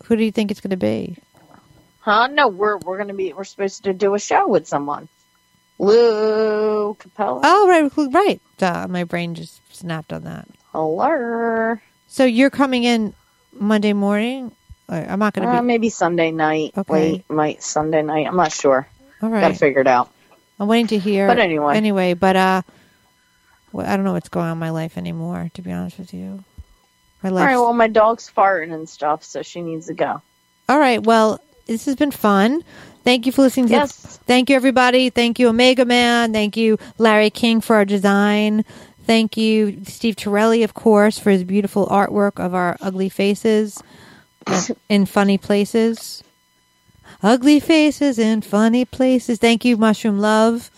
Who 0.06 0.16
do 0.16 0.24
you 0.24 0.32
think 0.32 0.50
it's 0.50 0.60
going 0.60 0.72
to 0.72 0.78
be? 0.78 1.18
Huh? 2.00 2.28
No, 2.28 2.48
we're 2.48 2.78
we're 2.78 2.98
gonna 2.98 3.14
be 3.14 3.32
we're 3.34 3.44
supposed 3.44 3.84
to 3.84 3.94
do 3.94 4.16
a 4.16 4.20
show 4.20 4.48
with 4.48 4.68
someone. 4.68 5.08
Lou 5.78 6.96
Capella. 6.96 7.42
Oh, 7.44 7.68
right, 7.68 8.14
right. 8.14 8.42
Duh, 8.58 8.88
my 8.90 9.04
brain 9.04 9.36
just 9.36 9.62
snapped 9.76 10.12
on 10.12 10.24
that. 10.24 10.48
Hello. 10.72 11.78
So 12.08 12.26
you're 12.26 12.50
coming 12.50 12.84
in 12.84 13.14
Monday 13.54 13.94
morning? 13.94 14.52
I'm 14.88 15.20
not 15.20 15.34
going 15.34 15.48
to 15.48 15.54
Uh, 15.54 15.62
be. 15.62 15.68
maybe 15.68 15.90
Sunday 15.90 16.32
night. 16.32 16.74
Okay. 16.76 16.92
Wait, 16.94 17.30
might 17.30 17.62
Sunday 17.62 18.02
night. 18.02 18.26
I'm 18.28 18.36
not 18.36 18.52
sure. 18.52 18.88
all 19.22 19.30
Gotta 19.30 19.54
figure 19.54 19.82
it 19.82 19.88
out. 19.88 20.10
I'm 20.60 20.68
waiting 20.68 20.88
to 20.88 20.98
hear. 20.98 21.28
But 21.28 21.40
anyway. 21.40 21.78
Anyway, 21.78 22.14
but 22.16 22.36
uh, 22.36 22.62
well, 23.72 23.86
I 23.88 23.96
don't 23.96 24.04
know 24.04 24.14
what's 24.14 24.30
going 24.30 24.48
on 24.48 24.54
in 24.54 24.58
my 24.58 24.72
life 24.72 24.98
anymore. 24.98 25.52
To 25.54 25.62
be 25.62 25.72
honest 25.72 26.00
with 26.00 26.14
you, 26.14 26.44
my 27.22 27.30
All 27.30 27.36
life. 27.36 27.46
right. 27.46 27.56
Well, 27.56 27.74
my 27.74 27.88
dog's 27.88 28.30
farting 28.30 28.74
and 28.74 28.90
stuff, 28.90 29.24
so 29.24 29.42
she 29.44 29.62
needs 29.62 29.88
to 29.88 29.94
go. 29.94 30.22
All 30.68 30.80
right. 30.80 31.02
Well, 31.04 31.40
this 31.68 31.86
has 31.86 31.96
been 31.96 32.12
fun. 32.12 32.64
Thank 33.04 33.26
you 33.26 33.32
for 33.32 33.44
listening. 33.44 33.68
To 33.68 33.74
Yes. 33.74 34.18
Thank 34.26 34.50
you, 34.50 34.56
everybody. 34.56 35.10
Thank 35.12 35.40
you, 35.40 35.48
Omega 35.50 35.86
Man. 35.86 36.34
Thank 36.34 36.58
you, 36.58 36.78
Larry 36.98 37.30
King, 37.30 37.62
for 37.62 37.76
our 37.76 37.86
design. 37.86 38.66
Thank 39.10 39.38
you, 39.38 39.82
Steve 39.86 40.18
Torelli, 40.18 40.62
of 40.62 40.76
course, 40.76 41.18
for 41.18 41.32
his 41.32 41.44
beautiful 41.44 41.88
artwork 41.88 42.40
of 42.40 42.54
our 42.54 42.78
ugly 42.80 43.10
faces 43.10 43.82
in 44.88 45.08
funny 45.08 45.40
places. 45.40 46.24
Ugly 47.24 47.62
faces 47.62 48.20
in 48.20 48.42
funny 48.44 48.86
places. 48.86 49.40
Thank 49.40 49.66
you, 49.66 49.78
Mushroom 49.78 50.20
Love. 50.20 50.70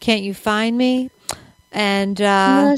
Can't 0.00 0.22
you 0.24 0.34
find 0.34 0.76
me? 0.76 1.12
And 1.70 2.20
uh, 2.20 2.74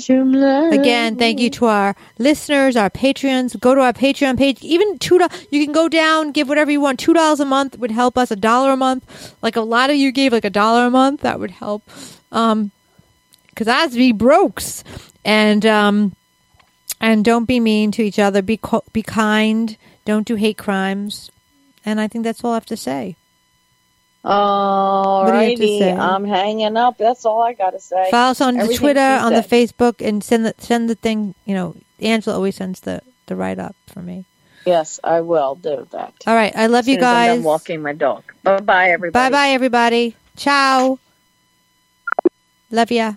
Again, 0.74 1.16
thank 1.16 1.40
you 1.40 1.48
to 1.48 1.64
our 1.64 1.96
listeners, 2.18 2.76
our 2.76 2.90
patrons. 2.90 3.56
Go 3.56 3.74
to 3.74 3.80
our 3.80 3.94
Patreon 3.94 4.36
page. 4.36 4.62
Even 4.62 4.98
two 4.98 5.18
you 5.48 5.64
can 5.64 5.72
go 5.72 5.88
down, 5.88 6.32
give 6.32 6.50
whatever 6.50 6.70
you 6.70 6.82
want. 6.82 7.00
Two 7.00 7.14
dollars 7.14 7.40
a 7.40 7.46
month 7.46 7.78
would 7.78 7.92
help 7.92 8.18
us. 8.18 8.30
A 8.30 8.36
dollar 8.36 8.72
a 8.72 8.76
month, 8.76 9.34
like 9.40 9.56
a 9.56 9.62
lot 9.62 9.88
of 9.88 9.96
you 9.96 10.12
gave, 10.12 10.34
like 10.34 10.44
a 10.44 10.50
dollar 10.50 10.84
a 10.84 10.90
month, 10.90 11.22
that 11.22 11.40
would 11.40 11.52
help. 11.52 11.82
Um, 12.30 12.72
be 13.94 14.12
brokes, 14.12 14.84
and 15.24 15.64
um, 15.66 16.16
and 17.00 17.24
don't 17.24 17.44
be 17.44 17.60
mean 17.60 17.92
to 17.92 18.02
each 18.02 18.18
other. 18.18 18.42
Be 18.42 18.56
co- 18.56 18.84
be 18.92 19.02
kind. 19.02 19.76
Don't 20.04 20.26
do 20.26 20.34
hate 20.34 20.58
crimes. 20.58 21.30
And 21.84 22.00
I 22.00 22.08
think 22.08 22.24
that's 22.24 22.44
all 22.44 22.52
I 22.52 22.54
have 22.54 22.66
to 22.66 22.76
say. 22.76 23.16
do 24.24 24.30
you 24.30 24.34
have 24.34 25.58
to 25.58 25.66
Alrighty? 25.66 25.98
I'm 25.98 26.24
hanging 26.24 26.76
up. 26.76 26.96
That's 26.96 27.24
all 27.24 27.42
I 27.42 27.54
gotta 27.54 27.80
say. 27.80 28.10
Follow 28.10 28.30
us 28.30 28.40
on 28.40 28.56
the 28.56 28.74
Twitter, 28.74 29.00
on 29.00 29.32
the. 29.32 29.40
Facebook, 29.40 30.06
and 30.06 30.22
send 30.22 30.46
the 30.46 30.54
send 30.58 30.88
the 30.88 30.94
thing. 30.94 31.34
You 31.44 31.54
know, 31.54 31.76
Angela 32.00 32.36
always 32.36 32.56
sends 32.56 32.80
the 32.80 33.02
the 33.26 33.36
write 33.36 33.58
up 33.58 33.74
for 33.86 34.00
me. 34.00 34.24
Yes, 34.64 35.00
I 35.02 35.22
will 35.22 35.56
do 35.56 35.88
that. 35.90 36.14
All 36.26 36.34
right, 36.34 36.54
I 36.54 36.68
love 36.68 36.86
you 36.86 36.98
as 36.98 37.02
I'm 37.02 37.36
guys. 37.38 37.44
walking 37.44 37.82
my 37.82 37.94
dog. 37.94 38.22
Bye 38.44 38.60
bye, 38.60 38.90
everybody. 38.90 39.30
Bye 39.30 39.36
bye, 39.36 39.48
everybody. 39.50 40.16
Ciao. 40.36 40.98
Love 42.70 42.90
ya. 42.92 43.14